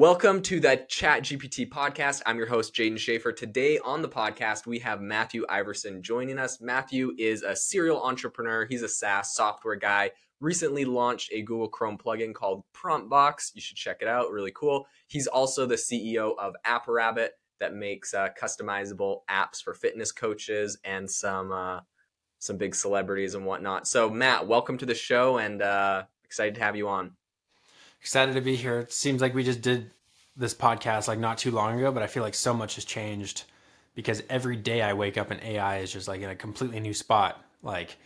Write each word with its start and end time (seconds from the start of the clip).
Welcome 0.00 0.40
to 0.44 0.60
the 0.60 0.82
Chat 0.88 1.24
GPT 1.24 1.68
podcast. 1.68 2.22
I'm 2.24 2.38
your 2.38 2.46
host, 2.46 2.74
Jaeden 2.74 2.94
Schafer. 2.94 3.36
Today 3.36 3.78
on 3.80 4.00
the 4.00 4.08
podcast, 4.08 4.66
we 4.66 4.78
have 4.78 5.02
Matthew 5.02 5.44
Iversen 5.44 6.00
joining 6.00 6.38
us. 6.38 6.58
Matthew 6.58 7.12
is 7.18 7.42
a 7.42 7.54
serial 7.54 8.02
entrepreneur. 8.02 8.64
He's 8.64 8.80
a 8.80 8.88
SaaS 8.88 9.34
software 9.34 9.76
guy. 9.76 10.12
Recently 10.40 10.86
launched 10.86 11.28
a 11.34 11.42
Google 11.42 11.68
Chrome 11.68 11.98
plugin 11.98 12.32
called 12.32 12.64
PromptBox. 12.74 13.50
You 13.54 13.60
should 13.60 13.76
check 13.76 13.98
it 14.00 14.08
out. 14.08 14.32
Really 14.32 14.52
cool. 14.52 14.86
He's 15.06 15.26
also 15.26 15.66
the 15.66 15.74
CEO 15.74 16.32
of 16.38 16.54
AppRabbit 16.66 17.28
that 17.58 17.74
makes 17.74 18.14
uh, 18.14 18.28
customizable 18.40 19.18
apps 19.28 19.62
for 19.62 19.74
fitness 19.74 20.12
coaches 20.12 20.78
and 20.82 21.10
some 21.10 21.52
uh, 21.52 21.80
some 22.38 22.56
big 22.56 22.74
celebrities 22.74 23.34
and 23.34 23.44
whatnot. 23.44 23.86
So, 23.86 24.08
Matt, 24.08 24.46
welcome 24.46 24.78
to 24.78 24.86
the 24.86 24.94
show, 24.94 25.36
and 25.36 25.60
uh, 25.60 26.04
excited 26.24 26.54
to 26.54 26.62
have 26.62 26.74
you 26.74 26.88
on. 26.88 27.18
Excited 28.00 28.34
to 28.34 28.40
be 28.40 28.56
here. 28.56 28.78
It 28.78 28.92
seems 28.92 29.20
like 29.20 29.34
we 29.34 29.44
just 29.44 29.60
did 29.60 29.90
this 30.36 30.54
podcast 30.54 31.06
like 31.06 31.18
not 31.18 31.38
too 31.38 31.50
long 31.50 31.78
ago, 31.78 31.92
but 31.92 32.02
I 32.02 32.06
feel 32.06 32.22
like 32.22 32.34
so 32.34 32.54
much 32.54 32.76
has 32.76 32.84
changed 32.84 33.44
because 33.94 34.22
every 34.30 34.56
day 34.56 34.80
I 34.80 34.94
wake 34.94 35.18
up 35.18 35.30
and 35.30 35.42
AI 35.42 35.78
is 35.78 35.92
just 35.92 36.08
like 36.08 36.22
in 36.22 36.30
a 36.30 36.34
completely 36.34 36.80
new 36.80 36.94
spot. 36.94 37.44
Like 37.62 37.98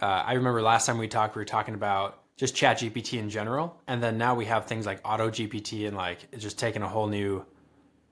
uh, 0.00 0.24
I 0.26 0.32
remember 0.32 0.60
last 0.60 0.86
time 0.86 0.98
we 0.98 1.06
talked, 1.06 1.36
we 1.36 1.40
were 1.40 1.46
talking 1.46 1.74
about 1.74 2.18
just 2.36 2.56
Chat 2.56 2.78
GPT 2.78 3.18
in 3.20 3.30
general, 3.30 3.80
and 3.86 4.02
then 4.02 4.18
now 4.18 4.34
we 4.34 4.46
have 4.46 4.66
things 4.66 4.86
like 4.86 5.00
Auto 5.04 5.30
GPT 5.30 5.86
and 5.86 5.96
like 5.96 6.26
it's 6.32 6.42
just 6.42 6.58
taking 6.58 6.82
a 6.82 6.88
whole 6.88 7.06
new, 7.06 7.44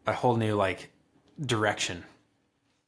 a 0.06 0.12
whole 0.12 0.36
new 0.36 0.54
like 0.54 0.90
direction. 1.44 2.04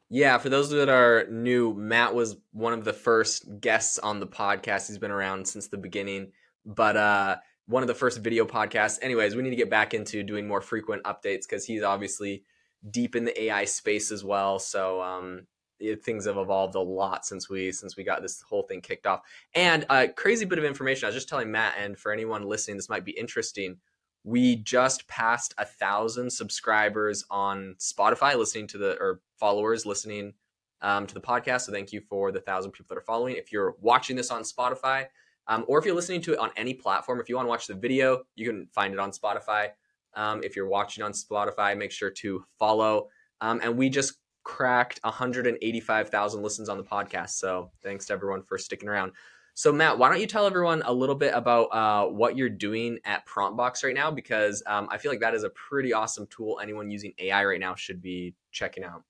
Yeah, 0.09 0.39
for 0.39 0.51
those 0.51 0.71
that 0.71 0.91
are 0.91 1.27
new, 1.31 1.75
Matt 1.75 2.15
was 2.15 2.37
one 2.53 2.75
of 2.75 2.85
the 2.85 2.93
first 2.93 3.61
guests 3.61 3.99
on 3.99 4.21
the 4.21 4.27
podcast. 4.27 4.87
He's 4.87 4.99
been 4.99 5.11
around 5.11 5.49
since 5.49 5.67
the 5.67 5.79
beginning, 5.79 6.31
but 6.65 6.97
uh 6.97 7.37
one 7.67 7.83
of 7.83 7.87
the 7.87 7.95
first 7.95 8.19
video 8.19 8.45
podcasts. 8.45 8.99
Anyways, 9.03 9.37
we 9.37 9.43
need 9.43 9.51
to 9.51 9.57
get 9.57 9.71
back 9.71 9.95
into 9.95 10.23
doing 10.23 10.47
more 10.47 10.61
frequent 10.61 11.03
updates 11.05 11.43
because 11.43 11.65
he's 11.65 11.83
obviously 11.83 12.45
deep 12.91 13.15
in 13.15 13.25
the 13.25 13.43
AI 13.45 13.65
space 13.65 14.11
as 14.11 14.25
well. 14.25 14.59
So 14.59 15.01
um, 15.01 15.47
it, 15.79 16.03
things 16.05 16.27
have 16.27 16.37
evolved 16.37 16.75
a 16.75 16.81
lot 16.81 17.25
since 17.25 17.49
we 17.49 17.73
since 17.73 17.97
we 17.97 18.05
got 18.05 18.23
this 18.23 18.43
whole 18.43 18.63
thing 18.63 18.81
kicked 18.81 19.07
off. 19.07 19.21
And 19.55 19.87
a 19.91 20.09
crazy 20.09 20.45
bit 20.45 20.59
of 20.59 20.65
information. 20.65 21.07
I 21.07 21.09
was 21.09 21.15
just 21.15 21.29
telling 21.29 21.51
Matt, 21.51 21.75
and 21.79 21.99
for 21.99 22.13
anyone 22.13 22.43
listening, 22.43 22.77
this 22.77 22.89
might 22.89 23.05
be 23.05 23.13
interesting. 23.13 23.77
We 24.25 24.57
just 24.57 25.07
passed 25.09 25.53
a 25.59 25.65
thousand 25.65 26.31
subscribers 26.31 27.25
on 27.31 27.75
Spotify, 27.79 28.37
listening 28.37 28.69
to 28.69 28.79
the 28.79 28.97
or 29.01 29.21
followers 29.39 29.85
listening 29.85 30.35
um, 30.81 31.07
to 31.07 31.15
the 31.15 31.21
podcast. 31.21 31.63
So 31.63 31.73
thank 31.73 31.93
you 31.93 32.01
for 32.01 32.31
the 32.33 32.41
thousand 32.41 32.73
people 32.73 32.87
that 32.91 32.99
are 32.99 33.05
following. 33.05 33.37
If 33.37 33.53
you're 33.53 33.75
watching 33.81 34.17
this 34.17 34.31
on 34.31 34.43
Spotify, 34.43 35.07
um, 35.49 35.65
or 35.69 35.79
if 35.79 35.85
you're 35.85 35.95
listening 35.95 36.21
to 36.23 36.33
it 36.33 36.39
on 36.39 36.51
any 36.57 36.75
platform, 36.75 37.21
if 37.21 37.29
you 37.29 37.37
want 37.37 37.47
to 37.47 37.51
watch 37.51 37.67
the 37.67 37.75
video, 37.75 38.23
you 38.35 38.47
can 38.47 38.67
find 38.73 38.95
it 38.95 39.01
on 39.01 39.11
Spotify. 39.11 39.69
Um, 40.15 40.43
if 40.43 40.57
you're 40.57 40.69
watching 40.69 41.03
on 41.03 41.13
Spotify, 41.13 41.77
make 41.77 41.91
sure 41.91 42.11
to 42.11 42.45
follow. 42.59 43.09
Um, 43.41 43.61
and 43.63 43.77
we 43.77 43.89
just 43.89 44.15
cracked 44.45 45.01
185,000 45.03 46.43
listens 46.43 46.69
on 46.69 46.77
the 46.77 46.85
podcast. 46.85 47.31
So 47.31 47.71
thanks 47.83 48.07
to 48.07 48.13
everyone 48.13 48.43
for 48.43 48.59
sticking 48.59 48.89
around. 48.89 49.13
So 49.55 49.71
Matt, 49.73 49.99
why 49.99 50.09
don't 50.09 50.21
you 50.21 50.27
tell 50.27 50.47
everyone 50.47 50.83
a 50.87 50.93
little 50.93 51.15
bit 51.15 51.35
about 51.35 51.65
uh, 51.67 52.07
what 52.07 52.37
you're 52.37 52.49
doing 52.49 52.99
at 53.05 53.27
PromptBox 53.27 53.85
right 53.85 53.95
now? 53.95 54.11
Because 54.11 54.63
um, 54.67 54.89
I 54.91 54.97
feel 54.97 55.13
like 55.13 55.21
that 55.21 55.35
is 55.35 55.45
a 55.45 55.51
pretty 55.51 55.93
awesome 55.93 56.27
tool. 56.29 56.59
Anyone 56.63 56.91
using 56.91 57.13
AI 57.19 57.45
right 57.45 57.61
now 57.61 57.75
should 57.75 58.01
be 58.01 58.35
checking 58.51 58.83
out. 58.83 59.03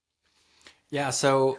Yeah. 0.90 1.10
So 1.10 1.58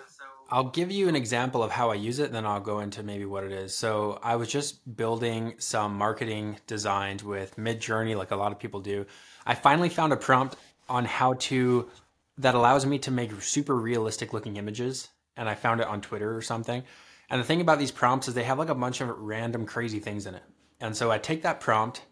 I'll 0.54 0.66
give 0.66 0.92
you 0.92 1.10
an 1.10 1.16
example 1.16 1.64
of 1.64 1.72
how 1.72 1.90
I 1.90 1.96
use 1.96 2.20
it, 2.20 2.32
then 2.32 2.46
I'll 2.46 2.60
go 2.60 2.82
into 2.82 3.02
maybe 3.02 3.26
what 3.26 3.44
it 3.44 3.52
is. 3.52 3.74
So 3.74 4.20
I 4.22 4.36
was 4.36 4.48
just 4.48 4.96
building 4.96 5.56
some 5.58 5.98
marketing 5.98 6.60
designs 6.68 7.24
with 7.24 7.56
Midjourney, 7.56 8.16
like 8.16 8.30
a 8.30 8.36
lot 8.36 8.52
of 8.52 8.60
people 8.60 8.80
do. 8.80 9.08
I 9.48 9.56
finally 9.56 9.90
found 9.90 10.14
a 10.14 10.16
prompt 10.16 10.56
on 10.88 11.06
how 11.06 11.34
to 11.50 11.90
that 12.38 12.54
allows 12.54 12.86
me 12.86 13.00
to 13.00 13.10
make 13.10 13.32
super 13.42 13.76
realistic 13.76 14.32
looking 14.32 14.58
images, 14.58 15.10
and 15.38 15.50
I 15.50 15.56
found 15.56 15.82
it 15.82 15.88
on 15.88 16.02
Twitter 16.02 16.38
or 16.38 16.44
something. 16.44 16.84
And 17.32 17.42
the 17.42 17.46
thing 17.46 17.60
about 17.60 17.80
these 17.80 17.90
prompts 17.90 18.28
is 18.28 18.36
they 18.36 18.44
have 18.44 18.60
like 18.60 18.70
a 18.70 18.76
bunch 18.76 19.02
of 19.02 19.10
random 19.10 19.66
crazy 19.66 20.00
things 20.00 20.28
in 20.28 20.36
it. 20.36 20.44
And 20.80 20.96
so 20.96 21.10
I 21.10 21.18
take 21.18 21.42
that 21.42 21.62
prompt, 21.62 22.04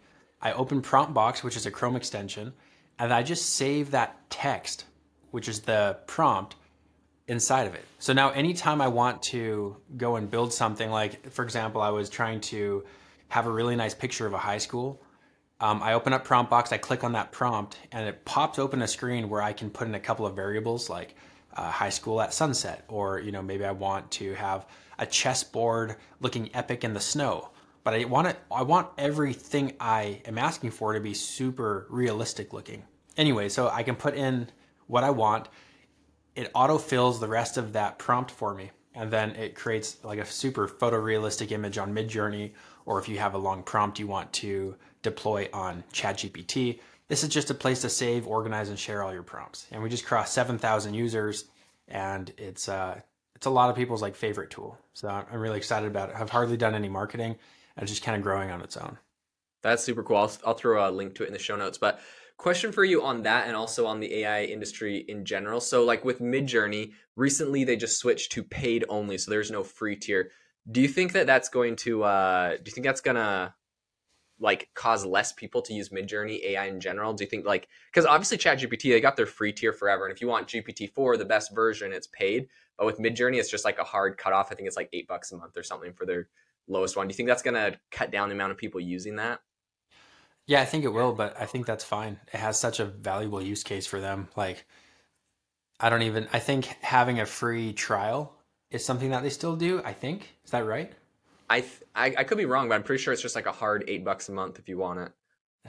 I 0.42 0.54
open 0.54 0.82
PromptBox, 0.82 1.44
which 1.44 1.58
is 1.58 1.68
a 1.68 1.72
Chrome 1.72 1.96
extension, 1.96 2.54
and 2.98 3.14
I 3.14 3.22
just 3.22 3.54
save 3.54 3.92
that 3.92 4.32
text, 4.32 4.86
which 5.30 5.48
is 5.48 5.60
the 5.60 6.00
prompt 6.08 6.56
inside 7.32 7.66
of 7.66 7.74
it. 7.74 7.86
So 7.98 8.12
now 8.12 8.32
anytime 8.32 8.82
I 8.82 8.90
want 8.90 9.24
to 9.24 9.78
go 9.96 10.18
and 10.18 10.30
build 10.30 10.54
something 10.54 10.92
like, 10.92 11.32
for 11.32 11.44
example, 11.46 11.82
I 11.82 11.90
was 11.90 12.10
trying 12.10 12.42
to 12.42 12.84
have 13.30 13.48
a 13.48 13.52
really 13.52 13.78
nice 13.78 13.94
picture 13.94 14.28
of 14.28 14.34
a 14.34 14.38
high 14.38 14.58
school. 14.58 15.02
Um, 15.62 15.82
I 15.82 15.94
open 15.94 16.12
up 16.12 16.28
PromptBox, 16.28 16.74
I 16.74 16.78
click 16.78 17.06
on 17.06 17.14
that 17.14 17.32
prompt, 17.32 17.78
and 17.94 18.06
it 18.06 18.26
pops 18.26 18.60
open 18.60 18.82
a 18.82 18.88
screen 18.88 19.30
where 19.30 19.42
I 19.42 19.54
can 19.54 19.70
put 19.70 19.88
in 19.88 19.96
a 19.96 20.00
couple 20.00 20.26
of 20.26 20.36
variables 20.36 20.90
like 20.90 21.16
uh, 21.56 21.72
high 21.72 21.90
school 21.90 22.20
at 22.20 22.34
sunset, 22.34 22.84
or 22.90 23.20
you 23.20 23.32
know 23.32 23.42
maybe 23.42 23.64
I 23.64 23.72
want 23.72 24.12
to 24.12 24.34
have 24.34 24.66
a 25.00 25.06
chessboard 25.06 25.96
looking 26.20 26.50
epic 26.54 26.84
in 26.84 26.94
the 26.94 27.00
snow. 27.00 27.50
But 27.86 27.94
I 27.94 28.04
want 28.06 28.28
it. 28.28 28.38
I 28.52 28.64
want 28.64 28.90
everything 28.98 29.74
I 29.80 30.22
am 30.26 30.38
asking 30.38 30.72
for 30.72 30.94
to 30.94 31.00
be 31.00 31.14
super 31.14 31.86
realistic 31.90 32.52
looking. 32.52 32.84
Anyway, 33.16 33.48
so 33.48 33.70
I 33.70 33.84
can 33.84 33.96
put 33.96 34.16
in 34.16 34.50
what 34.88 35.04
I 35.04 35.12
want 35.12 35.48
it 36.36 36.52
autofills 36.54 37.20
the 37.20 37.28
rest 37.28 37.58
of 37.58 37.74
that 37.74 37.98
prompt 37.98 38.32
for 38.32 38.54
me. 38.54 38.72
And 38.94 39.12
then 39.12 39.32
it 39.32 39.56
creates 39.56 40.04
like 40.04 40.20
a 40.20 40.26
super 40.26 40.68
photorealistic 40.68 41.52
image 41.52 41.78
on 41.78 41.94
Midjourney, 41.94 42.52
or 42.86 43.00
if 43.00 43.08
you 43.08 43.18
have 43.20 43.34
a 43.34 43.38
long 43.38 43.64
prompt 43.64 44.00
you 44.00 44.08
want 44.08 44.32
to 44.34 44.76
deploy 45.02 45.48
on 45.54 45.84
ChatGPT. 45.94 46.80
This 47.08 47.24
is 47.24 47.30
just 47.30 47.50
a 47.50 47.54
place 47.54 47.82
to 47.82 47.90
save, 47.90 48.28
organize, 48.28 48.70
and 48.70 48.78
share 48.80 49.04
all 49.04 49.14
your 49.14 49.24
prompts. 49.24 49.68
And 49.72 49.82
we 49.82 49.90
just 49.90 50.06
crossed 50.06 50.34
7,000 50.34 50.94
users, 50.94 51.46
and 51.88 52.32
it's 52.38 52.70
uh, 52.70 53.00
it's 53.36 53.48
a 53.48 53.50
lot 53.50 53.70
of 53.70 53.76
people's 53.76 54.02
like 54.02 54.16
favorite 54.16 54.50
tool. 54.50 54.78
So 54.94 55.10
I'm 55.10 55.40
really 55.40 55.58
excited 55.58 55.88
about 55.88 56.10
it. 56.10 56.16
I've 56.18 56.30
hardly 56.30 56.58
done 56.58 56.76
any 56.76 56.90
marketing, 56.90 57.36
and 57.76 57.84
it's 57.84 57.92
just 57.92 58.04
kind 58.04 58.16
of 58.16 58.24
growing 58.24 58.52
on 58.52 58.62
its 58.62 58.78
own. 58.78 58.98
That's 59.62 59.84
super 59.84 60.04
cool. 60.04 60.18
I'll, 60.18 60.32
I'll 60.46 60.54
throw 60.54 60.88
a 60.88 60.92
link 60.92 61.16
to 61.16 61.24
it 61.24 61.28
in 61.28 61.34
the 61.34 61.40
show 61.40 61.56
notes. 61.56 61.78
But 61.78 62.00
question 62.42 62.72
for 62.72 62.84
you 62.84 63.04
on 63.04 63.22
that 63.22 63.46
and 63.46 63.56
also 63.56 63.86
on 63.86 64.00
the 64.00 64.16
AI 64.16 64.46
industry 64.46 65.06
in 65.08 65.24
general. 65.24 65.62
So 65.62 65.86
like 65.86 66.04
with 66.04 66.20
Midjourney, 66.20 66.94
recently 67.16 67.64
they 67.64 67.76
just 67.76 68.00
switched 68.00 68.32
to 68.32 68.44
paid 68.44 68.84
only, 68.90 69.20
so 69.20 69.30
there's 69.30 69.52
no 69.52 69.64
free 69.64 69.96
tier. 69.96 70.32
Do 70.72 70.82
you 70.82 70.88
think 70.88 71.14
that 71.14 71.28
that's 71.28 71.50
going 71.50 71.76
to 71.78 72.04
uh 72.04 72.58
do 72.58 72.64
you 72.66 72.72
think 72.72 72.86
that's 72.86 73.02
going 73.02 73.16
to 73.16 73.54
like 74.40 74.70
cause 74.74 75.06
less 75.06 75.32
people 75.32 75.62
to 75.62 75.74
use 75.74 75.90
Midjourney 75.90 76.44
AI 76.44 76.66
in 76.66 76.80
general? 76.80 77.14
Do 77.14 77.24
you 77.24 77.30
think 77.30 77.46
like 77.46 77.68
because 77.94 78.08
obviously 78.08 78.40
ChatGPT 78.40 78.92
they 78.92 79.02
got 79.02 79.18
their 79.18 79.28
free 79.28 79.54
tier 79.54 79.72
forever, 79.72 80.06
and 80.06 80.14
if 80.14 80.20
you 80.20 80.28
want 80.28 80.48
GPT 80.48 80.92
four, 80.92 81.18
the 81.18 81.26
best 81.26 81.54
version, 81.54 81.94
it's 81.94 82.08
paid. 82.08 82.48
But 82.76 82.88
with 82.88 82.98
Midjourney, 82.98 83.38
it's 83.38 83.52
just 83.52 83.66
like 83.66 83.78
a 83.78 83.84
hard 83.84 84.18
cutoff. 84.18 84.52
I 84.52 84.56
think 84.56 84.66
it's 84.66 84.78
like 84.78 84.90
eight 84.94 85.08
bucks 85.08 85.32
a 85.32 85.38
month 85.38 85.58
or 85.58 85.64
something 85.64 85.94
for 85.94 86.08
their 86.08 86.28
lowest 86.68 86.98
one. 86.98 87.08
Do 87.08 87.12
you 87.12 87.18
think 87.18 87.30
that's 87.30 87.44
gonna 87.44 87.76
cut 87.92 88.12
down 88.12 88.30
the 88.30 88.36
amount 88.36 88.52
of 88.52 88.58
people 88.58 88.82
using 88.82 89.18
that? 89.18 89.42
Yeah, 90.48 90.62
I 90.62 90.66
think 90.66 90.84
it 90.84 90.90
will, 90.94 91.14
but 91.14 91.40
I 91.40 91.46
think 91.46 91.66
that's 91.66 91.84
fine. 91.84 92.20
It 92.34 92.38
has 92.40 92.60
such 92.60 92.80
a 92.80 92.86
valuable 92.86 93.42
use 93.42 93.64
case 93.64 93.86
for 93.86 94.00
them. 94.02 94.28
Like, 94.36 94.66
I 95.80 95.90
don't 95.90 96.02
even, 96.02 96.28
I 96.34 96.40
think 96.40 96.66
having 96.82 97.20
a 97.20 97.26
free 97.26 97.74
trial 97.74 98.36
is 98.70 98.84
something 98.84 99.12
that 99.12 99.24
they 99.24 99.30
still 99.30 99.56
do. 99.56 99.82
I 99.84 99.94
think. 99.94 100.30
Is 100.44 100.52
that 100.52 100.66
right? 100.66 100.92
I, 101.50 101.62
th- 101.62 101.84
I, 101.96 102.14
I 102.18 102.24
could 102.24 102.38
be 102.38 102.46
wrong, 102.46 102.70
but 102.70 102.76
I'm 102.76 102.84
pretty 102.84 103.02
sure 103.04 103.14
it's 103.14 103.22
just 103.22 103.36
like 103.36 103.46
a 103.46 103.52
hard 103.52 103.84
eight 103.88 104.06
bucks 104.06 104.30
a 104.30 104.32
month 104.32 104.58
if 104.60 104.70
you 104.70 104.78
want 104.78 105.00
it. 105.00 105.12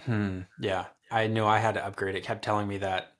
Hmm. 0.00 0.40
Yeah. 0.60 0.86
I 1.10 1.26
knew 1.26 1.44
I 1.44 1.58
had 1.58 1.74
to 1.74 1.84
upgrade. 1.84 2.14
It 2.14 2.24
kept 2.24 2.44
telling 2.44 2.68
me 2.68 2.78
that 2.78 3.12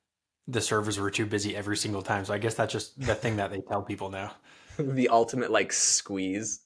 the 0.49 0.61
servers 0.61 0.99
were 0.99 1.11
too 1.11 1.27
busy 1.27 1.57
every 1.57 1.77
single 1.77 2.03
time. 2.03 2.25
So 2.25 2.33
I 2.35 2.39
guess 2.39 2.55
that's 2.55 2.73
just 2.73 2.99
the 3.01 3.15
thing 3.15 3.37
that 3.37 3.51
they 3.51 3.61
tell 3.61 3.83
people 3.83 4.11
now. 4.11 4.33
the 4.79 5.09
ultimate 5.09 5.51
like 5.51 5.73
squeeze. 5.73 6.61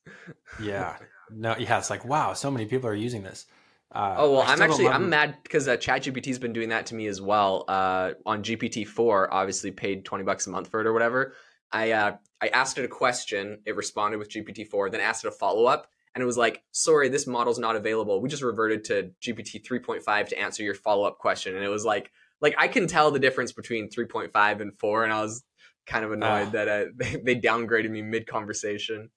yeah. 0.61 0.97
No, 1.29 1.57
yeah, 1.59 1.79
it's 1.79 1.91
like, 1.91 2.05
wow, 2.05 2.35
so 2.35 2.53
many 2.53 2.67
people 2.67 2.89
are 2.89 2.95
using 2.95 3.25
this. 3.25 3.47
Uh, 3.93 4.15
oh 4.19 4.33
well, 4.33 4.45
I'm 4.45 4.61
actually 4.61 4.89
I'm 4.89 5.09
mad 5.09 5.39
because 5.43 5.69
uh, 5.69 5.77
ChatGPT's 5.77 6.39
been 6.39 6.53
doing 6.53 6.71
that 6.71 6.87
to 6.87 6.95
me 6.95 7.07
as 7.07 7.21
well. 7.21 7.65
Uh, 7.69 8.13
on 8.25 8.43
GPT 8.43 8.87
four, 8.87 9.33
obviously 9.33 9.71
paid 9.71 10.05
twenty 10.05 10.25
bucks 10.25 10.47
a 10.47 10.51
month 10.51 10.69
for 10.69 10.81
it 10.81 10.87
or 10.87 10.93
whatever. 10.93 11.35
I 11.73 11.93
uh, 11.93 12.17
I 12.41 12.49
asked 12.49 12.79
it 12.79 12.85
a 12.85 12.89
question, 12.89 13.61
it 13.65 13.77
responded 13.77 14.19
with 14.19 14.31
GPT 14.31 14.67
four, 14.67 14.91
then 14.91 15.01
asked 15.01 15.25
it 15.25 15.29
a 15.29 15.33
follow 15.33 15.67
up, 15.67 15.87
and 16.15 16.23
it 16.23 16.27
was 16.27 16.37
like, 16.37 16.63
"Sorry, 16.73 17.09
this 17.09 17.27
model's 17.27 17.59
not 17.59 17.77
available. 17.77 18.21
We 18.21 18.29
just 18.29 18.43
reverted 18.43 18.85
to 18.85 19.11
GPT 19.23 19.65
three 19.65 19.79
point 19.79 20.03
five 20.03 20.29
to 20.31 20.39
answer 20.39 20.63
your 20.63 20.75
follow 20.75 21.05
up 21.05 21.19
question." 21.19 21.55
And 21.55 21.65
it 21.65 21.69
was 21.69 21.85
like, 21.85 22.11
like 22.41 22.57
I 22.59 22.69
can 22.69 22.89
tell 22.89 23.11
the 23.11 23.21
difference 23.21 23.53
between 23.53 23.89
three 23.89 24.07
point 24.07 24.33
five 24.33 24.61
and 24.61 24.77
four, 24.79 25.05
and 25.05 25.13
I 25.13 25.23
was 25.23 25.45
kind 25.87 26.05
of 26.05 26.13
annoyed 26.13 26.49
ah. 26.49 26.51
that 26.51 26.69
uh, 26.69 26.85
they, 26.97 27.17
they 27.25 27.41
downgraded 27.41 27.91
me 27.91 28.03
mid 28.03 28.27
conversation. 28.27 29.11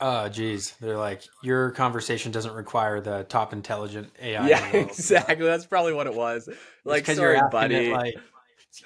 Oh, 0.00 0.28
geez. 0.28 0.74
They're 0.80 0.96
like, 0.96 1.22
your 1.42 1.70
conversation 1.72 2.32
doesn't 2.32 2.54
require 2.54 3.00
the 3.00 3.24
top 3.24 3.52
intelligent 3.52 4.10
AI. 4.20 4.48
Yeah, 4.48 4.66
exactly. 4.72 5.46
That's 5.46 5.66
probably 5.66 5.92
what 5.92 6.06
it 6.06 6.14
was. 6.14 6.48
Like, 6.84 7.06
sorry, 7.06 7.36
you're 7.36 7.48
buddy. 7.50 7.90
It, 7.90 7.92
like, 7.92 8.14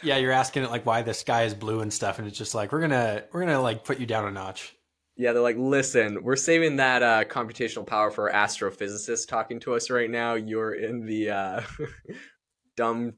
yeah, 0.03 0.17
you're 0.17 0.33
asking 0.33 0.65
it 0.65 0.71
like 0.71 0.87
why 0.87 1.03
the 1.03 1.15
sky 1.15 1.45
is 1.45 1.55
blue 1.55 1.81
and 1.81 1.93
stuff, 1.93 2.19
and 2.19 2.27
it's 2.27 2.39
just 2.39 2.55
like 2.55 2.73
we're 2.73 2.81
gonna 2.81 3.25
we're 3.33 3.41
gonna 3.41 3.61
like 3.61 3.85
put 3.85 4.01
you 4.01 4.07
down 4.07 4.27
a 4.27 4.31
notch. 4.31 4.75
Yeah, 5.17 5.33
they're 5.33 5.43
like, 5.43 5.57
listen, 5.59 6.25
we're 6.25 6.35
saving 6.35 6.77
that 6.77 7.03
uh, 7.03 7.25
computational 7.25 7.87
power 7.87 8.11
for 8.11 8.33
astrophysicists 8.33 9.29
talking 9.29 9.61
to 9.61 9.75
us 9.75 9.89
right 9.89 10.11
now. 10.11 10.35
You're 10.35 10.75
in 10.75 11.07
the 11.07 11.31
uh, 11.31 11.61
dumb 12.77 13.13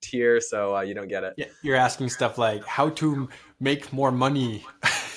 tier, 0.00 0.40
so 0.40 0.76
uh, 0.76 0.80
you 0.80 0.94
don't 0.94 1.08
get 1.08 1.24
it. 1.24 1.34
Yeah, 1.36 1.46
you're 1.62 1.76
asking 1.76 2.08
stuff 2.08 2.38
like 2.38 2.64
how 2.64 2.88
to 2.90 3.28
make 3.60 3.92
more 3.92 4.10
money. 4.10 4.64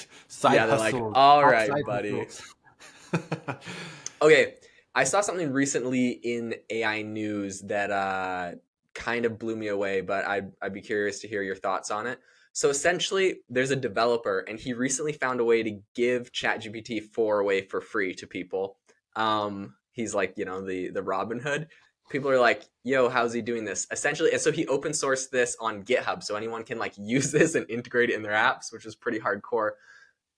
side 0.45 0.55
yeah, 0.55 0.65
they're 0.67 0.77
like, 0.77 0.95
all 0.95 1.45
right, 1.45 1.71
buddy. 1.85 2.27
okay, 4.21 4.55
I 4.93 5.03
saw 5.03 5.21
something 5.21 5.51
recently 5.51 6.09
in 6.09 6.55
AI 6.69 7.01
news 7.01 7.61
that 7.61 7.91
uh, 7.91 8.51
kind 8.93 9.25
of 9.25 9.39
blew 9.39 9.55
me 9.55 9.67
away, 9.67 10.01
but 10.01 10.25
I'd, 10.25 10.51
I'd 10.61 10.73
be 10.73 10.81
curious 10.81 11.19
to 11.21 11.27
hear 11.27 11.41
your 11.41 11.55
thoughts 11.55 11.91
on 11.91 12.07
it. 12.07 12.19
So 12.53 12.69
essentially, 12.69 13.41
there's 13.49 13.71
a 13.71 13.75
developer, 13.75 14.39
and 14.47 14.57
he 14.57 14.73
recently 14.73 15.11
found 15.11 15.41
a 15.41 15.43
way 15.43 15.61
to 15.63 15.79
give 15.93 16.31
ChatGPT 16.31 17.03
4 17.03 17.39
away 17.39 17.61
for 17.61 17.81
free 17.81 18.13
to 18.15 18.27
people. 18.27 18.77
Um, 19.17 19.75
he's 19.91 20.15
like, 20.15 20.37
you 20.37 20.45
know, 20.45 20.61
the 20.61 20.89
the 20.89 21.03
Robin 21.03 21.39
Hood. 21.39 21.67
People 22.09 22.29
are 22.29 22.39
like, 22.39 22.63
"Yo, 22.83 23.09
how's 23.09 23.33
he 23.33 23.41
doing 23.41 23.65
this?" 23.65 23.87
Essentially, 23.91 24.31
and 24.31 24.39
so 24.39 24.53
he 24.53 24.67
open 24.67 24.93
sourced 24.93 25.29
this 25.29 25.57
on 25.59 25.83
GitHub, 25.83 26.23
so 26.23 26.35
anyone 26.35 26.63
can 26.63 26.77
like 26.77 26.93
use 26.97 27.31
this 27.31 27.55
and 27.55 27.69
integrate 27.69 28.09
it 28.09 28.15
in 28.15 28.21
their 28.21 28.31
apps, 28.31 28.71
which 28.71 28.85
is 28.85 28.95
pretty 28.95 29.19
hardcore. 29.19 29.71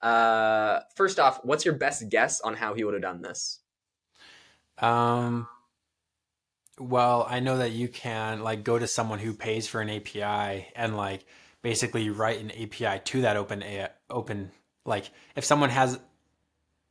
Uh, 0.02 0.80
first 0.96 1.20
off, 1.20 1.40
what's 1.44 1.66
your 1.66 1.76
best 1.76 2.10
guess 2.10 2.42
on 2.42 2.56
how 2.56 2.74
he 2.74 2.84
would 2.84 2.94
have 2.94 3.02
done 3.02 3.22
this? 3.22 3.60
Um, 4.78 5.48
well, 6.80 7.26
I 7.28 7.40
know 7.40 7.58
that 7.58 7.72
you 7.72 7.88
can 7.88 8.42
like 8.42 8.64
go 8.64 8.78
to 8.78 8.88
someone 8.88 9.20
who 9.20 9.34
pays 9.34 9.68
for 9.68 9.82
an 9.82 9.90
API 9.90 10.68
and 10.76 10.96
like 10.96 11.26
basically 11.62 12.10
write 12.10 12.40
an 12.40 12.52
API 12.52 13.02
to 13.06 13.22
that 13.22 13.36
open 13.38 13.64
a- 13.64 13.90
open 14.10 14.52
like 14.86 15.10
if 15.36 15.44
someone 15.44 15.70
has 15.72 16.00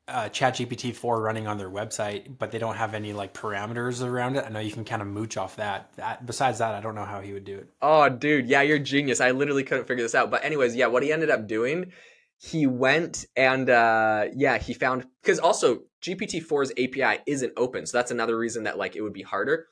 uh, 0.09 0.29
ChatGPT 0.29 0.95
four 0.95 1.21
running 1.21 1.47
on 1.47 1.59
their 1.59 1.71
website, 1.71 2.39
but 2.39 2.51
they 2.53 2.59
don't 2.59 2.77
have 2.77 2.95
any 2.95 3.13
like 3.13 3.35
parameters 3.35 4.05
around 4.05 4.37
it. 4.37 4.45
I 4.47 4.51
know 4.51 4.61
you 4.61 4.73
can 4.73 4.85
kind 4.85 5.03
of 5.03 5.09
mooch 5.09 5.37
off 5.37 5.57
that. 5.57 5.93
that. 5.97 6.27
Besides 6.27 6.59
that, 6.59 6.75
I 6.75 6.81
don't 6.81 6.95
know 6.95 7.05
how 7.05 7.21
he 7.21 7.33
would 7.33 7.45
do 7.45 7.57
it. 7.59 7.69
Oh, 7.83 8.09
dude, 8.09 8.47
yeah, 8.49 8.63
you're 8.63 8.79
genius. 8.79 9.21
I 9.21 9.33
literally 9.33 9.65
couldn't 9.65 9.87
figure 9.87 10.03
this 10.05 10.15
out. 10.15 10.31
But 10.31 10.45
anyways, 10.45 10.75
yeah, 10.77 10.87
what 10.87 11.03
he 11.03 11.13
ended 11.13 11.31
up 11.31 11.47
doing, 11.47 11.93
he 12.39 12.67
went 12.67 13.27
and 13.37 13.69
uh, 13.71 14.27
yeah, 14.35 14.59
he 14.59 14.75
found 14.75 15.07
because 15.23 15.39
also 15.39 15.81
GPT 16.03 16.47
4's 16.47 16.71
API 16.73 17.23
isn't 17.27 17.53
open, 17.57 17.87
so 17.87 17.99
that's 17.99 18.11
another 18.11 18.39
reason 18.39 18.65
that 18.65 18.79
like 18.79 18.97
it 18.97 19.03
would 19.03 19.13
be 19.13 19.23
harder. 19.23 19.67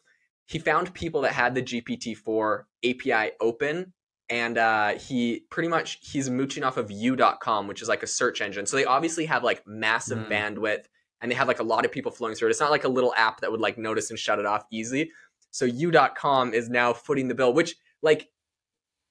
He 0.47 0.59
found 0.59 0.93
people 0.93 1.23
that 1.23 1.33
had 1.33 1.55
the 1.55 1.63
GPT-4 1.63 2.65
API 2.85 3.33
open 3.41 3.95
and 4.29 4.59
uh, 4.59 4.99
he 4.99 5.45
pretty 5.51 5.69
much 5.69 6.01
he's 6.03 6.29
mooching 6.29 6.65
off 6.65 6.77
of 6.77 6.91
you.com 6.91 7.67
which 7.67 7.81
is 7.81 7.89
like 7.89 8.03
a 8.03 8.07
search 8.07 8.41
engine. 8.41 8.67
So 8.67 8.77
they 8.77 8.85
obviously 8.85 9.25
have 9.27 9.43
like 9.43 9.63
massive 9.67 10.19
mm. 10.19 10.31
bandwidth 10.31 10.85
and 11.23 11.31
they 11.31 11.37
have 11.37 11.49
like 11.49 11.61
a 11.61 11.65
lot 11.65 11.87
of 11.87 11.93
people 11.93 12.13
flowing 12.13 12.35
through 12.35 12.49
it. 12.49 12.51
It's 12.51 12.61
not 12.61 12.71
like 12.71 12.85
a 12.85 12.89
little 12.89 13.15
app 13.17 13.41
that 13.41 13.51
would 13.51 13.61
like 13.61 13.79
notice 13.79 14.11
and 14.11 14.19
shut 14.19 14.39
it 14.39 14.47
off 14.47 14.65
easy 14.71 15.11
so 15.55 15.65
you.com 15.65 16.53
is 16.53 16.69
now 16.69 16.93
footing 16.93 17.29
the 17.29 17.35
bill 17.35 17.55
which 17.55 17.77
like 18.03 18.29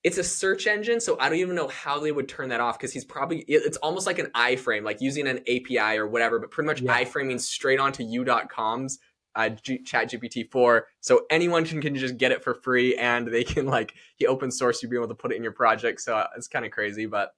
it's 0.03 0.17
a 0.17 0.23
search 0.23 0.67
engine 0.67 0.99
so 0.99 1.17
i 1.19 1.29
don't 1.29 1.37
even 1.37 1.55
know 1.55 1.67
how 1.69 1.99
they 1.99 2.11
would 2.11 2.27
turn 2.27 2.49
that 2.49 2.59
off 2.59 2.77
because 2.77 2.91
he's 2.91 3.05
probably 3.05 3.39
it's 3.47 3.77
almost 3.77 4.05
like 4.05 4.19
an 4.19 4.27
iframe 4.35 4.83
like 4.83 5.01
using 5.01 5.27
an 5.27 5.39
api 5.39 5.97
or 5.97 6.07
whatever 6.07 6.39
but 6.39 6.51
pretty 6.51 6.67
much 6.67 6.81
yeah. 6.81 7.03
iframing 7.03 7.39
straight 7.39 7.79
onto 7.79 8.03
you.com's 8.03 8.99
uh, 9.35 9.49
G- 9.49 9.79
chat 9.79 10.11
gpt 10.11 10.51
4 10.51 10.87
so 10.99 11.25
anyone 11.29 11.65
can, 11.65 11.81
can 11.81 11.95
just 11.95 12.17
get 12.17 12.31
it 12.31 12.43
for 12.43 12.53
free 12.53 12.95
and 12.97 13.27
they 13.27 13.43
can 13.43 13.65
like 13.65 13.93
he 14.15 14.27
open 14.27 14.51
source 14.51 14.83
you 14.83 14.89
be 14.89 14.95
able 14.95 15.07
to 15.07 15.15
put 15.15 15.31
it 15.31 15.35
in 15.35 15.43
your 15.43 15.53
project 15.53 16.01
so 16.01 16.15
uh, 16.15 16.27
it's 16.37 16.47
kind 16.47 16.65
of 16.65 16.71
crazy 16.71 17.07
but 17.07 17.33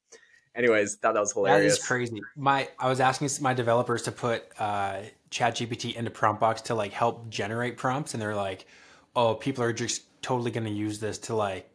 anyways 0.56 0.96
thought 0.96 1.14
that 1.14 1.20
was 1.22 1.32
hilarious 1.32 1.74
that 1.74 1.80
is 1.80 1.88
crazy 1.88 2.22
my 2.36 2.68
i 2.80 2.90
was 2.90 3.00
asking 3.00 3.30
my 3.42 3.54
developers 3.54 4.02
to 4.02 4.12
put 4.12 4.44
uh 4.60 5.00
chat 5.30 5.56
gpt 5.56 5.96
into 5.96 6.12
prompt 6.12 6.42
box 6.42 6.62
to 6.62 6.76
like 6.76 6.92
help 6.92 7.30
generate 7.30 7.78
prompts 7.78 8.14
and 8.14 8.22
they're 8.22 8.36
like 8.36 8.66
oh 9.16 9.34
people 9.36 9.64
are 9.64 9.74
just 9.74 10.22
totally 10.22 10.52
going 10.52 10.66
to 10.66 10.72
use 10.72 11.00
this 11.00 11.18
to 11.18 11.36
like 11.36 11.70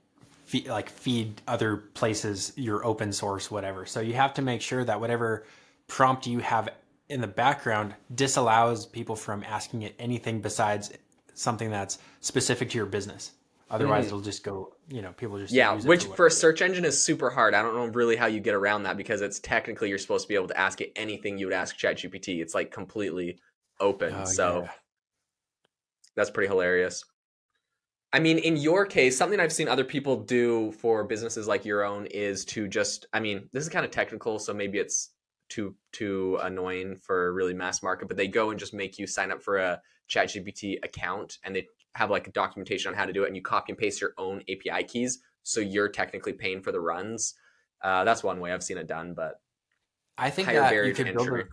feed 0.51 0.69
like 0.69 0.91
feed 0.91 1.41
other 1.47 1.77
places 1.77 2.53
your 2.57 2.85
open 2.85 3.13
source 3.13 3.51
whatever 3.51 3.87
so 3.87 4.01
you 4.01 4.15
have 4.15 4.35
to 4.35 4.43
make 4.43 4.61
sure 4.61 4.85
that 4.85 5.01
whatever 5.01 5.45
prompt 5.87 6.27
you 6.27 6.39
have 6.39 6.69
in 7.09 7.21
the 7.21 7.27
background 7.27 7.95
disallows 8.15 8.87
people 8.87 9.17
from 9.17 9.45
asking 9.45 9.83
it 9.83 9.95
anything 9.99 10.41
besides 10.41 10.93
something 11.35 11.71
that's 11.71 11.99
specific 12.21 12.71
to 12.71 12.77
your 12.77 12.87
business. 12.87 13.33
Otherwise, 13.71 14.05
mm. 14.05 14.09
it'll 14.09 14.21
just 14.21 14.43
go. 14.43 14.75
You 14.89 15.03
know, 15.03 15.13
people 15.13 15.39
just 15.39 15.53
yeah. 15.53 15.75
which 15.75 16.05
for, 16.05 16.17
for 16.17 16.27
a 16.27 16.31
search 16.31 16.61
engine 16.61 16.85
is 16.85 17.01
super 17.01 17.31
hard. 17.31 17.55
I 17.55 17.63
don't 17.63 17.75
know 17.75 17.87
really 17.87 18.17
how 18.17 18.27
you 18.27 18.41
get 18.41 18.55
around 18.55 18.83
that 18.85 18.97
because 18.97 19.21
it's 19.21 19.39
technically 19.39 19.89
you're 19.89 19.99
supposed 19.99 20.25
to 20.25 20.29
be 20.29 20.35
able 20.35 20.49
to 20.49 20.59
ask 20.59 20.81
it 20.81 20.93
anything 20.97 21.39
you 21.39 21.47
would 21.47 21.55
ask 21.55 21.79
ChatGPT. 21.79 22.41
It's 22.41 22.55
like 22.55 22.73
completely 22.73 23.39
open. 23.79 24.13
Oh, 24.13 24.25
so 24.25 24.63
yeah. 24.63 24.71
that's 26.17 26.31
pretty 26.31 26.49
hilarious. 26.49 27.05
I 28.13 28.19
mean, 28.19 28.39
in 28.39 28.57
your 28.57 28.87
case, 28.87 29.17
something 29.17 29.39
I've 29.39 29.53
seen 29.53 29.69
other 29.69 29.85
people 29.85 30.17
do 30.17 30.73
for 30.73 31.05
businesses 31.05 31.47
like 31.47 31.65
your 31.65 31.85
own 31.85 32.07
is 32.07 32.45
to 32.47 32.67
just. 32.67 33.07
I 33.13 33.21
mean, 33.21 33.49
this 33.53 33.63
is 33.63 33.69
kind 33.69 33.85
of 33.85 33.91
technical, 33.91 34.39
so 34.39 34.53
maybe 34.53 34.79
it's 34.79 35.11
too 35.49 35.75
too 35.93 36.39
annoying 36.43 36.97
for 37.03 37.33
really 37.33 37.55
mass 37.55 37.83
market, 37.83 38.09
but 38.09 38.17
they 38.17 38.29
go 38.29 38.51
and 38.51 38.59
just 38.59 38.75
make 38.75 38.99
you 38.99 39.07
sign 39.07 39.31
up 39.31 39.43
for 39.43 39.59
a 39.59 39.81
ChatGPT 40.11 40.79
account 40.83 41.39
and 41.45 41.55
they 41.55 41.67
have 41.95 42.11
like 42.11 42.27
a 42.27 42.33
documentation 42.33 42.91
on 42.91 42.97
how 42.97 43.05
to 43.05 43.13
do 43.13 43.25
it 43.25 43.29
and 43.29 43.37
you 43.37 43.43
copy 43.43 43.73
and 43.73 43.79
paste 43.79 44.01
your 44.01 44.13
own 44.17 44.43
API 44.49 44.85
keys 44.85 45.21
so 45.43 45.61
you're 45.61 45.89
technically 45.89 46.33
paying 46.33 46.63
for 46.63 46.73
the 46.73 46.81
runs. 46.81 47.35
Uh, 47.83 48.05
that's 48.05 48.23
one 48.23 48.41
way 48.41 48.53
I've 48.53 48.63
seen 48.63 48.79
it 48.79 48.87
done, 48.87 49.15
but 49.15 49.41
I 50.19 50.31
think 50.31 50.49
that 50.49 50.73
you 50.73 50.93
could 50.93 51.15
build 51.15 51.29
a, 51.29 51.45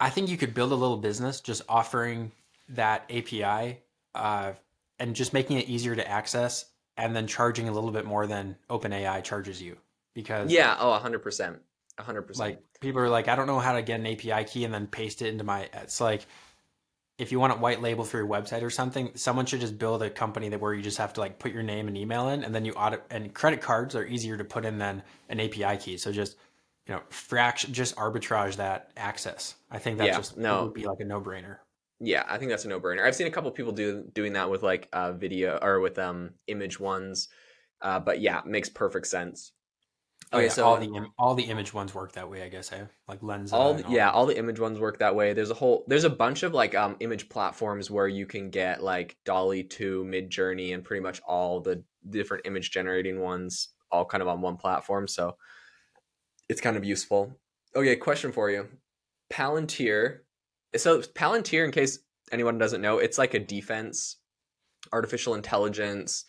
I 0.00 0.10
think 0.10 0.28
you 0.28 0.36
could 0.36 0.54
build 0.54 0.72
a 0.72 0.76
little 0.76 0.98
business 0.98 1.40
just 1.40 1.62
offering 1.68 2.32
that 2.70 3.10
API 3.10 3.80
uh, 4.14 4.52
and 4.98 5.14
just 5.14 5.32
making 5.32 5.58
it 5.58 5.68
easier 5.68 5.94
to 5.94 6.08
access 6.08 6.66
and 6.96 7.14
then 7.14 7.26
charging 7.26 7.68
a 7.68 7.72
little 7.72 7.90
bit 7.90 8.04
more 8.04 8.26
than 8.26 8.56
OpenAI 8.68 9.22
charges 9.22 9.62
you 9.62 9.76
because 10.14 10.50
yeah, 10.50 10.76
oh, 10.80 10.98
100% 11.02 11.58
hundred 12.00 12.22
percent. 12.22 12.50
Like 12.50 12.62
people 12.80 13.00
are 13.00 13.08
like, 13.08 13.28
I 13.28 13.36
don't 13.36 13.46
know 13.46 13.58
how 13.58 13.74
to 13.74 13.82
get 13.82 14.00
an 14.00 14.06
API 14.06 14.44
key 14.44 14.64
and 14.64 14.72
then 14.72 14.86
paste 14.86 15.22
it 15.22 15.28
into 15.28 15.44
my. 15.44 15.68
It's 15.72 16.00
like 16.00 16.26
if 17.18 17.32
you 17.32 17.40
want 17.40 17.52
it 17.52 17.58
white 17.58 17.82
label 17.82 18.04
for 18.04 18.18
your 18.18 18.26
website 18.26 18.62
or 18.62 18.70
something, 18.70 19.10
someone 19.14 19.46
should 19.46 19.60
just 19.60 19.78
build 19.78 20.02
a 20.02 20.10
company 20.10 20.48
that 20.48 20.60
where 20.60 20.72
you 20.72 20.82
just 20.82 20.98
have 20.98 21.12
to 21.14 21.20
like 21.20 21.38
put 21.38 21.52
your 21.52 21.62
name 21.62 21.88
and 21.88 21.96
email 21.96 22.28
in, 22.28 22.44
and 22.44 22.54
then 22.54 22.64
you 22.64 22.72
audit. 22.72 23.02
And 23.10 23.32
credit 23.34 23.60
cards 23.60 23.94
are 23.94 24.06
easier 24.06 24.36
to 24.36 24.44
put 24.44 24.64
in 24.64 24.78
than 24.78 25.02
an 25.28 25.40
API 25.40 25.76
key. 25.78 25.96
So 25.96 26.12
just 26.12 26.36
you 26.86 26.94
know, 26.94 27.02
fraction, 27.10 27.72
just 27.72 27.96
arbitrage 27.96 28.56
that 28.56 28.90
access. 28.96 29.54
I 29.70 29.78
think 29.78 29.98
that 29.98 30.06
yeah, 30.06 30.16
just 30.16 30.36
no. 30.36 30.64
would 30.64 30.74
be 30.74 30.86
like 30.86 31.00
a 31.00 31.04
no 31.04 31.20
brainer. 31.20 31.58
Yeah, 32.00 32.24
I 32.28 32.38
think 32.38 32.50
that's 32.50 32.64
a 32.64 32.68
no 32.68 32.80
brainer. 32.80 33.04
I've 33.04 33.16
seen 33.16 33.26
a 33.26 33.30
couple 33.30 33.50
people 33.50 33.72
do 33.72 34.04
doing 34.12 34.34
that 34.34 34.50
with 34.50 34.62
like 34.62 34.88
uh, 34.92 35.12
video 35.12 35.58
or 35.60 35.80
with 35.80 35.98
um 35.98 36.30
image 36.46 36.78
ones, 36.78 37.28
uh, 37.82 37.98
but 37.98 38.20
yeah, 38.20 38.40
makes 38.44 38.68
perfect 38.68 39.06
sense. 39.06 39.52
Okay, 40.32 40.44
yeah, 40.44 40.48
so 40.50 40.66
all 40.66 40.76
the 40.76 41.06
all 41.18 41.34
the 41.34 41.44
image 41.44 41.72
ones 41.72 41.94
work 41.94 42.12
that 42.12 42.28
way, 42.28 42.42
I 42.42 42.48
guess. 42.48 42.70
Eh? 42.72 42.84
Like 43.08 43.22
lens. 43.22 43.52
All, 43.52 43.82
all 43.82 43.92
yeah, 43.92 44.10
all 44.10 44.26
the 44.26 44.36
image 44.36 44.60
ones 44.60 44.78
work 44.78 44.98
that 44.98 45.16
way. 45.16 45.32
There's 45.32 45.50
a 45.50 45.54
whole 45.54 45.84
there's 45.88 46.04
a 46.04 46.10
bunch 46.10 46.42
of 46.42 46.52
like 46.52 46.74
um 46.74 46.96
image 47.00 47.28
platforms 47.28 47.90
where 47.90 48.08
you 48.08 48.26
can 48.26 48.50
get 48.50 48.82
like 48.82 49.16
DALL-E 49.24 49.64
2, 49.64 50.04
Midjourney, 50.04 50.74
and 50.74 50.84
pretty 50.84 51.02
much 51.02 51.20
all 51.26 51.60
the 51.60 51.82
different 52.10 52.46
image 52.46 52.70
generating 52.70 53.20
ones 53.20 53.70
all 53.90 54.04
kind 54.04 54.22
of 54.22 54.28
on 54.28 54.40
one 54.40 54.56
platform. 54.56 55.08
So 55.08 55.36
it's 56.48 56.60
kind 56.60 56.76
of 56.76 56.84
useful. 56.84 57.32
Okay, 57.74 57.96
question 57.96 58.32
for 58.32 58.50
you. 58.50 58.68
Palantir. 59.32 60.20
So 60.76 61.00
Palantir, 61.00 61.64
in 61.64 61.72
case 61.72 61.98
anyone 62.30 62.58
doesn't 62.58 62.82
know, 62.82 62.98
it's 62.98 63.18
like 63.18 63.34
a 63.34 63.38
defense, 63.38 64.16
artificial 64.92 65.34
intelligence 65.34 66.24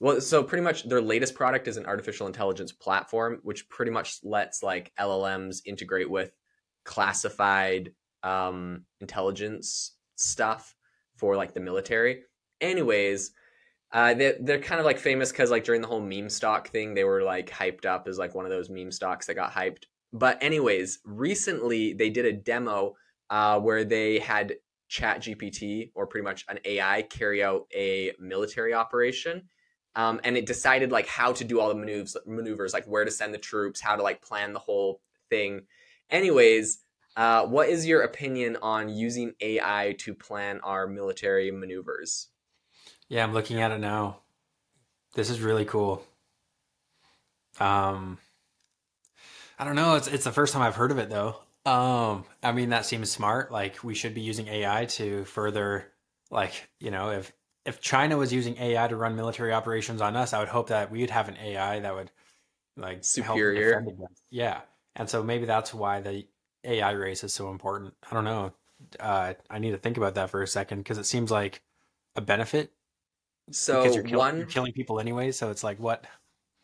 well, 0.00 0.20
so 0.20 0.44
pretty 0.44 0.62
much 0.62 0.88
their 0.88 1.00
latest 1.00 1.34
product 1.34 1.66
is 1.66 1.76
an 1.76 1.86
artificial 1.86 2.28
intelligence 2.28 2.70
platform, 2.70 3.40
which 3.42 3.68
pretty 3.68 3.90
much 3.90 4.18
lets 4.22 4.62
like 4.62 4.92
LLMs 4.98 5.60
integrate 5.66 6.08
with 6.08 6.30
classified 6.84 7.92
um, 8.22 8.84
intelligence 9.00 9.96
stuff 10.14 10.74
for 11.16 11.34
like 11.34 11.52
the 11.52 11.60
military. 11.60 12.22
Anyways, 12.60 13.32
uh, 13.92 14.14
they, 14.14 14.34
they're 14.40 14.60
kind 14.60 14.78
of 14.78 14.86
like 14.86 14.98
famous 14.98 15.32
because 15.32 15.50
like 15.50 15.64
during 15.64 15.80
the 15.80 15.88
whole 15.88 16.00
meme 16.00 16.30
stock 16.30 16.68
thing, 16.68 16.94
they 16.94 17.04
were 17.04 17.22
like 17.22 17.50
hyped 17.50 17.84
up 17.84 18.06
as 18.06 18.18
like 18.18 18.36
one 18.36 18.44
of 18.44 18.52
those 18.52 18.70
meme 18.70 18.92
stocks 18.92 19.26
that 19.26 19.34
got 19.34 19.52
hyped. 19.52 19.84
But 20.12 20.40
anyways, 20.40 21.00
recently 21.04 21.92
they 21.92 22.08
did 22.08 22.24
a 22.24 22.32
demo 22.32 22.94
uh, 23.30 23.60
where 23.60 23.84
they 23.84 24.18
had 24.18 24.56
Chat 24.88 25.20
GPT 25.20 25.90
or 25.94 26.06
pretty 26.06 26.24
much 26.24 26.44
an 26.48 26.58
AI 26.64 27.02
carry 27.02 27.42
out 27.42 27.66
a 27.74 28.12
military 28.18 28.72
operation 28.72 29.48
um, 29.98 30.20
and 30.22 30.36
it 30.36 30.46
decided 30.46 30.92
like 30.92 31.08
how 31.08 31.32
to 31.32 31.44
do 31.44 31.58
all 31.58 31.68
the 31.68 31.74
maneuvers, 31.74 32.16
maneuvers, 32.24 32.72
like 32.72 32.84
where 32.86 33.04
to 33.04 33.10
send 33.10 33.34
the 33.34 33.38
troops, 33.38 33.80
how 33.80 33.96
to 33.96 34.02
like 34.02 34.22
plan 34.22 34.52
the 34.52 34.60
whole 34.60 35.00
thing. 35.28 35.62
Anyways, 36.08 36.78
uh, 37.16 37.44
what 37.46 37.68
is 37.68 37.84
your 37.84 38.02
opinion 38.02 38.56
on 38.62 38.88
using 38.88 39.32
AI 39.40 39.96
to 39.98 40.14
plan 40.14 40.60
our 40.62 40.86
military 40.86 41.50
maneuvers? 41.50 42.28
Yeah, 43.08 43.24
I'm 43.24 43.32
looking 43.32 43.60
at 43.60 43.72
it 43.72 43.80
now. 43.80 44.20
This 45.14 45.30
is 45.30 45.40
really 45.40 45.64
cool. 45.64 46.04
Um, 47.58 48.18
I 49.58 49.64
don't 49.64 49.74
know. 49.74 49.96
It's 49.96 50.06
it's 50.06 50.24
the 50.24 50.30
first 50.30 50.52
time 50.52 50.62
I've 50.62 50.76
heard 50.76 50.92
of 50.92 50.98
it 50.98 51.10
though. 51.10 51.40
Um, 51.68 52.24
I 52.42 52.52
mean 52.52 52.70
that 52.70 52.86
seems 52.86 53.10
smart. 53.10 53.52
Like 53.52 53.84
we 53.84 53.94
should 53.94 54.14
be 54.14 54.20
using 54.22 54.48
AI 54.48 54.86
to 54.86 55.24
further, 55.24 55.92
like 56.30 56.70
you 56.80 56.90
know, 56.90 57.10
if 57.10 57.32
if 57.66 57.80
China 57.80 58.16
was 58.16 58.32
using 58.32 58.56
AI 58.56 58.88
to 58.88 58.96
run 58.96 59.16
military 59.16 59.52
operations 59.52 60.00
on 60.00 60.16
us, 60.16 60.32
I 60.32 60.38
would 60.38 60.48
hope 60.48 60.68
that 60.68 60.90
we 60.90 61.00
would 61.00 61.10
have 61.10 61.28
an 61.28 61.36
AI 61.36 61.80
that 61.80 61.94
would 61.94 62.10
like 62.76 63.04
superior. 63.04 63.84
Yeah, 64.30 64.62
and 64.96 65.10
so 65.10 65.22
maybe 65.22 65.44
that's 65.44 65.74
why 65.74 66.00
the 66.00 66.26
AI 66.64 66.92
race 66.92 67.22
is 67.22 67.34
so 67.34 67.50
important. 67.50 67.94
I 68.10 68.14
don't 68.14 68.24
know. 68.24 68.54
Uh, 68.98 69.34
I 69.50 69.58
need 69.58 69.72
to 69.72 69.78
think 69.78 69.98
about 69.98 70.14
that 70.14 70.30
for 70.30 70.42
a 70.42 70.46
second 70.46 70.78
because 70.78 70.98
it 70.98 71.04
seems 71.04 71.30
like 71.30 71.62
a 72.16 72.22
benefit. 72.22 72.72
So 73.50 73.82
because 73.82 73.94
you're, 73.96 74.04
kill- 74.04 74.18
one 74.20 74.38
you're 74.38 74.46
killing 74.46 74.72
people 74.72 75.00
anyway, 75.00 75.32
so 75.32 75.50
it's 75.50 75.64
like 75.64 75.78
what? 75.78 76.06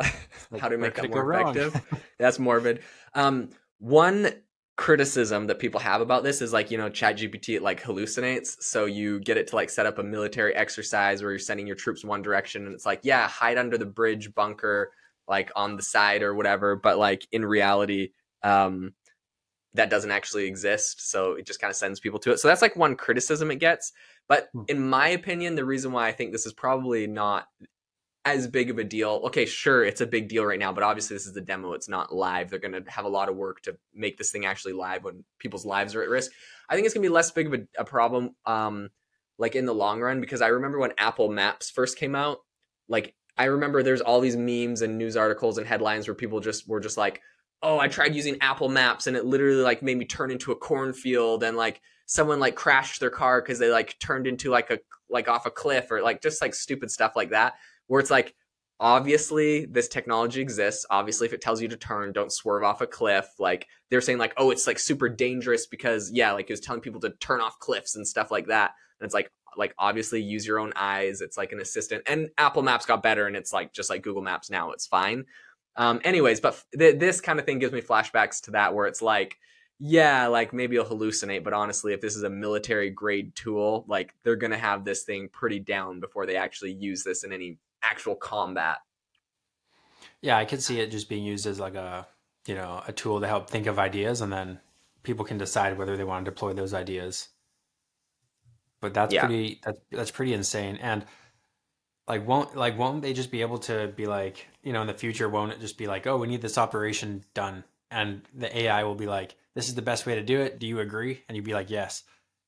Like, 0.51 0.61
how 0.61 0.69
to 0.69 0.79
make 0.79 0.95
that 0.95 1.09
more 1.09 1.33
effective. 1.33 1.81
That's 2.19 2.39
morbid. 2.39 2.83
Um, 3.15 3.51
one 3.79 4.31
criticism 4.77 5.47
that 5.47 5.59
people 5.59 5.79
have 5.79 6.01
about 6.01 6.25
this 6.25 6.43
is 6.43 6.53
like 6.53 6.71
you 6.71 6.79
know 6.79 6.91
ChatGPT 6.91 7.57
it 7.57 7.63
like 7.63 7.83
hallucinates, 7.83 8.61
so 8.63 8.87
you 8.87 9.21
get 9.21 9.37
it 9.37 9.47
to 9.49 9.57
like 9.57 9.71
set 9.71 9.87
up 9.87 9.99
a 9.99 10.03
military 10.03 10.55
exercise 10.55 11.23
where 11.23 11.31
you're 11.31 11.39
sending 11.39 11.67
your 11.67 11.77
troops 11.77 12.05
one 12.05 12.23
direction, 12.23 12.67
and 12.67 12.75
it's 12.75 12.87
like 12.87 13.01
yeah, 13.03 13.29
hide 13.29 13.59
under 13.59 13.79
the 13.79 13.87
bridge 13.87 14.35
bunker, 14.35 14.93
like 15.29 15.51
on 15.57 15.77
the 15.77 15.83
side 15.83 16.23
or 16.23 16.35
whatever. 16.35 16.77
But 16.77 16.99
like 16.99 17.27
in 17.33 17.45
reality, 17.45 18.11
um, 18.43 18.95
that 19.75 19.91
doesn't 19.91 20.11
actually 20.11 20.47
exist. 20.47 21.11
So 21.11 21.33
it 21.33 21.47
just 21.47 21.61
kind 21.61 21.71
of 21.71 21.77
sends 21.77 22.01
people 22.01 22.19
to 22.21 22.33
it. 22.33 22.39
So 22.39 22.49
that's 22.49 22.63
like 22.63 22.77
one 22.77 22.97
criticism 22.97 23.51
it 23.51 23.57
gets. 23.57 23.93
But 24.29 24.49
hmm. 24.53 24.63
in 24.69 24.89
my 24.89 25.09
opinion, 25.09 25.55
the 25.55 25.65
reason 25.65 25.93
why 25.93 26.09
I 26.09 26.13
think 26.13 26.33
this 26.33 26.47
is 26.47 26.53
probably 26.53 27.07
not 27.07 27.49
as 28.25 28.47
big 28.47 28.71
of 28.71 28.79
a 28.79 28.85
deal. 28.85 29.21
Okay, 29.25 29.45
sure, 29.45 29.85
it's 29.85 30.01
a 30.01 30.07
big 30.07 30.29
deal 30.29 30.45
right 30.45 30.59
now, 30.59 30.73
but 30.73 30.83
obviously 30.83 31.15
this 31.15 31.27
is 31.27 31.35
the 31.35 31.41
demo. 31.41 31.73
It's 31.73 31.89
not 31.89 32.15
live. 32.15 32.49
They're 32.49 32.59
going 32.59 32.73
to 32.73 32.91
have 32.91 33.05
a 33.05 33.09
lot 33.09 33.29
of 33.29 33.37
work 33.37 33.61
to 33.63 33.77
make 33.95 34.17
this 34.17 34.31
thing 34.31 34.47
actually 34.47 34.73
live 34.73 35.05
when 35.05 35.25
people's 35.39 35.67
lives 35.67 35.95
are 35.95 36.03
at 36.03 36.09
risk. 36.09 36.31
I 36.69 36.75
think 36.75 36.87
it's 36.87 36.95
going 36.95 37.03
to 37.03 37.09
be 37.09 37.15
less 37.15 37.31
big 37.31 37.49
of 37.49 37.55
a, 37.55 37.67
a 37.79 37.85
problem, 37.85 38.35
um, 38.47 38.89
like 39.37 39.55
in 39.55 39.67
the 39.67 39.75
long 39.75 40.01
run, 40.01 40.21
because 40.21 40.41
I 40.41 40.49
remember 40.49 40.79
when 40.79 40.93
Apple 40.97 41.29
Maps 41.29 41.71
first 41.71 41.99
came 41.99 42.15
out. 42.15 42.39
Like 42.89 43.15
I 43.37 43.45
remember 43.45 43.83
there's 43.83 44.01
all 44.01 44.21
these 44.21 44.37
memes 44.37 44.81
and 44.81 44.97
news 44.97 45.17
articles 45.17 45.59
and 45.59 45.67
headlines 45.67 46.09
where 46.09 46.15
people 46.15 46.41
just 46.41 46.69
were 46.69 46.81
just 46.81 46.97
like, 46.97 47.21
"Oh, 47.63 47.79
I 47.79 47.89
tried 47.89 48.15
using 48.15 48.39
Apple 48.41 48.69
Maps 48.69 49.07
and 49.07 49.17
it 49.17 49.27
literally 49.27 49.63
like 49.63 49.83
made 49.83 49.99
me 49.99 50.05
turn 50.07 50.31
into 50.31 50.53
a 50.53 50.57
cornfield 50.57 51.43
and 51.43 51.57
like." 51.57 51.81
someone 52.07 52.39
like 52.39 52.55
crashed 52.55 53.01
their 53.01 53.09
car 53.09 53.41
because 53.41 53.59
they 53.59 53.71
like 53.71 53.99
turned 53.99 54.27
into 54.27 54.51
like 54.51 54.71
a 54.71 54.79
like 55.09 55.27
off 55.27 55.47
a 55.47 55.51
cliff 55.51 55.91
or 55.91 56.03
like 56.03 56.21
just 56.21 56.43
like 56.43 56.55
stupid 56.55 56.91
stuff 56.91 57.17
like 57.17 57.31
that 57.31 57.55
where 57.87 58.01
it's 58.01 58.11
like 58.11 58.35
obviously 58.81 59.67
this 59.67 59.89
technology 59.89 60.41
exists. 60.41 60.85
Obviously 60.91 61.27
if 61.27 61.33
it 61.33 61.41
tells 61.41 61.63
you 61.63 61.69
to 61.69 61.77
turn 61.77 62.13
don't 62.13 62.33
swerve 62.33 62.65
off 62.65 62.81
a 62.81 62.87
cliff. 62.87 63.27
Like 63.39 63.67
they're 63.91 64.01
saying 64.01 64.19
like 64.19 64.35
oh 64.37 64.51
it's 64.51 64.67
like 64.67 64.79
super 64.79 65.09
dangerous 65.09 65.67
because 65.67 66.11
yeah 66.13 66.33
like 66.33 66.51
it 66.51 66.53
was 66.53 66.61
telling 66.61 66.81
people 66.81 67.01
to 67.01 67.11
turn 67.21 67.41
off 67.41 67.59
cliffs 67.59 67.97
and 67.97 68.07
stuff 68.07 68.31
like 68.31 68.47
that. 68.49 68.73
And 69.01 69.07
it's 69.07 69.15
like 69.15 69.31
like 69.57 69.75
obviously 69.79 70.21
use 70.21 70.47
your 70.47 70.59
own 70.59 70.73
eyes. 70.75 71.21
It's 71.21 71.37
like 71.37 71.53
an 71.53 71.61
assistant. 71.61 72.03
And 72.07 72.31
apple 72.39 72.63
maps 72.63 72.87
got 72.87 73.03
better 73.03 73.27
and 73.27 73.37
it's 73.37 73.53
like 73.53 73.73
just 73.73 73.91
like 73.91 74.03
google 74.03 74.23
maps 74.23 74.51
now 74.51 74.73
it's 74.73 74.87
fine. 74.87 75.25
Um 75.77 76.01
anyways 76.05 76.41
but 76.41 76.63
th- 76.77 76.99
this 76.99 77.21
kind 77.21 77.39
of 77.39 77.47
thing 77.47 77.59
gives 77.61 77.73
me 77.73 77.81
flashbacks 77.81 78.43
to 78.43 78.53
that 78.53 78.75
where 78.75 78.87
it's 78.87 79.03
like 79.03 79.37
yeah, 79.81 80.29
like 80.29 80.53
maybe 80.53 80.77
you'll 80.77 80.85
hallucinate, 80.85 81.43
but 81.43 81.53
honestly, 81.53 81.93
if 81.93 82.01
this 82.01 82.15
is 82.15 82.23
a 82.23 82.31
military 82.31 82.91
grade 82.91 83.35
tool, 83.35 83.85
like 83.89 84.15
they're 84.23 84.37
gonna 84.37 84.57
have 84.57 84.85
this 84.85 85.03
thing 85.03 85.29
pretty 85.33 85.59
down 85.59 85.99
before 85.99 86.27
they 86.27 86.37
actually 86.37 86.73
use 86.73 87.03
this 87.03 87.25
in 87.25 87.33
any 87.33 87.59
actual 87.85 88.17
combat. 88.17 88.79
Yeah, 90.21 90.37
I 90.37 90.45
could 90.45 90.63
see 90.63 90.81
it 90.81 90.91
just 90.91 91.09
being 91.09 91.25
used 91.25 91.47
as 91.47 91.61
like 91.61 91.75
a 91.75 92.07
you 92.47 92.55
know 92.55 92.83
a 92.87 92.93
tool 92.93 93.21
to 93.21 93.27
help 93.27 93.51
think 93.51 93.67
of 93.67 93.79
ideas, 93.79 94.21
and 94.21 94.33
then 94.33 94.61
people 95.03 95.25
can 95.25 95.39
decide 95.39 95.79
whether 95.79 95.97
they 95.97 96.05
want 96.05 96.25
to 96.25 96.31
deploy 96.31 96.53
those 96.53 96.75
ideas. 96.75 97.29
But 98.81 98.95
that's 98.95 99.15
yeah. 99.15 99.27
pretty 99.27 99.61
that's 99.65 99.81
that's 99.91 100.11
pretty 100.11 100.35
insane, 100.35 100.79
and 100.81 101.05
like 102.09 102.27
won't 102.27 102.57
like 102.57 102.79
won't 102.79 103.03
they 103.03 103.13
just 103.13 103.31
be 103.31 103.41
able 103.41 103.59
to 103.59 103.89
be 103.97 104.07
like 104.07 104.47
you 104.63 104.73
know 104.73 104.83
in 104.83 104.87
the 104.87 104.95
future 104.95 105.29
won't 105.29 105.53
it 105.53 105.61
just 105.61 105.79
be 105.79 105.87
like 105.87 106.07
oh 106.07 106.19
we 106.19 106.27
need 106.27 106.43
this 106.43 106.59
operation 106.59 107.25
done 107.33 107.65
and 107.91 108.21
the 108.35 108.55
AI 108.59 108.85
will 108.85 108.95
be 108.95 109.07
like 109.07 109.37
this 109.55 109.69
is 109.69 109.75
the 109.75 109.83
best 109.83 110.05
way 110.05 110.17
to 110.17 110.23
do 110.23 110.41
it. 110.41 110.59
Do 110.59 110.67
you 110.67 110.81
agree? 110.81 111.23
And 111.29 111.37
you'd 111.37 111.45
be 111.45 111.55
like, 111.55 111.71
yes. 111.71 112.03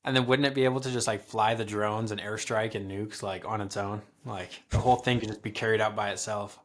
And 0.07 0.15
then 0.15 0.25
wouldn't 0.25 0.45
it 0.45 0.55
be 0.55 0.63
able 0.63 0.79
to 0.79 0.89
just 0.89 1.05
like 1.05 1.21
fly 1.21 1.53
the 1.53 1.65
drones 1.65 2.11
and 2.11 2.21
airstrike 2.21 2.75
and 2.75 2.89
nukes 2.89 3.21
like 3.21 3.45
on 3.45 3.59
its 3.59 3.75
own? 3.75 4.01
Like 4.23 4.63
the 4.69 4.77
whole 4.77 4.95
thing 4.95 5.19
could 5.19 5.27
just 5.27 5.41
be 5.41 5.51
carried 5.51 5.81
out 5.81 5.97
by 5.97 6.11
itself. 6.11 6.57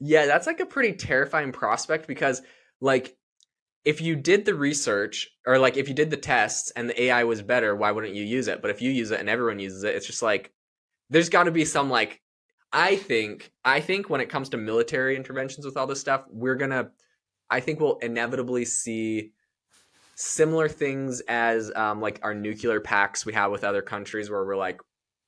Yeah, 0.00 0.26
that's 0.26 0.48
like 0.48 0.58
a 0.58 0.66
pretty 0.66 0.94
terrifying 0.94 1.52
prospect 1.52 2.08
because 2.08 2.42
like 2.80 3.16
if 3.84 4.00
you 4.00 4.16
did 4.16 4.44
the 4.44 4.56
research 4.56 5.30
or 5.46 5.60
like 5.60 5.76
if 5.76 5.86
you 5.86 5.94
did 5.94 6.10
the 6.10 6.16
tests 6.16 6.72
and 6.72 6.90
the 6.90 7.02
AI 7.04 7.22
was 7.22 7.40
better, 7.40 7.76
why 7.76 7.92
wouldn't 7.92 8.16
you 8.16 8.24
use 8.24 8.48
it? 8.48 8.60
But 8.60 8.72
if 8.72 8.82
you 8.82 8.90
use 8.90 9.12
it 9.12 9.20
and 9.20 9.28
everyone 9.28 9.60
uses 9.60 9.84
it, 9.84 9.94
it's 9.94 10.06
just 10.06 10.20
like 10.20 10.50
there's 11.08 11.28
got 11.28 11.44
to 11.44 11.52
be 11.52 11.64
some 11.64 11.88
like 11.88 12.20
I 12.72 12.96
think 12.96 13.52
I 13.64 13.78
think 13.78 14.10
when 14.10 14.20
it 14.20 14.28
comes 14.28 14.48
to 14.48 14.56
military 14.56 15.14
interventions 15.14 15.64
with 15.64 15.76
all 15.76 15.86
this 15.86 16.00
stuff, 16.00 16.24
we're 16.30 16.56
going 16.56 16.72
to 16.72 16.90
I 17.48 17.60
think 17.60 17.78
we'll 17.78 17.98
inevitably 17.98 18.64
see 18.64 19.30
similar 20.20 20.68
things 20.68 21.20
as 21.28 21.70
um, 21.76 22.00
like 22.00 22.18
our 22.24 22.34
nuclear 22.34 22.80
pacts 22.80 23.24
we 23.24 23.32
have 23.32 23.52
with 23.52 23.62
other 23.62 23.80
countries 23.80 24.28
where 24.28 24.44
we're 24.44 24.56
like 24.56 24.80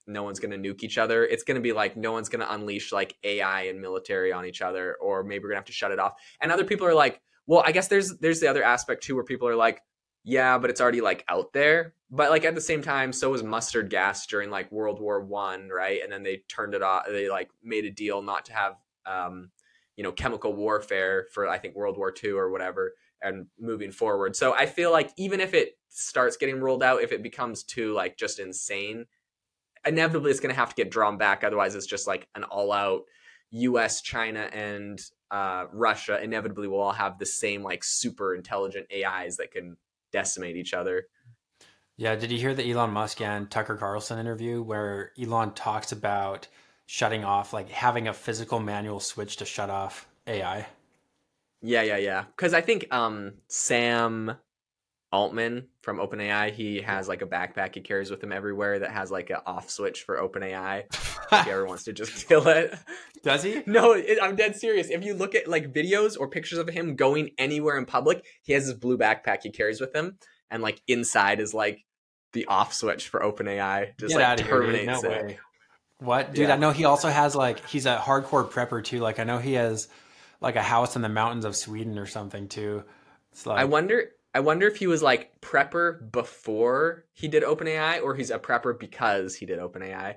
no 0.08 0.24
one's 0.24 0.40
going 0.40 0.50
to 0.50 0.58
nuke 0.58 0.82
each 0.82 0.98
other. 0.98 1.24
It's 1.24 1.44
going 1.44 1.54
to 1.54 1.60
be 1.60 1.72
like 1.72 1.96
no 1.96 2.10
one's 2.10 2.28
going 2.28 2.44
to 2.44 2.52
unleash 2.52 2.90
like 2.90 3.14
ai 3.22 3.62
and 3.62 3.80
military 3.80 4.32
on 4.32 4.44
each 4.44 4.60
other 4.60 4.96
or 5.00 5.22
maybe 5.22 5.44
we're 5.44 5.50
going 5.50 5.58
to 5.58 5.60
have 5.60 5.66
to 5.66 5.72
shut 5.72 5.92
it 5.92 6.00
off. 6.00 6.14
And 6.40 6.50
other 6.50 6.64
people 6.64 6.88
are 6.88 6.94
like 6.94 7.20
well 7.46 7.62
i 7.64 7.70
guess 7.70 7.86
there's 7.86 8.18
there's 8.18 8.40
the 8.40 8.48
other 8.48 8.64
aspect 8.64 9.04
too 9.04 9.14
where 9.14 9.22
people 9.22 9.46
are 9.46 9.54
like 9.54 9.80
yeah 10.24 10.58
but 10.58 10.70
it's 10.70 10.80
already 10.80 11.00
like 11.00 11.24
out 11.28 11.52
there. 11.52 11.94
But 12.10 12.30
like 12.30 12.44
at 12.44 12.56
the 12.56 12.60
same 12.60 12.82
time 12.82 13.12
so 13.12 13.30
was 13.30 13.44
mustard 13.44 13.90
gas 13.90 14.26
during 14.26 14.50
like 14.50 14.72
world 14.72 15.00
war 15.00 15.24
one 15.24 15.68
right? 15.68 16.00
And 16.02 16.12
then 16.12 16.24
they 16.24 16.42
turned 16.48 16.74
it 16.74 16.82
off 16.82 17.04
they 17.06 17.30
like 17.30 17.48
made 17.62 17.84
a 17.84 17.92
deal 17.92 18.22
not 18.22 18.44
to 18.46 18.54
have 18.54 18.74
um 19.06 19.52
you 19.94 20.02
know 20.02 20.10
chemical 20.10 20.52
warfare 20.52 21.26
for 21.32 21.46
i 21.46 21.58
think 21.58 21.76
world 21.76 21.96
war 21.96 22.10
two 22.10 22.36
or 22.36 22.50
whatever 22.50 22.94
and 23.22 23.46
moving 23.58 23.92
forward. 23.92 24.36
So 24.36 24.54
I 24.54 24.66
feel 24.66 24.92
like 24.92 25.10
even 25.16 25.40
if 25.40 25.54
it 25.54 25.78
starts 25.88 26.36
getting 26.36 26.60
ruled 26.60 26.82
out, 26.82 27.02
if 27.02 27.12
it 27.12 27.22
becomes 27.22 27.62
too 27.62 27.92
like 27.92 28.16
just 28.16 28.38
insane, 28.38 29.06
inevitably 29.86 30.30
it's 30.30 30.40
going 30.40 30.54
to 30.54 30.58
have 30.58 30.70
to 30.70 30.74
get 30.74 30.90
drawn 30.90 31.18
back. 31.18 31.44
Otherwise, 31.44 31.74
it's 31.74 31.86
just 31.86 32.06
like 32.06 32.28
an 32.34 32.44
all 32.44 32.72
out 32.72 33.02
U.S., 33.50 34.00
China, 34.00 34.48
and 34.52 35.00
uh, 35.30 35.66
Russia. 35.72 36.22
Inevitably, 36.22 36.68
will 36.68 36.80
all 36.80 36.92
have 36.92 37.18
the 37.18 37.26
same 37.26 37.62
like 37.62 37.82
super 37.82 38.34
intelligent 38.34 38.86
AIs 38.92 39.36
that 39.38 39.50
can 39.50 39.76
decimate 40.12 40.56
each 40.56 40.74
other. 40.74 41.06
Yeah, 41.96 42.16
did 42.16 42.30
you 42.30 42.38
hear 42.38 42.54
the 42.54 42.70
Elon 42.70 42.90
Musk 42.90 43.20
and 43.20 43.50
Tucker 43.50 43.76
Carlson 43.76 44.18
interview 44.18 44.62
where 44.62 45.12
Elon 45.20 45.52
talks 45.52 45.92
about 45.92 46.46
shutting 46.86 47.24
off, 47.24 47.52
like 47.52 47.68
having 47.68 48.08
a 48.08 48.14
physical 48.14 48.58
manual 48.58 49.00
switch 49.00 49.36
to 49.36 49.44
shut 49.44 49.68
off 49.68 50.08
AI? 50.26 50.66
Yeah, 51.62 51.82
yeah, 51.82 51.98
yeah. 51.98 52.24
Because 52.36 52.54
I 52.54 52.60
think 52.60 52.92
um, 52.92 53.34
Sam 53.48 54.36
Altman 55.12 55.66
from 55.82 55.98
OpenAI, 55.98 56.52
he 56.52 56.80
has 56.82 57.08
like 57.08 57.22
a 57.22 57.26
backpack 57.26 57.74
he 57.74 57.80
carries 57.80 58.10
with 58.10 58.22
him 58.22 58.32
everywhere 58.32 58.78
that 58.78 58.92
has 58.92 59.10
like 59.10 59.30
an 59.30 59.38
off 59.44 59.68
switch 59.68 60.02
for 60.02 60.16
OpenAI. 60.16 60.84
if 60.90 61.44
he 61.44 61.50
ever 61.50 61.66
wants 61.66 61.84
to 61.84 61.92
just 61.92 62.28
kill 62.28 62.46
it. 62.48 62.74
Does 63.24 63.42
he? 63.42 63.62
No, 63.66 63.92
it, 63.92 64.18
I'm 64.22 64.36
dead 64.36 64.56
serious. 64.56 64.88
If 64.88 65.04
you 65.04 65.14
look 65.14 65.34
at 65.34 65.48
like 65.48 65.72
videos 65.72 66.16
or 66.18 66.28
pictures 66.28 66.58
of 66.58 66.68
him 66.68 66.96
going 66.96 67.30
anywhere 67.38 67.76
in 67.76 67.86
public, 67.86 68.24
he 68.42 68.52
has 68.52 68.66
this 68.66 68.74
blue 68.74 68.96
backpack 68.96 69.42
he 69.42 69.50
carries 69.50 69.80
with 69.80 69.94
him, 69.94 70.16
and 70.50 70.62
like 70.62 70.80
inside 70.86 71.40
is 71.40 71.52
like 71.52 71.84
the 72.32 72.46
off 72.46 72.72
switch 72.72 73.08
for 73.08 73.20
OpenAI. 73.20 73.98
Just 73.98 74.16
Get 74.16 74.38
like 74.38 74.46
terminates 74.46 75.02
here, 75.02 75.10
no 75.10 75.16
it. 75.16 75.26
Way. 75.26 75.38
What, 75.98 76.34
dude? 76.34 76.48
Yeah. 76.48 76.54
I 76.54 76.56
know 76.56 76.70
he 76.70 76.84
also 76.84 77.08
has 77.08 77.34
like 77.36 77.66
he's 77.66 77.84
a 77.84 77.96
hardcore 77.96 78.48
prepper 78.48 78.82
too. 78.82 79.00
Like 79.00 79.18
I 79.18 79.24
know 79.24 79.38
he 79.38 79.54
has 79.54 79.88
like 80.40 80.56
a 80.56 80.62
house 80.62 80.96
in 80.96 81.02
the 81.02 81.08
mountains 81.08 81.44
of 81.44 81.56
Sweden 81.56 81.98
or 81.98 82.06
something 82.06 82.48
too. 82.48 82.84
It's 83.32 83.46
like 83.46 83.60
I 83.60 83.64
wonder 83.64 84.10
I 84.34 84.40
wonder 84.40 84.66
if 84.66 84.76
he 84.76 84.86
was 84.86 85.02
like 85.02 85.40
prepper 85.40 86.10
before 86.10 87.04
he 87.12 87.28
did 87.28 87.42
OpenAI 87.42 88.02
or 88.02 88.14
he's 88.14 88.30
a 88.30 88.38
prepper 88.38 88.78
because 88.78 89.34
he 89.34 89.46
did 89.46 89.58
OpenAI. 89.58 90.16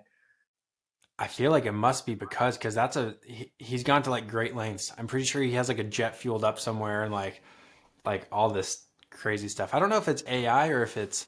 I 1.20 1.27
feel 1.27 1.51
like 1.51 1.65
it 1.65 1.72
must 1.72 2.06
be 2.06 2.15
because 2.15 2.58
because 2.58 2.75
that's 2.75 2.96
a 2.96 3.15
he, 3.25 3.51
he's 3.60 3.84
gone 3.84 4.03
to 4.03 4.10
like 4.10 4.27
great 4.27 4.56
lengths. 4.56 4.92
I'm 4.98 5.08
pretty 5.08 5.25
sure 5.25 5.42
he 5.42 5.53
has 5.53 5.68
like 5.68 5.80
a 5.80 5.84
jet 5.84 6.15
fueled 6.15 6.44
up 6.44 6.60
somewhere 6.60 7.03
and 7.03 7.13
like 7.13 7.42
like 8.06 8.27
all 8.32 8.50
this 8.50 8.86
crazy 9.10 9.48
stuff. 9.48 9.74
I 9.74 9.80
don't 9.80 9.89
know 9.89 9.98
if 9.98 10.08
it's 10.08 10.24
AI 10.27 10.70
or 10.70 10.84
if 10.84 10.98
it's 10.98 11.27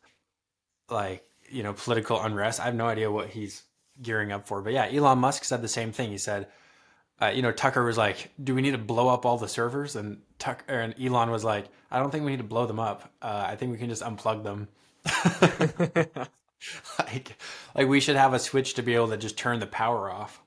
like 0.90 1.24
you 1.50 1.64
know 1.64 1.74
political 1.74 2.22
unrest. 2.22 2.60
I 2.60 2.66
have 2.66 2.76
no 2.76 2.88
idea 2.88 3.12
what 3.12 3.30
he's 3.30 3.64
gearing 4.02 4.32
up 4.32 4.48
for. 4.48 4.62
But 4.62 4.74
yeah, 4.74 4.90
Elon 4.92 5.20
Musk 5.20 5.44
said 5.44 5.62
the 5.62 5.68
same 5.68 5.92
thing. 5.92 6.10
He 6.10 6.18
said 6.18 6.48
uh, 7.22 7.28
you 7.28 7.42
know, 7.42 7.52
Tucker 7.52 7.84
was 7.84 7.98
like, 7.98 8.32
"Do 8.44 8.54
we 8.54 8.62
need 8.62 8.72
to 8.72 8.78
blow 8.78 9.08
up 9.08 9.26
all 9.26 9.38
the 9.38 9.48
servers?" 9.48 9.96
And 9.96 10.22
Tucker 10.38 10.80
and 10.80 10.94
Elon 11.02 11.32
was 11.32 11.44
like, 11.44 11.68
"I 11.90 12.00
don't 12.00 12.12
think 12.12 12.26
we 12.26 12.32
need 12.32 12.38
to 12.38 12.44
blow 12.44 12.66
them 12.66 12.80
up. 12.80 13.10
Uh, 13.22 13.46
I 13.48 13.56
think 13.56 13.72
we 13.72 13.78
can 13.78 13.90
just 13.90 14.04
unplug 14.04 14.44
them." 14.44 14.68
like, 17.00 17.38
like 17.74 17.88
we 17.88 18.00
should 18.02 18.18
have 18.18 18.34
a 18.34 18.40
switch 18.40 18.74
to 18.74 18.82
be 18.82 18.96
able 18.96 19.10
to 19.10 19.18
just 19.18 19.38
turn 19.38 19.60
the 19.60 19.68
power 19.68 20.10
off. 20.10 20.42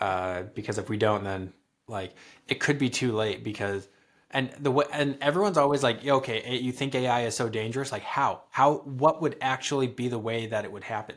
Uh, 0.00 0.42
because 0.54 0.78
if 0.78 0.88
we 0.88 0.96
don't, 0.96 1.22
then 1.22 1.52
like 1.86 2.14
it 2.48 2.58
could 2.58 2.78
be 2.78 2.90
too 2.90 3.12
late. 3.12 3.44
Because 3.44 3.88
and 4.32 4.50
the 4.58 4.72
way 4.72 4.86
and 4.92 5.16
everyone's 5.20 5.56
always 5.56 5.84
like, 5.84 6.04
"Okay, 6.04 6.58
you 6.58 6.72
think 6.72 6.96
AI 6.96 7.26
is 7.26 7.36
so 7.36 7.48
dangerous? 7.48 7.92
Like 7.92 8.02
how? 8.02 8.42
How? 8.50 8.78
What 8.78 9.22
would 9.22 9.36
actually 9.40 9.86
be 9.86 10.08
the 10.08 10.18
way 10.18 10.46
that 10.46 10.64
it 10.64 10.72
would 10.72 10.84
happen?" 10.84 11.16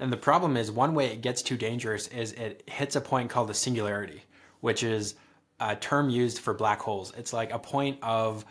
And 0.00 0.12
the 0.12 0.16
problem 0.16 0.56
is 0.56 0.70
one 0.70 0.94
way 0.94 1.06
it 1.06 1.22
gets 1.22 1.42
too 1.42 1.56
dangerous 1.56 2.08
is 2.08 2.32
it 2.32 2.62
hits 2.66 2.96
a 2.96 3.00
point 3.00 3.30
called 3.30 3.48
the 3.48 3.54
singularity, 3.54 4.22
which 4.60 4.82
is 4.82 5.16
a 5.60 5.74
term 5.74 6.08
used 6.08 6.38
for 6.38 6.54
black 6.54 6.80
holes. 6.80 7.12
It's 7.16 7.32
like 7.32 7.52
a 7.52 7.58
point 7.58 7.98
of 8.02 8.44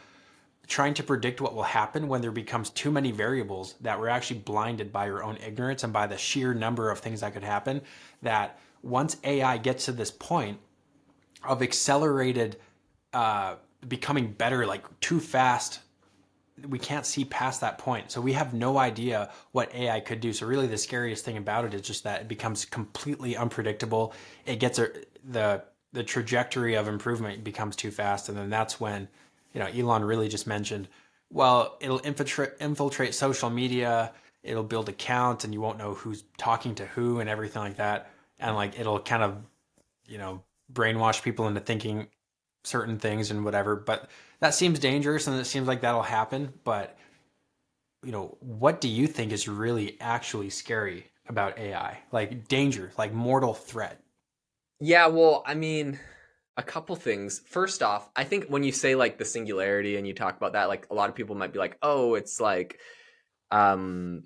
trying 0.68 0.94
to 0.94 1.04
predict 1.04 1.40
what 1.40 1.56
will 1.56 1.64
happen 1.64 2.10
when 2.10 2.22
there 2.22 2.32
becomes 2.32 2.70
too 2.72 2.92
many 2.92 3.12
variables 3.12 3.76
that 3.80 3.98
we're 3.98 4.10
actually 4.10 4.40
blinded 4.40 4.92
by 4.92 5.10
our 5.10 5.24
own 5.24 5.38
ignorance 5.38 5.84
and 5.84 5.94
by 5.94 6.06
the 6.06 6.18
sheer 6.18 6.54
number 6.54 6.92
of 6.92 7.00
things 7.00 7.22
that 7.22 7.34
could 7.34 7.44
happen 7.44 7.82
that 8.22 8.60
once 8.84 9.16
AI 9.24 9.58
gets 9.58 9.86
to 9.86 9.94
this 9.94 10.12
point 10.12 10.60
of 11.46 11.62
accelerated 11.62 12.58
uh, 13.14 13.56
becoming 13.88 14.34
better 14.34 14.66
like 14.66 14.84
too 15.00 15.22
fast 15.22 15.80
we 16.68 16.80
can't 16.80 17.06
see 17.06 17.26
past 17.26 17.62
that 17.62 17.78
point. 17.78 18.12
So 18.12 18.20
we 18.22 18.34
have 18.34 18.54
no 18.54 18.78
idea 18.78 19.30
what 19.52 19.74
AI 19.76 20.00
could 20.00 20.20
do. 20.20 20.34
So 20.34 20.48
really 20.48 20.68
the 20.68 20.78
scariest 20.78 21.24
thing 21.24 21.38
about 21.38 21.66
it 21.66 21.74
is 21.74 21.82
just 21.82 22.04
that 22.04 22.22
it 22.22 22.28
becomes 22.28 22.66
completely 22.66 23.38
unpredictable. 23.38 24.14
It 24.46 24.60
gets 24.60 24.80
a, 24.80 24.90
the 25.24 25.64
the 25.94 26.04
trajectory 26.04 26.76
of 26.76 26.88
improvement 26.88 27.44
becomes 27.44 27.76
too 27.76 27.92
fast 27.92 28.30
and 28.30 28.38
then 28.38 28.50
that's 28.50 28.80
when 28.80 29.08
you 29.54 29.60
know 29.60 29.68
Elon 29.68 30.04
really 30.04 30.28
just 30.28 30.46
mentioned 30.46 30.88
well 31.32 31.78
it'll 31.80 32.00
infiltrate 32.00 32.52
infiltrate 32.60 33.16
social 33.16 33.50
media, 33.50 34.12
it'll 34.44 34.64
build 34.64 34.90
accounts 34.90 35.44
and 35.44 35.54
you 35.54 35.62
won't 35.62 35.78
know 35.78 35.94
who's 35.94 36.24
talking 36.38 36.76
to 36.76 36.86
who 36.88 37.20
and 37.20 37.30
everything 37.30 37.62
like 37.62 37.78
that 37.78 38.12
and 38.40 38.56
like 38.56 38.80
it'll 38.80 39.00
kind 39.00 39.24
of 39.24 39.38
you 40.08 40.18
know 40.18 40.44
brainwash 40.72 41.24
people 41.24 41.48
into 41.48 41.62
thinking 41.62 42.08
certain 42.64 43.00
things 43.00 43.32
and 43.32 43.46
whatever. 43.46 43.76
But 43.76 44.10
that 44.40 44.54
seems 44.54 44.80
dangerous 44.80 45.28
and 45.28 45.40
it 45.40 45.46
seems 45.46 45.68
like 45.68 45.82
that'll 45.82 46.04
happen. 46.04 46.54
But, 46.64 46.98
you 48.04 48.12
know, 48.12 48.38
what 48.40 48.82
do 48.82 48.88
you 48.88 49.08
think 49.08 49.32
is 49.32 49.48
really 49.48 49.98
actually 50.00 50.50
scary 50.50 51.08
about 51.28 51.58
AI? 51.58 52.00
Like 52.12 52.48
danger, 52.48 52.92
like 52.98 53.14
mortal 53.14 53.54
threat? 53.54 54.02
Yeah, 54.80 55.08
well, 55.08 55.44
I 55.46 55.56
mean, 55.56 56.00
a 56.56 56.64
couple 56.64 56.96
things. 56.96 57.42
First 57.48 57.82
off, 57.82 58.10
I 58.16 58.24
think 58.24 58.46
when 58.48 58.64
you 58.64 58.72
say 58.72 58.96
like 58.96 59.18
the 59.18 59.26
singularity 59.26 59.96
and 59.96 60.08
you 60.08 60.14
talk 60.14 60.38
about 60.38 60.54
that, 60.54 60.68
like 60.68 60.88
a 60.92 60.94
lot 60.94 61.10
of 61.10 61.16
people 61.16 61.36
might 61.36 61.54
be 61.54 61.60
like, 61.60 61.78
oh, 61.82 62.16
it's 62.16 62.40
like, 62.40 62.80
um, 63.52 64.24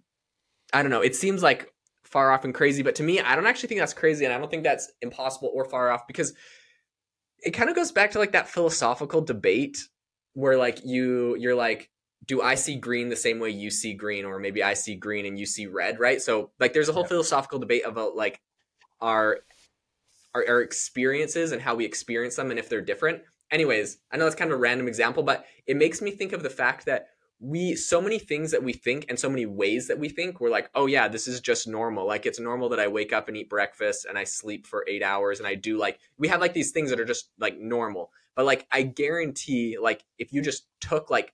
I 0.73 0.81
don't 0.81 0.91
know. 0.91 1.01
It 1.01 1.15
seems 1.15 1.43
like 1.43 1.71
far 2.03 2.31
off 2.31 2.43
and 2.43 2.53
crazy, 2.53 2.83
but 2.83 2.95
to 2.95 3.03
me, 3.03 3.19
I 3.19 3.35
don't 3.35 3.47
actually 3.47 3.69
think 3.69 3.79
that's 3.79 3.93
crazy, 3.93 4.25
and 4.25 4.33
I 4.33 4.37
don't 4.37 4.49
think 4.51 4.63
that's 4.63 4.91
impossible 5.01 5.51
or 5.53 5.65
far 5.65 5.91
off 5.91 6.07
because 6.07 6.33
it 7.41 7.51
kind 7.51 7.69
of 7.69 7.75
goes 7.75 7.91
back 7.91 8.11
to 8.11 8.19
like 8.19 8.33
that 8.33 8.47
philosophical 8.47 9.21
debate 9.21 9.77
where 10.33 10.57
like 10.57 10.85
you 10.85 11.35
you're 11.37 11.55
like 11.55 11.89
do 12.27 12.41
I 12.41 12.53
see 12.55 12.75
green 12.75 13.09
the 13.09 13.15
same 13.15 13.39
way 13.39 13.49
you 13.49 13.71
see 13.71 13.93
green? 13.93 14.25
or 14.25 14.37
maybe 14.37 14.63
I 14.63 14.75
see 14.75 14.95
green 14.95 15.25
and 15.25 15.39
you 15.39 15.45
see 15.45 15.65
red 15.65 15.99
right? 15.99 16.21
So 16.21 16.51
like 16.59 16.73
there's 16.73 16.89
a 16.89 16.93
whole 16.93 17.03
yeah. 17.03 17.09
philosophical 17.09 17.59
debate 17.59 17.83
about 17.85 18.15
like 18.15 18.39
our, 18.99 19.39
our 20.35 20.45
our 20.47 20.61
experiences 20.61 21.51
and 21.51 21.61
how 21.61 21.75
we 21.75 21.85
experience 21.85 22.35
them 22.35 22.51
and 22.51 22.59
if 22.59 22.69
they're 22.69 22.81
different. 22.81 23.23
Anyways 23.49 23.97
I 24.11 24.17
know 24.17 24.25
that's 24.25 24.35
kind 24.35 24.51
of 24.51 24.57
a 24.57 24.61
random 24.61 24.87
example 24.87 25.23
but 25.23 25.45
it 25.65 25.77
makes 25.77 26.01
me 26.01 26.11
think 26.11 26.33
of 26.33 26.43
the 26.43 26.49
fact 26.49 26.85
that 26.85 27.07
we 27.41 27.75
so 27.75 27.99
many 27.99 28.19
things 28.19 28.51
that 28.51 28.63
we 28.63 28.71
think 28.71 29.05
and 29.09 29.17
so 29.17 29.27
many 29.27 29.47
ways 29.47 29.87
that 29.87 29.97
we 29.97 30.07
think 30.07 30.39
we're 30.39 30.51
like 30.51 30.69
oh 30.75 30.85
yeah 30.85 31.07
this 31.07 31.27
is 31.27 31.41
just 31.41 31.67
normal. 31.67 32.05
Like 32.05 32.25
it's 32.25 32.39
normal 32.39 32.69
that 32.69 32.79
i 32.79 32.87
wake 32.87 33.11
up 33.11 33.27
and 33.27 33.35
eat 33.35 33.49
breakfast 33.49 34.05
and 34.05 34.17
i 34.17 34.23
sleep 34.23 34.67
for 34.67 34.85
eight 34.87 35.01
hours 35.01 35.39
and 35.39 35.47
i 35.47 35.55
do 35.55 35.77
like 35.77 35.99
we 36.17 36.27
have 36.27 36.39
like 36.39 36.53
these 36.53 36.71
things 36.71 36.91
that 36.91 36.99
are 36.99 37.05
just 37.05 37.31
like 37.39 37.57
normal. 37.59 38.11
But 38.35 38.45
like 38.45 38.67
i 38.71 38.83
guarantee 38.83 39.77
like 39.81 40.05
if 40.19 40.31
you 40.31 40.41
just 40.41 40.67
took 40.79 41.09
like 41.09 41.33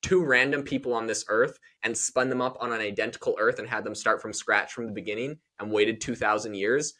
two 0.00 0.24
random 0.24 0.62
people 0.62 0.94
on 0.94 1.06
this 1.06 1.24
earth 1.28 1.58
and 1.82 1.96
spun 1.96 2.28
them 2.28 2.40
up 2.40 2.56
on 2.60 2.72
an 2.72 2.80
identical 2.80 3.36
earth 3.38 3.58
and 3.58 3.68
had 3.68 3.84
them 3.84 3.94
start 3.94 4.22
from 4.22 4.32
scratch 4.32 4.72
from 4.72 4.86
the 4.86 4.92
beginning 4.92 5.38
and 5.58 5.70
waited 5.70 6.00
2000 6.00 6.54
years 6.54 6.94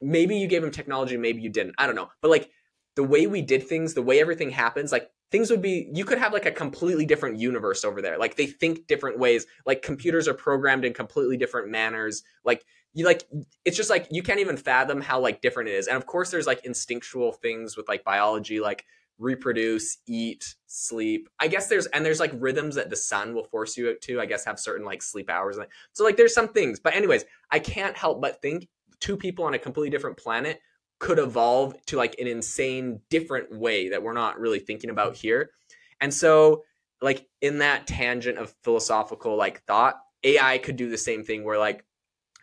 maybe 0.00 0.36
you 0.36 0.46
gave 0.46 0.62
them 0.62 0.70
technology 0.70 1.16
maybe 1.16 1.40
you 1.40 1.50
didn't. 1.50 1.74
I 1.78 1.86
don't 1.86 1.96
know. 1.96 2.10
But 2.20 2.30
like 2.30 2.50
the 2.94 3.04
way 3.04 3.26
we 3.26 3.42
did 3.42 3.66
things 3.66 3.94
the 3.94 4.02
way 4.02 4.20
everything 4.20 4.50
happens 4.50 4.92
like 4.92 5.10
things 5.30 5.50
would 5.50 5.62
be 5.62 5.88
you 5.92 6.04
could 6.04 6.18
have 6.18 6.32
like 6.32 6.46
a 6.46 6.50
completely 6.50 7.04
different 7.04 7.38
universe 7.38 7.84
over 7.84 8.00
there. 8.00 8.18
Like 8.18 8.36
they 8.36 8.46
think 8.46 8.86
different 8.86 9.18
ways. 9.18 9.46
Like 9.66 9.82
computers 9.82 10.26
are 10.28 10.34
programmed 10.34 10.84
in 10.84 10.94
completely 10.94 11.36
different 11.36 11.70
manners. 11.70 12.22
Like 12.44 12.64
you 12.94 13.04
like 13.04 13.24
it's 13.64 13.76
just 13.76 13.90
like 13.90 14.08
you 14.10 14.22
can't 14.22 14.40
even 14.40 14.56
fathom 14.56 15.00
how 15.00 15.20
like 15.20 15.40
different 15.40 15.68
it 15.68 15.74
is. 15.74 15.86
And 15.86 15.96
of 15.96 16.06
course 16.06 16.30
there's 16.30 16.46
like 16.46 16.64
instinctual 16.64 17.32
things 17.32 17.76
with 17.76 17.88
like 17.88 18.04
biology 18.04 18.60
like 18.60 18.84
reproduce 19.18 19.98
eat 20.06 20.54
sleep. 20.66 21.28
I 21.40 21.48
guess 21.48 21.68
there's 21.68 21.86
and 21.86 22.04
there's 22.04 22.20
like 22.20 22.32
rhythms 22.34 22.76
that 22.76 22.88
the 22.88 22.96
sun 22.96 23.34
will 23.34 23.44
force 23.44 23.76
you 23.76 23.96
to 24.00 24.20
i 24.20 24.26
guess 24.26 24.44
have 24.44 24.60
certain 24.60 24.86
like 24.86 25.02
sleep 25.02 25.28
hours 25.28 25.58
so 25.92 26.04
like 26.04 26.16
there's 26.16 26.34
some 26.34 26.48
things. 26.48 26.80
But 26.80 26.94
anyways 26.94 27.24
i 27.50 27.58
can't 27.58 27.96
help 27.96 28.22
but 28.22 28.40
think 28.40 28.68
two 29.00 29.16
people 29.16 29.44
on 29.44 29.54
a 29.54 29.58
completely 29.58 29.90
different 29.90 30.16
planet 30.16 30.60
could 30.98 31.18
evolve 31.18 31.74
to 31.86 31.96
like 31.96 32.16
an 32.18 32.26
insane 32.26 33.00
different 33.08 33.56
way 33.56 33.90
that 33.90 34.02
we're 34.02 34.12
not 34.12 34.38
really 34.38 34.58
thinking 34.58 34.90
about 34.90 35.16
here. 35.16 35.50
And 36.00 36.12
so 36.12 36.64
like 37.00 37.26
in 37.40 37.58
that 37.58 37.86
tangent 37.86 38.38
of 38.38 38.54
philosophical 38.62 39.36
like 39.36 39.62
thought, 39.64 40.00
AI 40.24 40.58
could 40.58 40.76
do 40.76 40.90
the 40.90 40.98
same 40.98 41.24
thing 41.24 41.44
where 41.44 41.58
like 41.58 41.84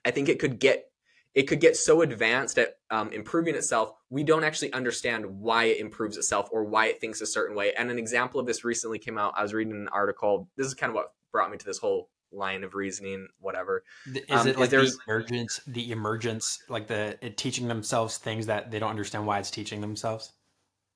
I 0.06 0.12
think 0.12 0.30
it 0.30 0.40
could 0.40 0.60
get 0.60 0.86
it 1.34 1.44
could 1.44 1.60
get 1.60 1.76
so 1.76 2.02
advanced 2.02 2.58
at 2.58 2.76
um, 2.90 3.12
improving 3.12 3.56
itself, 3.56 3.92
we 4.10 4.24
don't 4.24 4.46
actually 4.46 4.72
understand 4.72 5.26
why 5.26 5.66
it 5.66 5.80
improves 5.80 6.16
itself 6.16 6.48
or 6.50 6.64
why 6.64 6.86
it 6.86 7.02
thinks 7.02 7.20
a 7.20 7.26
certain 7.26 7.58
way. 7.58 7.74
And 7.74 7.92
an 7.92 8.00
example 8.00 8.40
of 8.40 8.46
this 8.46 8.64
recently 8.64 9.00
came 9.00 9.18
out. 9.18 9.34
I 9.36 9.44
was 9.44 9.54
reading 9.54 9.74
an 9.74 9.90
article. 9.90 10.48
This 10.56 10.66
is 10.66 10.74
kind 10.74 10.92
of 10.92 10.96
what 10.96 11.12
brought 11.34 11.52
me 11.52 11.58
to 11.58 11.66
this 11.66 11.78
whole 11.78 12.10
line 12.36 12.64
of 12.64 12.76
reasoning, 12.76 13.28
whatever. 13.40 13.84
Is 14.14 14.24
um, 14.30 14.48
it 14.48 14.60
like 14.60 14.70
the 14.70 14.92
emergence, 15.08 15.60
the 15.68 15.92
emergence, 15.92 16.60
like 16.70 16.88
the 16.88 17.18
teaching 17.36 17.68
themselves 17.68 18.18
things 18.18 18.46
that 18.48 18.72
they 18.72 18.80
don't 18.80 18.90
understand 18.90 19.26
why 19.26 19.40
it's 19.40 19.52
teaching 19.52 19.82
themselves? 19.82 20.34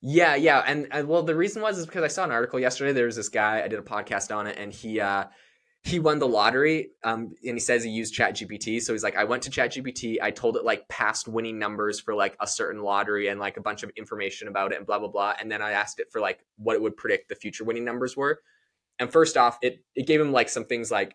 Yeah, 0.02 0.34
yeah, 0.34 0.62
and, 0.66 0.88
and 0.90 1.08
well, 1.08 1.22
the 1.22 1.34
reason 1.34 1.60
was 1.60 1.78
is 1.78 1.84
because 1.84 2.02
I 2.02 2.08
saw 2.08 2.24
an 2.24 2.30
article 2.30 2.58
yesterday. 2.58 2.92
There 2.92 3.06
was 3.06 3.16
this 3.16 3.28
guy 3.28 3.62
I 3.62 3.68
did 3.68 3.78
a 3.78 3.82
podcast 3.82 4.34
on 4.34 4.46
it, 4.46 4.56
and 4.58 4.72
he 4.72 4.98
uh, 4.98 5.24
he 5.82 5.98
won 5.98 6.18
the 6.18 6.28
lottery. 6.28 6.90
Um, 7.04 7.34
and 7.44 7.54
he 7.54 7.60
says 7.60 7.82
he 7.82 7.90
used 7.90 8.12
Chat 8.12 8.34
GPT. 8.34 8.82
So 8.82 8.92
he's 8.92 9.02
like, 9.02 9.16
I 9.16 9.24
went 9.24 9.42
to 9.44 9.50
Chat 9.50 9.72
GPT. 9.72 10.16
I 10.20 10.30
told 10.30 10.56
it 10.56 10.64
like 10.64 10.88
past 10.88 11.26
winning 11.26 11.58
numbers 11.58 12.00
for 12.00 12.14
like 12.14 12.36
a 12.40 12.46
certain 12.46 12.82
lottery 12.82 13.28
and 13.28 13.40
like 13.40 13.56
a 13.56 13.62
bunch 13.62 13.82
of 13.82 13.90
information 13.96 14.48
about 14.48 14.72
it 14.72 14.78
and 14.78 14.86
blah 14.86 14.98
blah 14.98 15.08
blah. 15.08 15.34
And 15.40 15.50
then 15.50 15.62
I 15.62 15.72
asked 15.72 16.00
it 16.00 16.08
for 16.10 16.20
like 16.20 16.40
what 16.56 16.76
it 16.76 16.82
would 16.82 16.96
predict 16.96 17.28
the 17.28 17.34
future 17.34 17.64
winning 17.64 17.84
numbers 17.84 18.16
were. 18.16 18.40
And 18.98 19.10
first 19.10 19.36
off, 19.36 19.58
it 19.62 19.82
it 19.94 20.06
gave 20.06 20.20
him 20.20 20.32
like 20.32 20.48
some 20.48 20.64
things 20.64 20.90
like 20.90 21.14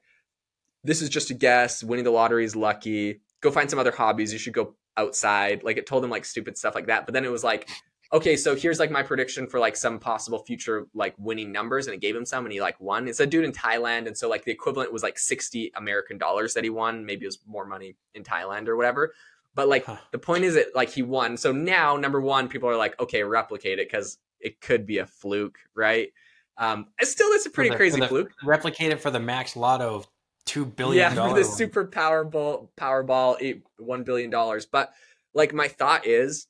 this 0.86 1.02
is 1.02 1.10
just 1.10 1.32
a 1.32 1.34
guess. 1.34 1.84
Winning 1.84 2.06
the 2.06 2.12
lottery 2.12 2.46
is 2.46 2.56
lucky. 2.56 3.22
Go 3.42 3.52
find 3.52 3.70
some 3.70 3.80
other 3.80 3.92
hobbies. 3.92 4.32
You 4.32 4.40
should 4.40 4.54
go 4.54 4.76
outside. 4.98 5.64
Like 5.64 5.78
it 5.78 5.86
told 5.86 6.04
him 6.04 6.10
like 6.10 6.26
stupid 6.26 6.58
stuff 6.58 6.76
like 6.76 6.88
that. 6.88 7.06
But 7.06 7.14
then 7.14 7.26
it 7.26 7.32
was 7.32 7.44
like, 7.44 7.70
okay, 8.14 8.36
so 8.36 8.56
here's 8.56 8.80
like 8.80 8.92
my 8.92 9.04
prediction 9.04 9.48
for 9.48 9.60
like 9.60 9.76
some 9.76 10.00
possible 10.00 10.40
future 10.40 10.88
like 10.94 11.16
winning 11.18 11.52
numbers, 11.52 11.88
and 11.88 11.94
it 11.94 12.02
gave 12.02 12.16
him 12.16 12.26
some, 12.26 12.46
and 12.46 12.54
he 12.54 12.62
like 12.62 12.80
won. 12.80 13.08
It's 13.08 13.20
a 13.20 13.28
dude 13.28 13.46
in 13.46 13.52
Thailand, 13.52 14.08
and 14.08 14.18
so 14.18 14.30
like 14.30 14.46
the 14.46 14.52
equivalent 14.52 14.94
was 14.94 15.04
like 15.04 15.20
sixty 15.20 15.72
American 15.76 16.18
dollars 16.18 16.54
that 16.54 16.64
he 16.64 16.70
won. 16.70 17.06
Maybe 17.06 17.26
it 17.26 17.28
was 17.28 17.40
more 17.48 17.66
money 17.66 17.96
in 18.14 18.24
Thailand 18.24 18.68
or 18.68 18.78
whatever. 18.78 19.14
But 19.54 19.68
like 19.68 19.86
huh. 19.86 19.98
the 20.12 20.20
point 20.20 20.44
is 20.44 20.56
that 20.56 20.76
like 20.76 20.90
he 20.90 21.02
won. 21.02 21.38
So 21.38 21.52
now 21.52 21.98
number 21.98 22.22
one, 22.22 22.48
people 22.48 22.70
are 22.70 22.78
like, 22.78 23.00
okay, 23.00 23.24
replicate 23.24 23.80
it 23.80 23.90
because 23.90 24.18
it 24.40 24.62
could 24.62 24.86
be 24.86 25.00
a 25.00 25.06
fluke, 25.06 25.58
right? 25.74 26.10
Um, 26.58 26.88
still, 27.02 27.32
it's 27.32 27.46
a 27.46 27.50
pretty 27.50 27.70
the, 27.70 27.76
crazy 27.76 28.02
fluke. 28.02 28.32
Replicate 28.44 28.92
it 28.92 29.02
for 29.02 29.12
the 29.12 29.20
max 29.20 29.56
lotto 29.56 29.96
of 29.96 30.08
two 30.46 30.66
billion. 30.66 31.16
Yeah, 31.16 31.28
for 31.30 31.36
the 31.36 31.44
super 31.44 31.86
Powerball, 31.86 32.70
Powerball, 32.78 33.38
eight 33.42 33.64
one 33.78 34.04
billion 34.04 34.30
dollars. 34.30 34.66
But 34.66 34.94
like, 35.34 35.54
my 35.54 35.68
thought 35.68 36.06
is, 36.06 36.48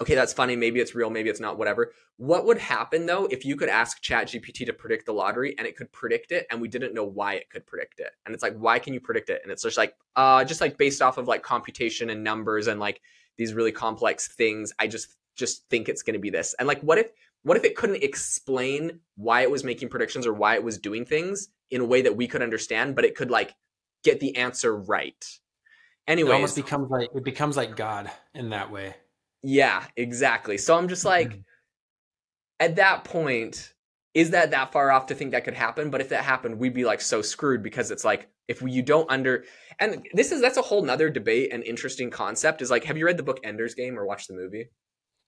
okay, 0.00 0.14
that's 0.14 0.32
funny. 0.32 0.56
Maybe 0.56 0.80
it's 0.80 0.94
real. 0.94 1.10
Maybe 1.10 1.30
it's 1.30 1.40
not. 1.40 1.58
Whatever. 1.58 1.92
What 2.18 2.46
would 2.46 2.58
happen 2.58 3.06
though 3.06 3.26
if 3.26 3.44
you 3.44 3.56
could 3.56 3.68
ask 3.68 4.00
Chat 4.00 4.28
GPT 4.28 4.66
to 4.66 4.72
predict 4.72 5.06
the 5.06 5.12
lottery 5.12 5.56
and 5.58 5.66
it 5.66 5.76
could 5.76 5.90
predict 5.92 6.30
it, 6.30 6.46
and 6.50 6.60
we 6.60 6.68
didn't 6.68 6.94
know 6.94 7.04
why 7.04 7.34
it 7.34 7.50
could 7.50 7.66
predict 7.66 8.00
it? 8.00 8.12
And 8.24 8.34
it's 8.34 8.42
like, 8.42 8.56
why 8.56 8.78
can 8.78 8.94
you 8.94 9.00
predict 9.00 9.30
it? 9.30 9.40
And 9.42 9.50
it's 9.50 9.62
just 9.62 9.78
like, 9.78 9.94
uh, 10.14 10.44
just 10.44 10.60
like 10.60 10.78
based 10.78 11.02
off 11.02 11.18
of 11.18 11.26
like 11.26 11.42
computation 11.42 12.10
and 12.10 12.22
numbers 12.22 12.68
and 12.68 12.78
like 12.78 13.00
these 13.38 13.54
really 13.54 13.72
complex 13.72 14.28
things. 14.28 14.72
I 14.78 14.86
just 14.86 15.16
just 15.34 15.66
think 15.70 15.88
it's 15.88 16.02
going 16.02 16.14
to 16.14 16.20
be 16.20 16.30
this. 16.30 16.54
And 16.58 16.68
like, 16.68 16.80
what 16.82 16.98
if 16.98 17.10
what 17.42 17.56
if 17.56 17.64
it 17.64 17.74
couldn't 17.74 18.02
explain 18.02 19.00
why 19.16 19.42
it 19.42 19.50
was 19.50 19.64
making 19.64 19.88
predictions 19.88 20.26
or 20.26 20.32
why 20.32 20.54
it 20.54 20.62
was 20.62 20.78
doing 20.78 21.04
things 21.04 21.48
in 21.72 21.80
a 21.80 21.84
way 21.84 22.02
that 22.02 22.14
we 22.14 22.28
could 22.28 22.42
understand, 22.42 22.94
but 22.94 23.04
it 23.04 23.16
could 23.16 23.30
like 23.30 23.54
get 24.04 24.20
the 24.20 24.36
answer 24.36 24.76
right? 24.76 25.24
Anyway, 26.06 26.30
it 26.30 26.34
almost 26.34 26.56
becomes 26.56 26.90
like 26.90 27.08
it 27.14 27.24
becomes 27.24 27.56
like 27.56 27.76
God 27.76 28.10
in 28.34 28.50
that 28.50 28.70
way. 28.70 28.94
Yeah, 29.42 29.84
exactly. 29.96 30.58
So 30.58 30.76
I'm 30.76 30.88
just 30.88 31.04
like, 31.04 31.30
mm-hmm. 31.30 31.40
at 32.60 32.76
that 32.76 33.04
point, 33.04 33.72
is 34.14 34.30
that 34.30 34.50
that 34.50 34.70
far 34.70 34.92
off 34.92 35.06
to 35.06 35.14
think 35.14 35.32
that 35.32 35.44
could 35.44 35.54
happen? 35.54 35.90
But 35.90 36.00
if 36.00 36.10
that 36.10 36.24
happened, 36.24 36.58
we'd 36.58 36.74
be 36.74 36.84
like 36.84 37.00
so 37.00 37.22
screwed 37.22 37.62
because 37.62 37.90
it's 37.90 38.04
like 38.04 38.28
if 38.46 38.60
we, 38.60 38.70
you 38.70 38.82
don't 38.82 39.10
under 39.10 39.44
and 39.80 40.06
this 40.12 40.30
is 40.30 40.40
that's 40.40 40.58
a 40.58 40.62
whole 40.62 40.82
nother 40.82 41.08
debate 41.08 41.52
and 41.52 41.64
interesting 41.64 42.10
concept 42.10 42.60
is 42.60 42.70
like, 42.70 42.84
have 42.84 42.98
you 42.98 43.06
read 43.06 43.16
the 43.16 43.22
book 43.22 43.40
Ender's 43.42 43.74
Game 43.74 43.98
or 43.98 44.04
watched 44.04 44.28
the 44.28 44.34
movie? 44.34 44.68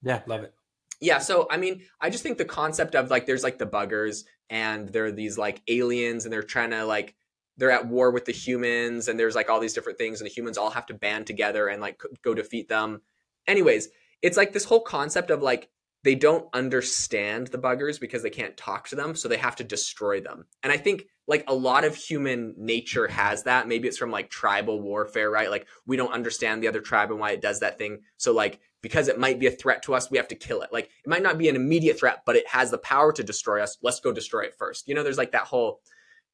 Yeah, 0.03 0.21
love 0.27 0.43
it 0.43 0.55
yeah 1.01 1.19
so 1.19 1.47
i 1.51 1.57
mean 1.57 1.83
i 2.01 2.09
just 2.09 2.23
think 2.23 2.39
the 2.39 2.45
concept 2.45 2.95
of 2.95 3.11
like 3.11 3.27
there's 3.27 3.43
like 3.43 3.59
the 3.59 3.67
buggers 3.67 4.25
and 4.51 4.89
there 4.89 5.07
are 5.07 5.13
these 5.13 5.39
like 5.39 5.63
aliens 5.69 6.25
and 6.25 6.33
they're 6.33 6.43
trying 6.43 6.71
to 6.71 6.85
like 6.85 7.15
they're 7.57 7.71
at 7.71 7.87
war 7.87 8.11
with 8.11 8.25
the 8.25 8.33
humans 8.33 9.09
and 9.09 9.19
there's 9.19 9.35
like 9.35 9.49
all 9.49 9.61
these 9.61 9.75
different 9.75 9.99
things 9.99 10.21
and 10.21 10.29
the 10.29 10.35
humans 10.35 10.59
all 10.59 10.71
have 10.71 10.87
to 10.87 10.95
band 10.95 11.27
together 11.27 11.69
and 11.69 11.81
like 11.81 12.01
go 12.23 12.35
defeat 12.35 12.69
them. 12.69 13.01
Anyways 13.47 13.89
it's 14.23 14.37
like 14.37 14.53
this 14.53 14.65
whole 14.65 14.81
concept 14.81 15.31
of 15.31 15.43
like 15.43 15.69
they 16.03 16.15
don't 16.15 16.47
understand 16.55 17.49
the 17.49 17.59
buggers 17.59 18.01
because 18.01 18.23
they 18.23 18.31
can't 18.31 18.57
talk 18.57 18.89
to 18.89 18.97
them 18.97 19.15
so 19.15 19.29
they 19.29 19.37
have 19.37 19.57
to 19.57 19.65
destroy 19.65 20.21
them. 20.21 20.47
And 20.63 20.73
i 20.73 20.77
think 20.77 21.05
like 21.27 21.45
a 21.49 21.55
lot 21.55 21.85
of 21.85 21.97
human 21.97 22.55
nature 22.59 23.09
has 23.09 23.45
that. 23.45 23.67
Maybe 23.67 23.89
it's 23.89 23.99
from 23.99 24.11
like 24.11 24.31
tribal 24.31 24.81
warfare 24.81 25.31
right? 25.31 25.51
Like 25.51 25.67
we 25.87 25.97
don't 25.97 26.13
understand 26.13 26.63
the 26.63 26.69
other 26.69 26.81
tribe 26.81 27.11
and 27.11 27.21
why 27.21 27.31
it 27.31 27.41
does 27.41 27.61
that 27.61 27.79
thing. 27.79 28.01
So 28.17 28.33
like 28.33 28.61
because 28.85 29.09
it 29.09 29.19
might 29.19 29.41
be 29.41 29.47
a 29.47 29.51
threat 29.51 29.83
to 29.83 29.95
us 29.95 30.11
we 30.11 30.19
have 30.19 30.29
to 30.29 30.35
kill 30.35 30.61
it 30.61 30.71
like 30.71 30.85
it 30.85 31.09
might 31.09 31.23
not 31.23 31.39
be 31.39 31.49
an 31.49 31.57
immediate 31.57 31.99
threat 31.99 32.23
but 32.27 32.37
it 32.37 32.47
has 32.47 32.71
the 32.71 32.79
power 32.79 33.13
to 33.13 33.25
destroy 33.25 33.63
us 33.63 33.79
let's 33.83 33.99
go 33.99 34.13
destroy 34.13 34.43
it 34.43 34.55
first 34.59 34.87
you 34.87 34.95
know 34.95 35.03
there's 35.03 35.17
like 35.19 35.33
that 35.33 35.45
whole 35.45 35.81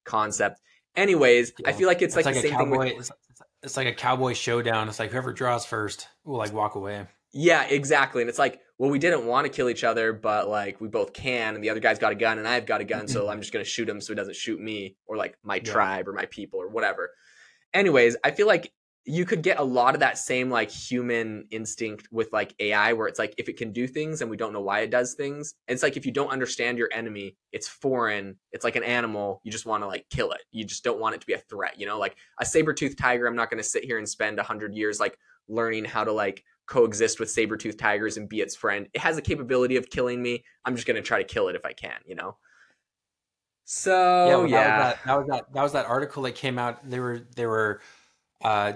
concept 0.03 0.59
anyways 0.95 1.53
yeah. 1.59 1.69
i 1.69 1.71
feel 1.71 1.87
like 1.87 2.01
it's, 2.01 2.15
it's 2.15 2.25
like, 2.25 2.25
like, 2.25 2.35
the 2.35 2.49
same 2.49 2.57
cowboy, 2.57 2.89
thing 2.89 2.97
with 2.97 3.09
it's, 3.09 3.41
it's 3.63 3.77
like 3.77 3.87
a 3.87 3.93
cowboy 3.93 4.33
showdown 4.33 4.89
it's 4.89 4.99
like 4.99 5.11
whoever 5.11 5.31
draws 5.31 5.65
first 5.65 6.07
will 6.25 6.37
like 6.37 6.53
walk 6.53 6.75
away 6.75 7.07
yeah, 7.33 7.63
exactly. 7.63 8.21
And 8.21 8.29
it's 8.29 8.39
like, 8.39 8.59
well, 8.77 8.89
we 8.89 8.99
didn't 8.99 9.25
want 9.25 9.45
to 9.45 9.49
kill 9.51 9.69
each 9.69 9.83
other, 9.83 10.11
but 10.11 10.49
like 10.49 10.81
we 10.81 10.87
both 10.87 11.13
can, 11.13 11.55
and 11.55 11.63
the 11.63 11.69
other 11.69 11.79
guy's 11.79 11.99
got 11.99 12.11
a 12.11 12.15
gun 12.15 12.39
and 12.39 12.47
I've 12.47 12.65
got 12.65 12.81
a 12.81 12.83
gun, 12.83 13.07
so 13.07 13.29
I'm 13.29 13.39
just 13.39 13.53
gonna 13.53 13.65
shoot 13.65 13.87
him 13.87 14.01
so 14.01 14.13
he 14.13 14.17
doesn't 14.17 14.35
shoot 14.35 14.59
me 14.59 14.97
or 15.05 15.17
like 15.17 15.37
my 15.43 15.55
yeah. 15.55 15.71
tribe 15.71 16.07
or 16.07 16.13
my 16.13 16.25
people 16.25 16.59
or 16.61 16.67
whatever. 16.67 17.11
Anyways, 17.73 18.17
I 18.23 18.31
feel 18.31 18.47
like 18.47 18.73
you 19.05 19.25
could 19.25 19.41
get 19.41 19.59
a 19.59 19.63
lot 19.63 19.95
of 19.95 19.99
that 20.01 20.17
same 20.17 20.49
like 20.49 20.69
human 20.69 21.45
instinct 21.49 22.07
with 22.11 22.31
like 22.31 22.53
AI 22.59 22.93
where 22.93 23.07
it's 23.07 23.17
like 23.17 23.33
if 23.39 23.49
it 23.49 23.57
can 23.57 23.71
do 23.71 23.87
things 23.87 24.21
and 24.21 24.29
we 24.29 24.37
don't 24.37 24.53
know 24.53 24.61
why 24.61 24.81
it 24.81 24.91
does 24.91 25.15
things, 25.15 25.55
it's 25.67 25.81
like 25.81 25.97
if 25.97 26.05
you 26.05 26.11
don't 26.11 26.29
understand 26.29 26.77
your 26.77 26.89
enemy, 26.93 27.35
it's 27.51 27.67
foreign, 27.67 28.35
it's 28.51 28.63
like 28.63 28.75
an 28.75 28.83
animal, 28.83 29.41
you 29.43 29.51
just 29.51 29.65
want 29.65 29.81
to 29.81 29.87
like 29.87 30.05
kill 30.11 30.31
it. 30.31 30.41
You 30.51 30.65
just 30.65 30.83
don't 30.83 30.99
want 30.99 31.15
it 31.15 31.21
to 31.21 31.27
be 31.27 31.33
a 31.33 31.39
threat, 31.39 31.79
you 31.79 31.87
know? 31.87 31.97
Like 31.97 32.15
a 32.39 32.45
saber-toothed 32.45 32.97
tiger, 32.97 33.25
I'm 33.25 33.35
not 33.35 33.49
going 33.49 33.57
to 33.57 33.67
sit 33.67 33.83
here 33.83 33.97
and 33.97 34.07
spend 34.07 34.37
100 34.37 34.75
years 34.75 34.99
like 34.99 35.17
learning 35.47 35.85
how 35.85 36.03
to 36.03 36.11
like 36.11 36.43
coexist 36.67 37.19
with 37.19 37.31
saber-toothed 37.31 37.79
tigers 37.79 38.17
and 38.17 38.29
be 38.29 38.39
its 38.39 38.55
friend. 38.55 38.87
It 38.93 39.01
has 39.01 39.15
the 39.15 39.21
capability 39.23 39.77
of 39.77 39.89
killing 39.89 40.21
me. 40.21 40.43
I'm 40.63 40.75
just 40.75 40.85
going 40.85 40.95
to 40.95 41.01
try 41.01 41.17
to 41.17 41.23
kill 41.23 41.47
it 41.47 41.55
if 41.55 41.65
I 41.65 41.73
can, 41.73 41.97
you 42.05 42.13
know? 42.13 42.37
So, 43.65 44.27
yeah. 44.27 44.35
Well, 44.35 44.47
yeah. 44.47 44.67
That, 44.67 44.77
was 44.77 44.85
that, 44.85 45.05
that, 45.05 45.17
was 45.17 45.27
that, 45.27 45.53
that 45.53 45.63
was 45.63 45.71
that 45.73 45.85
article 45.87 46.21
that 46.23 46.35
came 46.35 46.59
out. 46.59 46.87
They 46.87 46.99
were, 46.99 47.27
they 47.35 47.47
were, 47.47 47.81
uh, 48.43 48.73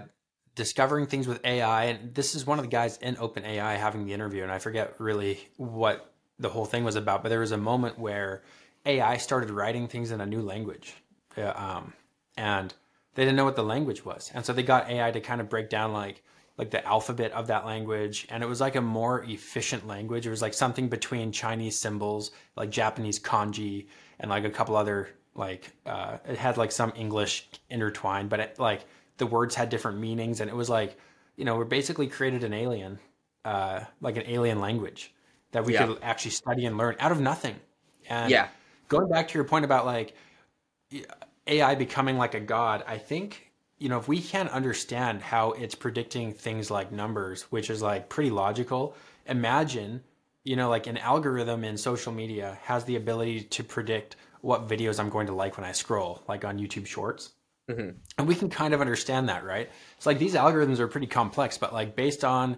discovering 0.56 1.06
things 1.06 1.28
with 1.28 1.44
AI. 1.46 1.86
And 1.86 2.16
this 2.16 2.34
is 2.34 2.46
one 2.46 2.60
of 2.60 2.66
the 2.66 2.72
guys 2.72 2.98
in 2.98 3.16
OpenAI 3.16 3.78
having 3.78 4.06
the 4.06 4.14
interview. 4.14 4.44
And 4.44 4.52
I 4.52 4.60
forget 4.60 4.96
really 4.98 5.40
what 5.58 6.12
the 6.40 6.50
whole 6.50 6.66
thing 6.66 6.84
was 6.84 6.96
about, 6.96 7.24
but 7.24 7.30
there 7.30 7.40
was 7.42 7.52
a 7.52 7.58
moment 7.58 8.00
where 8.00 8.44
AI 8.86 9.18
started 9.18 9.50
writing 9.50 9.88
things 9.88 10.12
in 10.12 10.22
a 10.22 10.26
new 10.26 10.42
language. 10.42 10.96
um, 11.38 11.94
and 12.38 12.74
they 13.16 13.24
didn't 13.24 13.38
know 13.38 13.46
what 13.46 13.56
the 13.56 13.64
language 13.64 14.04
was. 14.04 14.32
And 14.34 14.46
so 14.46 14.52
they 14.54 14.64
got 14.64 14.90
AI 14.90 15.12
to 15.12 15.22
kind 15.22 15.40
of 15.40 15.50
break 15.50 15.70
down 15.70 15.94
like, 15.94 16.22
like 16.58 16.72
the 16.72 16.86
alphabet 16.86 17.32
of 17.34 17.48
that 17.48 17.66
language 17.66 18.26
and 18.30 18.42
it 18.42 18.46
was 18.48 18.62
like 18.62 18.76
a 18.76 18.82
more 18.82 19.24
efficient 19.24 19.86
language 19.88 20.26
it 20.26 20.30
was 20.30 20.42
like 20.42 20.54
something 20.54 20.88
between 20.88 21.32
chinese 21.32 21.78
symbols 21.78 22.32
like 22.56 22.70
japanese 22.70 23.20
kanji 23.20 23.88
and 24.20 24.30
like 24.30 24.46
a 24.46 24.50
couple 24.50 24.76
other 24.76 25.10
like 25.36 25.72
uh, 25.86 26.18
it 26.28 26.38
had 26.38 26.56
like 26.58 26.72
some 26.72 26.94
english 26.96 27.48
intertwined 27.70 28.30
but 28.30 28.40
it 28.40 28.58
like 28.58 28.86
the 29.18 29.26
words 29.26 29.56
had 29.56 29.70
different 29.70 30.00
meanings 30.00 30.42
and 30.42 30.50
it 30.50 30.56
was 30.56 30.70
like 30.70 30.98
you 31.36 31.46
know 31.46 31.58
we 31.58 31.66
basically 31.66 32.08
created 32.08 32.44
an 32.44 32.54
alien 32.54 33.00
uh, 33.44 33.82
like 34.02 34.18
an 34.18 34.24
alien 34.28 34.60
language 34.60 35.14
that 35.52 35.64
we 35.64 35.74
yeah. 35.74 35.86
could 35.86 36.00
actually 36.02 36.32
study 36.32 36.66
and 36.66 36.78
learn 36.78 36.96
out 37.00 37.12
of 37.12 37.20
nothing 37.20 37.56
and 38.10 38.32
yeah 38.32 38.48
going 38.88 39.10
back 39.10 39.28
to 39.28 39.36
your 39.36 39.44
point 39.44 39.66
about 39.66 39.86
like 39.86 40.16
ai 41.48 41.76
becoming 41.76 42.18
like 42.18 42.34
a 42.34 42.40
god 42.40 42.84
i 42.88 42.98
think 42.98 43.52
you 43.78 43.90
know, 43.90 43.98
if 43.98 44.08
we 44.08 44.22
can't 44.22 44.50
understand 44.50 45.22
how 45.22 45.52
it's 45.52 45.76
predicting 45.76 46.34
things 46.34 46.72
like 46.72 46.92
numbers, 46.92 47.44
which 47.44 47.70
is 47.70 47.82
like 47.82 48.10
pretty 48.10 48.30
logical, 48.30 48.96
imagine, 49.26 50.02
you 50.44 50.56
know, 50.56 50.70
like 50.70 50.88
an 50.88 50.98
algorithm 50.98 51.64
in 51.64 51.78
social 51.78 52.14
media 52.14 52.58
has 52.64 52.86
the 52.86 52.96
ability 52.96 53.42
to 53.42 53.64
predict 53.64 54.16
what 54.42 54.68
videos 54.68 55.00
I'm 55.00 55.10
going 55.10 55.28
to 55.28 55.34
like 55.34 55.58
when 55.58 55.66
I 55.66 55.72
scroll, 55.72 56.24
like 56.28 56.46
on 56.46 56.58
YouTube 56.58 56.86
Shorts. 56.86 57.34
Mm-hmm. 57.70 57.98
And 58.18 58.28
we 58.28 58.36
can 58.36 58.50
kind 58.50 58.74
of 58.74 58.82
understand 58.82 59.30
that, 59.30 59.44
right? 59.44 59.70
It's 59.98 60.06
like 60.06 60.20
these 60.20 60.36
algorithms 60.36 60.80
are 60.80 60.88
pretty 60.88 61.08
complex, 61.08 61.58
but 61.58 61.74
like 61.74 61.96
based 61.96 62.24
on 62.24 62.58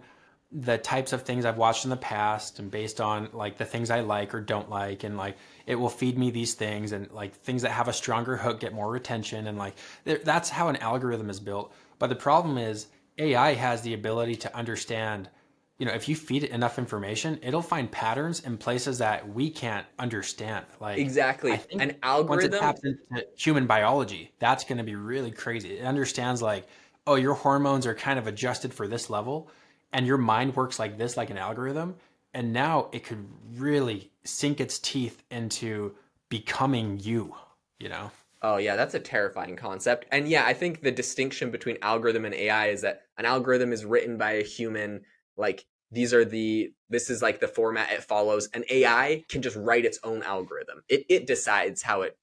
the 0.51 0.77
types 0.77 1.11
of 1.11 1.23
things 1.23 1.43
I've 1.45 1.57
watched 1.57 1.83
in 1.83 1.89
the 1.89 1.97
past 1.97 2.59
and 2.59 2.71
based 2.71 3.01
on 3.01 3.29
like 3.33 3.57
the 3.57 3.65
things 3.65 3.91
I 3.91 3.99
like 3.99 4.33
or 4.33 4.39
don't 4.39 4.69
like 4.69 5.03
and 5.03 5.17
like 5.17 5.37
it 5.65 5.75
will 5.75 5.89
feed 5.89 6.17
me 6.17 6.31
these 6.31 6.53
things 6.53 6.93
and 6.93 7.11
like 7.11 7.35
things 7.35 7.63
that 7.63 7.71
have 7.71 7.89
a 7.89 7.93
stronger 7.93 8.37
hook 8.37 8.61
get 8.61 8.73
more 8.73 8.89
retention 8.89 9.47
and 9.47 9.57
like 9.57 9.75
that's 10.05 10.49
how 10.49 10.69
an 10.69 10.77
algorithm 10.77 11.29
is 11.29 11.41
built. 11.41 11.73
But 11.99 12.07
the 12.07 12.15
problem 12.15 12.57
is 12.57 12.87
AI 13.17 13.55
has 13.55 13.81
the 13.81 13.93
ability 13.93 14.35
to 14.37 14.55
understand 14.55 15.29
you 15.77 15.85
know 15.85 15.93
if 15.93 16.09
you 16.09 16.15
feed 16.15 16.43
it 16.43 16.51
enough 16.51 16.77
information 16.79 17.39
it'll 17.41 17.61
find 17.61 17.91
patterns 17.91 18.39
in 18.41 18.57
places 18.57 18.97
that 18.97 19.27
we 19.29 19.49
can't 19.49 19.85
understand 19.99 20.65
like 20.79 20.97
exactly 20.97 21.59
an 21.79 21.95
algorithm 22.03 22.27
once 22.29 22.43
it 22.43 22.59
taps 22.59 22.81
into 22.83 23.25
human 23.37 23.67
biology 23.67 24.31
that's 24.39 24.63
going 24.63 24.77
to 24.77 24.83
be 24.83 24.95
really 24.95 25.31
crazy 25.31 25.77
it 25.77 25.85
understands 25.85 26.41
like 26.41 26.67
oh 27.05 27.15
your 27.15 27.33
hormones 27.33 27.85
are 27.85 27.95
kind 27.95 28.17
of 28.17 28.27
adjusted 28.27 28.73
for 28.73 28.87
this 28.87 29.09
level 29.09 29.49
and 29.93 30.05
your 30.05 30.17
mind 30.17 30.55
works 30.55 30.79
like 30.79 30.97
this, 30.97 31.17
like 31.17 31.29
an 31.29 31.37
algorithm, 31.37 31.95
and 32.33 32.53
now 32.53 32.89
it 32.91 33.03
could 33.03 33.25
really 33.55 34.11
sink 34.23 34.59
its 34.59 34.79
teeth 34.79 35.23
into 35.31 35.95
becoming 36.29 36.99
you, 36.99 37.35
you 37.79 37.89
know? 37.89 38.11
Oh, 38.41 38.57
yeah, 38.57 38.75
that's 38.75 38.93
a 38.93 38.99
terrifying 38.99 39.55
concept. 39.55 40.05
And 40.11 40.27
yeah, 40.27 40.45
I 40.45 40.53
think 40.53 40.81
the 40.81 40.91
distinction 40.91 41.49
between 41.49 41.77
algorithm 41.81 42.25
and 42.25 42.35
AI 42.35 42.67
is 42.67 42.81
that 42.81 43.03
an 43.17 43.25
algorithm 43.25 43.73
is 43.73 43.85
written 43.85 44.17
by 44.17 44.33
a 44.33 44.43
human, 44.43 45.01
like, 45.37 45.65
these 45.91 46.13
are 46.13 46.25
the 46.25 46.71
this 46.89 47.09
is 47.09 47.21
like 47.21 47.39
the 47.39 47.47
format 47.47 47.91
it 47.91 48.03
follows 48.03 48.49
an 48.53 48.63
ai 48.69 49.23
can 49.29 49.41
just 49.41 49.55
write 49.55 49.85
its 49.85 49.99
own 50.03 50.21
algorithm. 50.23 50.81
It, 50.89 51.05
it 51.09 51.27
decides 51.27 51.81
how 51.81 52.01
it 52.01 52.17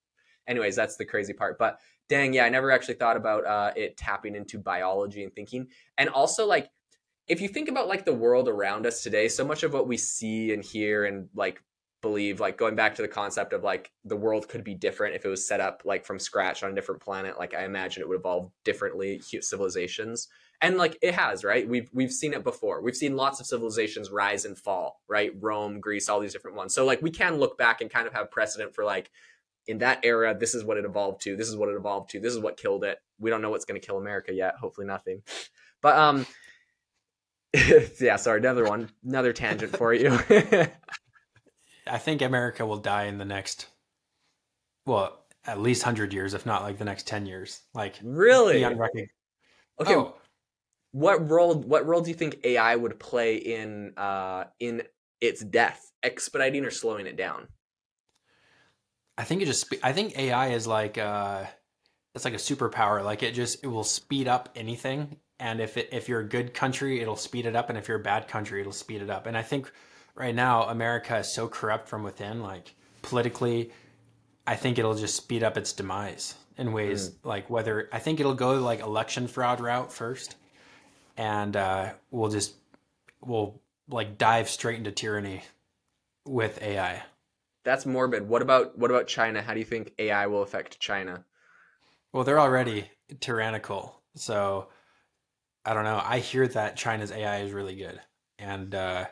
anyways 0.46 0.77
that's 0.77 0.96
the 0.96 1.07
crazy 1.07 1.33
part. 1.33 1.59
But 1.59 1.79
dang 2.11 2.35
yeah 2.35 2.44
i 2.44 2.50
never 2.50 2.70
actually 2.70 2.92
thought 2.92 3.16
about 3.16 3.46
uh, 3.46 3.72
it 3.74 3.96
tapping 3.96 4.35
into 4.35 4.59
biology 4.59 5.24
and 5.24 5.35
thinking. 5.35 5.68
And 5.96 6.11
also 6.11 6.46
like 6.46 6.68
if 7.27 7.40
you 7.40 7.48
think 7.48 7.68
about 7.68 7.88
like 7.88 8.05
the 8.05 8.12
world 8.12 8.48
around 8.48 8.87
us 8.87 9.03
today, 9.03 9.29
so 9.29 9.44
much 9.44 9.62
of 9.62 9.72
what 9.72 9.88
we 9.88 9.96
see 9.96 10.53
and 10.53 10.62
hear 10.62 11.07
and 11.07 11.29
like 11.35 11.62
believe, 12.03 12.38
like 12.38 12.59
going 12.59 12.74
back 12.74 12.94
to 12.96 13.03
the 13.03 13.09
concept 13.09 13.55
of 13.55 13.62
like 13.62 13.90
the 14.05 14.16
world 14.16 14.48
could 14.48 14.62
be 14.62 14.74
different 14.74 15.14
if 15.14 15.24
it 15.24 15.31
was 15.31 15.48
set 15.48 15.61
up 15.61 15.83
like 15.87 16.05
from 16.05 16.18
scratch 16.18 16.62
on 16.62 16.70
a 16.70 16.74
different 16.74 17.00
planet. 17.00 17.38
Like 17.38 17.55
I 17.55 17.64
imagine 17.64 18.03
it 18.03 18.09
would 18.09 18.18
evolve 18.18 18.50
differently, 18.64 19.22
civilizations, 19.40 20.29
and 20.61 20.77
like 20.77 20.99
it 21.03 21.14
has, 21.14 21.45
right? 21.45 21.69
We've 21.69 21.90
we've 21.93 22.12
seen 22.12 22.33
it 22.33 22.45
before. 22.45 22.81
We've 22.81 22.97
seen 22.97 23.17
lots 23.17 23.40
of 23.40 23.47
civilizations 23.47 24.11
rise 24.11 24.45
and 24.45 24.57
fall, 24.57 25.01
right? 25.09 25.33
Rome, 25.40 25.81
Greece, 25.81 26.09
all 26.09 26.21
these 26.21 26.33
different 26.33 26.57
ones. 26.57 26.75
So 26.75 26.85
like 26.85 27.03
we 27.03 27.11
can 27.11 27.38
look 27.38 27.59
back 27.59 27.81
and 27.81 27.90
kind 27.90 28.07
of 28.07 28.12
have 28.12 28.31
precedent 28.31 28.75
for 28.75 28.85
like 28.85 29.11
in 29.67 29.79
that 29.79 30.01
era, 30.05 30.37
this 30.38 30.55
is 30.55 30.64
what 30.64 30.77
it 30.77 30.85
evolved 30.85 31.23
to. 31.23 31.37
This 31.37 31.49
is 31.49 31.57
what 31.57 31.69
it 31.69 31.75
evolved 31.75 32.11
to. 32.11 32.21
This 32.21 32.33
is 32.33 32.38
what 32.38 32.57
killed 32.57 32.85
it. 32.85 32.99
We 33.19 33.31
don't 33.31 33.43
know 33.43 33.51
what's 33.51 33.64
going 33.64 33.81
to 33.81 33.87
kill 33.87 33.97
America 33.97 34.33
yet. 34.33 34.57
Hopefully, 34.57 34.87
nothing. 34.87 35.23
But 35.81 35.97
um, 35.97 36.27
yeah, 38.01 38.17
sorry, 38.17 38.40
another 38.40 38.64
one, 38.64 38.90
another 39.05 39.33
tangent 39.33 39.77
for 39.77 39.93
you. 39.95 40.19
I 41.87 41.99
think 41.99 42.23
America 42.23 42.64
will 42.67 42.79
die 42.79 43.05
in 43.05 43.19
the 43.19 43.25
next, 43.25 43.67
well, 44.87 45.25
at 45.47 45.61
least 45.61 45.83
hundred 45.83 46.12
years, 46.12 46.35
if 46.35 46.47
not 46.47 46.62
like 46.62 46.79
the 46.79 46.85
next 46.85 47.07
ten 47.07 47.27
years. 47.27 47.61
Like 47.75 47.95
really? 48.03 48.61
Okay. 49.81 49.95
Oh. 49.95 50.14
What 50.94 51.28
role? 51.28 51.54
What 51.54 51.87
role 51.87 52.00
do 52.00 52.11
you 52.11 52.14
think 52.14 52.38
AI 52.44 52.76
would 52.76 53.00
play 53.00 53.37
in 53.37 53.94
uh, 53.96 54.44
in 54.61 54.83
its 55.20 55.42
death, 55.42 55.90
expediting 56.02 56.64
or 56.64 56.70
slowing 56.70 57.07
it 57.07 57.16
down? 57.16 57.48
I 59.18 59.24
think 59.24 59.42
it 59.42 59.46
just. 59.46 59.74
I 59.83 59.92
think 59.92 60.16
AI 60.16 60.48
is 60.48 60.66
like. 60.66 60.96
Uh, 60.96 61.44
it's 62.14 62.24
like 62.24 62.35
a 62.35 62.37
superpower. 62.37 63.04
Like 63.04 63.24
it 63.24 63.35
just 63.35 63.64
it 63.64 63.66
will 63.66 63.83
speed 63.83 64.28
up 64.28 64.50
anything 64.54 65.16
and 65.40 65.61
if 65.61 65.76
it, 65.76 65.88
if 65.92 66.09
you're 66.09 66.20
a 66.20 66.28
good 66.28 66.54
country 66.54 67.00
it'll 67.00 67.16
speed 67.16 67.46
it 67.46 67.57
up 67.57 67.68
and 67.68 67.78
if 67.78 67.88
you're 67.88 67.98
a 67.98 68.02
bad 68.02 68.28
country 68.28 68.61
it'll 68.61 68.72
speed 68.72 69.02
it 69.02 69.11
up 69.11 69.26
and 69.26 69.37
i 69.37 69.42
think 69.42 69.70
right 70.14 70.35
now 70.35 70.64
america 70.64 71.18
is 71.18 71.33
so 71.33 71.48
corrupt 71.48 71.88
from 71.88 72.02
within 72.02 72.42
like 72.42 72.74
politically 73.02 73.70
i 74.46 74.54
think 74.54 74.78
it'll 74.78 74.94
just 74.94 75.16
speed 75.16 75.42
up 75.42 75.57
its 75.57 75.72
demise 75.72 76.35
in 76.57 76.72
ways 76.72 77.11
mm. 77.11 77.14
like 77.24 77.48
whether 77.50 77.88
i 77.92 77.98
think 77.98 78.20
it'll 78.20 78.35
go 78.35 78.54
like 78.61 78.80
election 78.80 79.26
fraud 79.26 79.61
route 79.61 79.92
first 79.92 80.37
and 81.16 81.57
uh, 81.57 81.92
we'll 82.11 82.31
just 82.31 82.55
we'll 83.20 83.61
like 83.88 84.18
dive 84.18 84.48
straight 84.48 84.79
into 84.79 84.90
tyranny 84.90 85.42
with 86.27 86.61
ai 86.62 87.03
that's 87.64 87.85
morbid 87.85 88.27
what 88.27 88.42
about 88.42 88.79
what 88.79 88.90
about 88.90 89.07
china 89.07 89.42
how 89.42 89.53
do 89.53 89.61
you 89.61 89.66
think 89.66 89.92
ai 89.98 90.27
will 90.27 90.42
affect 90.42 90.81
china 90.81 91.24
well 92.12 92.24
they're 92.24 92.40
already 92.40 92.90
tyrannical 93.20 94.00
so 94.14 94.68
I 95.64 95.72
don't 95.72 95.85
know. 95.85 96.00
I 96.05 96.18
hear 96.18 96.46
that 96.48 96.77
China's 96.77 97.11
AI 97.11 97.38
is 97.38 97.53
really 97.53 97.74
good, 97.74 97.98
and 98.38 98.74
uh, 98.74 99.07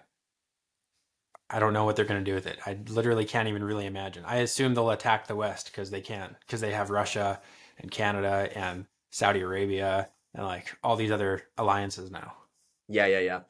I 1.49 1.59
don't 1.59 1.73
know 1.73 1.85
what 1.85 1.97
they're 1.97 2.05
going 2.05 2.23
to 2.23 2.31
do 2.31 2.35
with 2.35 2.47
it. 2.47 2.59
I 2.67 2.79
literally 2.89 3.25
can't 3.25 3.49
even 3.49 3.65
really 3.65 3.87
imagine. 3.87 4.25
I 4.27 4.37
assume 4.37 4.75
they'll 4.75 4.91
attack 4.91 5.27
the 5.27 5.37
West 5.37 5.67
because 5.67 5.91
they 5.91 6.03
can, 6.03 6.37
because 6.41 6.61
they 6.61 6.73
have 6.73 6.91
Russia, 6.91 7.41
and 7.79 7.91
Canada 7.91 8.51
and 8.55 8.87
Saudi 9.11 9.41
Arabia 9.41 10.11
and 10.35 10.45
like 10.45 10.77
all 10.83 10.97
these 10.97 11.11
other 11.11 11.43
alliances 11.59 12.11
now. 12.11 12.35
Yeah, 12.89 13.07
yeah, 13.07 13.21
yeah. 13.21 13.41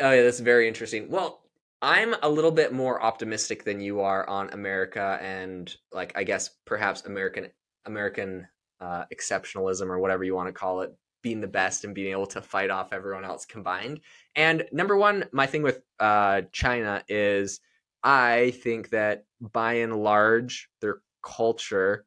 Oh, 0.00 0.10
yeah, 0.10 0.22
that's 0.22 0.40
very 0.40 0.66
interesting. 0.66 1.08
Well, 1.08 1.42
I'm 1.80 2.14
a 2.22 2.28
little 2.28 2.50
bit 2.50 2.72
more 2.72 3.02
optimistic 3.02 3.64
than 3.64 3.80
you 3.80 4.00
are 4.00 4.28
on 4.28 4.50
America 4.50 5.18
and 5.20 5.74
like 5.92 6.12
I 6.16 6.24
guess 6.24 6.50
perhaps 6.64 7.02
American 7.02 7.48
American 7.84 8.46
uh, 8.80 9.04
exceptionalism 9.14 9.88
or 9.88 9.98
whatever 9.98 10.24
you 10.24 10.34
want 10.34 10.48
to 10.48 10.52
call 10.52 10.80
it 10.80 10.94
being 11.22 11.40
the 11.40 11.46
best 11.46 11.84
and 11.84 11.94
being 11.94 12.12
able 12.12 12.26
to 12.26 12.40
fight 12.40 12.70
off 12.70 12.92
everyone 12.92 13.24
else 13.24 13.46
combined. 13.46 14.00
And 14.36 14.64
number 14.72 14.96
one, 14.96 15.24
my 15.32 15.46
thing 15.46 15.62
with 15.62 15.80
uh, 15.98 16.42
China 16.52 17.02
is 17.08 17.60
I 18.02 18.52
think 18.62 18.90
that 18.90 19.24
by 19.40 19.74
and 19.74 19.96
large 19.96 20.68
their 20.80 21.00
culture, 21.22 22.04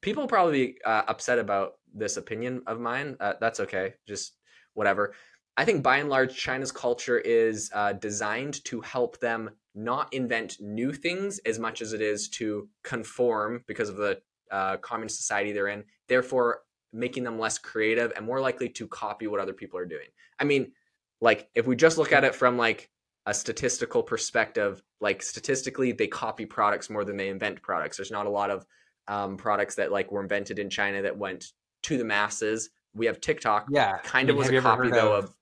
people 0.00 0.26
probably 0.26 0.76
uh, 0.84 1.02
upset 1.08 1.38
about 1.38 1.74
this 1.96 2.16
opinion 2.16 2.62
of 2.66 2.80
mine. 2.80 3.16
Uh, 3.20 3.34
that's 3.40 3.60
okay, 3.60 3.94
just 4.06 4.36
whatever. 4.74 5.14
I 5.56 5.64
think 5.64 5.82
by 5.82 5.98
and 5.98 6.10
large, 6.10 6.36
China's 6.36 6.70
culture 6.70 7.18
is 7.18 7.70
uh, 7.74 7.94
designed 7.94 8.62
to 8.66 8.80
help 8.82 9.18
them 9.20 9.50
not 9.74 10.12
invent 10.12 10.56
new 10.60 10.92
things 10.92 11.38
as 11.40 11.58
much 11.58 11.80
as 11.80 11.92
it 11.92 12.02
is 12.02 12.28
to 12.28 12.68
conform 12.82 13.64
because 13.66 13.88
of 13.88 13.96
the 13.96 14.20
uh, 14.50 14.76
communist 14.78 15.16
society 15.16 15.52
they're 15.52 15.68
in, 15.68 15.84
therefore 16.08 16.60
making 16.92 17.24
them 17.24 17.38
less 17.38 17.58
creative 17.58 18.12
and 18.16 18.24
more 18.24 18.40
likely 18.40 18.68
to 18.68 18.86
copy 18.86 19.26
what 19.26 19.40
other 19.40 19.52
people 19.52 19.78
are 19.78 19.86
doing. 19.86 20.06
I 20.38 20.44
mean, 20.44 20.72
like 21.20 21.48
if 21.54 21.66
we 21.66 21.76
just 21.76 21.98
look 21.98 22.12
at 22.12 22.24
it 22.24 22.34
from 22.34 22.56
like 22.56 22.90
a 23.26 23.34
statistical 23.34 24.02
perspective, 24.02 24.82
like 25.00 25.22
statistically, 25.22 25.92
they 25.92 26.06
copy 26.06 26.46
products 26.46 26.88
more 26.88 27.04
than 27.04 27.16
they 27.16 27.28
invent 27.28 27.60
products. 27.62 27.96
There's 27.96 28.10
not 28.10 28.26
a 28.26 28.30
lot 28.30 28.50
of 28.50 28.66
um, 29.08 29.36
products 29.36 29.74
that 29.76 29.92
like 29.92 30.10
were 30.12 30.22
invented 30.22 30.58
in 30.58 30.70
China 30.70 31.02
that 31.02 31.16
went 31.16 31.46
to 31.86 31.98
the 31.98 32.04
masses. 32.04 32.70
We 32.94 33.06
have 33.06 33.20
TikTok, 33.20 33.66
yeah, 33.70 33.98
kind 33.98 34.28
of 34.30 34.36
I 34.36 34.40
mean, 34.40 34.50
was 34.52 34.58
a 34.58 34.60
copy 34.60 34.90
though 34.90 35.14
of, 35.14 35.24
of 35.24 35.34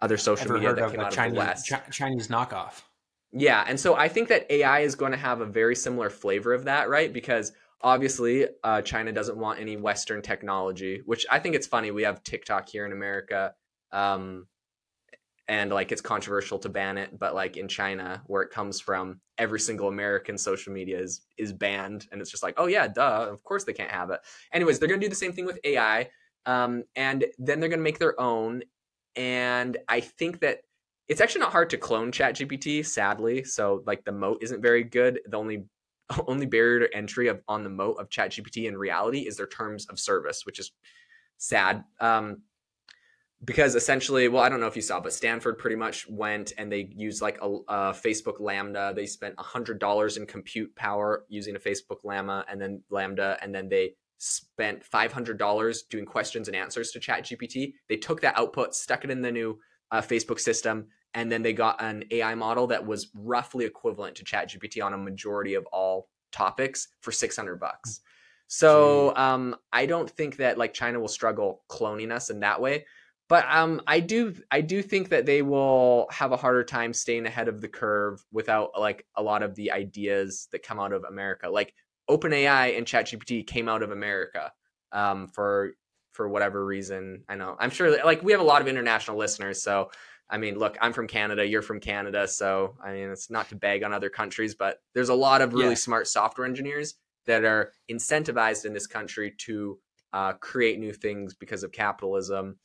other 0.00 0.16
social 0.16 0.52
media 0.52 0.74
that 0.74 0.90
came 0.90 1.00
out 1.00 1.12
Chinese, 1.12 1.32
of 1.32 1.34
the 1.34 1.38
West. 1.38 1.66
Ch- 1.66 1.90
Chinese 1.96 2.28
knockoff. 2.28 2.82
Yeah, 3.32 3.64
and 3.66 3.78
so 3.78 3.94
I 3.94 4.08
think 4.08 4.28
that 4.28 4.50
AI 4.50 4.80
is 4.80 4.94
going 4.94 5.12
to 5.12 5.18
have 5.18 5.40
a 5.40 5.46
very 5.46 5.76
similar 5.76 6.10
flavor 6.10 6.52
of 6.52 6.64
that, 6.64 6.88
right? 6.88 7.12
Because 7.12 7.52
obviously, 7.80 8.46
uh, 8.64 8.82
China 8.82 9.12
doesn't 9.12 9.36
want 9.36 9.60
any 9.60 9.76
Western 9.76 10.22
technology, 10.22 11.02
which 11.06 11.26
I 11.30 11.38
think 11.38 11.54
it's 11.54 11.66
funny. 11.66 11.90
We 11.90 12.02
have 12.02 12.24
TikTok 12.24 12.68
here 12.68 12.86
in 12.86 12.92
America, 12.92 13.54
um, 13.92 14.46
and 15.50 15.70
like 15.70 15.92
it's 15.92 16.00
controversial 16.00 16.58
to 16.60 16.70
ban 16.70 16.96
it, 16.96 17.18
but 17.18 17.34
like 17.34 17.58
in 17.58 17.68
China, 17.68 18.22
where 18.26 18.42
it 18.42 18.50
comes 18.50 18.80
from, 18.80 19.20
every 19.36 19.60
single 19.60 19.88
American 19.88 20.38
social 20.38 20.72
media 20.72 20.98
is 20.98 21.26
is 21.36 21.52
banned, 21.52 22.06
and 22.10 22.22
it's 22.22 22.30
just 22.30 22.42
like, 22.42 22.54
oh 22.56 22.66
yeah, 22.66 22.88
duh, 22.88 23.26
of 23.30 23.42
course 23.44 23.64
they 23.64 23.74
can't 23.74 23.90
have 23.90 24.10
it. 24.10 24.20
Anyways, 24.54 24.78
they're 24.78 24.88
gonna 24.88 25.00
do 25.00 25.08
the 25.08 25.14
same 25.14 25.32
thing 25.32 25.44
with 25.44 25.58
AI. 25.64 26.08
Um, 26.46 26.84
and 26.96 27.26
then 27.38 27.60
they're 27.60 27.68
going 27.68 27.80
to 27.80 27.84
make 27.84 27.98
their 27.98 28.18
own 28.18 28.62
and 29.16 29.76
I 29.88 30.00
think 30.00 30.40
that 30.40 30.60
it's 31.08 31.20
actually 31.20 31.40
not 31.40 31.52
hard 31.52 31.70
to 31.70 31.76
clone 31.76 32.12
ChatGPT, 32.12 32.86
sadly. 32.86 33.42
So 33.42 33.82
like 33.86 34.04
the 34.04 34.12
moat 34.12 34.38
isn't 34.42 34.62
very 34.62 34.84
good. 34.84 35.20
The 35.26 35.36
only 35.36 35.64
only 36.26 36.46
barrier 36.46 36.80
to 36.80 36.96
entry 36.96 37.28
of 37.28 37.40
on 37.48 37.62
the 37.62 37.70
moat 37.70 37.96
of 37.98 38.08
ChatGPT 38.08 38.66
in 38.68 38.76
reality 38.76 39.26
is 39.26 39.36
their 39.36 39.46
terms 39.46 39.86
of 39.86 39.98
service, 39.98 40.46
which 40.46 40.58
is 40.58 40.72
sad. 41.38 41.84
Um, 42.00 42.42
because 43.44 43.74
essentially, 43.74 44.28
well, 44.28 44.42
I 44.42 44.48
don't 44.48 44.60
know 44.60 44.66
if 44.66 44.76
you 44.76 44.82
saw, 44.82 45.00
but 45.00 45.12
Stanford 45.12 45.58
pretty 45.58 45.76
much 45.76 46.08
went 46.08 46.52
and 46.58 46.70
they 46.70 46.90
used 46.94 47.22
like 47.22 47.38
a, 47.40 47.46
a 47.46 47.92
Facebook 47.92 48.38
Lambda. 48.38 48.92
They 48.94 49.06
spent 49.06 49.34
a 49.38 49.42
hundred 49.42 49.78
dollars 49.78 50.18
in 50.18 50.26
compute 50.26 50.74
power 50.76 51.24
using 51.28 51.56
a 51.56 51.58
Facebook 51.58 52.04
Lambda, 52.04 52.44
and 52.48 52.60
then 52.60 52.82
Lambda, 52.90 53.38
and 53.40 53.54
then 53.54 53.68
they 53.68 53.94
spent 54.18 54.84
$500 54.84 55.88
doing 55.88 56.04
questions 56.04 56.48
and 56.48 56.56
answers 56.56 56.90
to 56.90 57.00
ChatGPT. 57.00 57.72
They 57.88 57.96
took 57.96 58.20
that 58.20 58.36
output, 58.38 58.74
stuck 58.74 59.04
it 59.04 59.10
in 59.10 59.22
the 59.22 59.32
new 59.32 59.58
uh, 59.90 60.02
Facebook 60.02 60.38
system, 60.38 60.88
and 61.14 61.32
then 61.32 61.42
they 61.42 61.54
got 61.54 61.82
an 61.82 62.04
AI 62.10 62.34
model 62.34 62.66
that 62.66 62.86
was 62.86 63.08
roughly 63.14 63.64
equivalent 63.64 64.16
to 64.16 64.24
ChatGPT 64.24 64.84
on 64.84 64.92
a 64.92 64.98
majority 64.98 65.54
of 65.54 65.64
all 65.72 66.10
topics 66.32 66.88
for 67.00 67.12
600 67.12 67.58
bucks. 67.58 68.00
So 68.46 69.14
um, 69.16 69.56
I 69.72 69.86
don't 69.86 70.10
think 70.10 70.36
that 70.36 70.58
like 70.58 70.74
China 70.74 71.00
will 71.00 71.08
struggle 71.08 71.62
cloning 71.70 72.12
us 72.12 72.30
in 72.30 72.40
that 72.40 72.60
way, 72.60 72.84
but 73.30 73.46
um, 73.48 73.80
I 73.86 74.00
do 74.00 74.34
I 74.50 74.60
do 74.60 74.82
think 74.82 75.10
that 75.10 75.24
they 75.24 75.40
will 75.40 76.08
have 76.10 76.32
a 76.32 76.36
harder 76.36 76.64
time 76.64 76.92
staying 76.92 77.26
ahead 77.26 77.46
of 77.46 77.60
the 77.60 77.68
curve 77.68 78.26
without 78.32 78.72
like 78.76 79.06
a 79.14 79.22
lot 79.22 79.44
of 79.44 79.54
the 79.54 79.70
ideas 79.70 80.48
that 80.50 80.64
come 80.64 80.80
out 80.80 80.92
of 80.92 81.04
America. 81.04 81.48
Like 81.48 81.72
OpenAI 82.10 82.76
and 82.76 82.84
ChatGPT 82.84 83.46
came 83.46 83.68
out 83.68 83.84
of 83.84 83.92
America 83.92 84.50
um, 84.90 85.28
for 85.28 85.74
for 86.10 86.28
whatever 86.28 86.66
reason. 86.66 87.22
I 87.28 87.36
know 87.36 87.56
I'm 87.60 87.70
sure 87.70 88.04
like 88.04 88.20
we 88.24 88.32
have 88.32 88.40
a 88.40 88.44
lot 88.44 88.62
of 88.62 88.68
international 88.68 89.16
listeners, 89.16 89.62
so 89.62 89.92
I 90.28 90.36
mean, 90.36 90.58
look, 90.58 90.76
I'm 90.80 90.92
from 90.92 91.06
Canada, 91.06 91.46
you're 91.46 91.62
from 91.62 91.78
Canada, 91.78 92.26
so 92.26 92.74
I 92.82 92.94
mean, 92.94 93.10
it's 93.10 93.30
not 93.30 93.48
to 93.50 93.54
bag 93.54 93.84
on 93.84 93.92
other 93.92 94.10
countries, 94.10 94.56
but 94.56 94.78
there's 94.92 95.08
a 95.08 95.14
lot 95.14 95.40
of 95.40 95.54
really 95.54 95.70
yeah. 95.70 95.74
smart 95.74 96.08
software 96.08 96.48
engineers 96.48 96.94
that 97.26 97.44
are 97.44 97.70
incentivized 97.88 98.64
in 98.64 98.72
this 98.72 98.88
country 98.88 99.34
to 99.38 99.78
uh, 100.12 100.32
create 100.32 100.80
new 100.80 100.92
things 100.92 101.32
because 101.32 101.62
of 101.62 101.70
capitalism. 101.70 102.56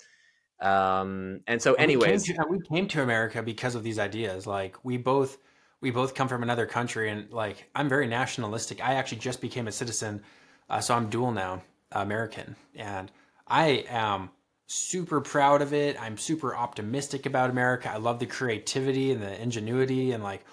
Um, 0.60 1.42
and 1.48 1.62
so, 1.62 1.74
anyways, 1.74 2.28
we 2.28 2.34
came, 2.34 2.44
to, 2.44 2.50
we 2.50 2.60
came 2.62 2.88
to 2.90 3.04
America 3.04 3.44
because 3.44 3.76
of 3.76 3.84
these 3.84 4.00
ideas. 4.00 4.48
Like 4.48 4.78
we 4.84 4.98
both 4.98 5.38
we 5.82 5.92
both 5.92 6.16
come 6.16 6.28
from 6.28 6.42
another 6.42 6.66
country 6.66 7.12
and 7.12 7.32
like 7.32 7.70
i'm 7.76 7.88
very 7.88 8.08
nationalistic. 8.08 8.84
I 8.84 8.96
actually 8.96 9.20
just 9.20 9.40
became 9.40 9.68
a 9.68 9.72
citizen 9.72 10.24
uh, 10.70 10.80
so 10.80 10.96
i'm 10.96 11.10
dual 11.10 11.32
now 11.32 11.62
american. 11.92 12.56
And 12.76 13.12
i 13.48 13.86
am 13.88 14.32
super 14.68 15.22
proud 15.22 15.62
of 15.62 15.74
it. 15.74 16.02
I'm 16.02 16.18
super 16.18 16.56
optimistic 16.56 17.26
about 17.26 17.50
america. 17.50 17.92
I 17.92 17.98
love 17.98 18.18
the 18.20 18.26
creativity 18.26 19.12
and 19.12 19.22
the 19.22 19.40
ingenuity 19.40 20.14
and 20.14 20.24
like 20.24 20.44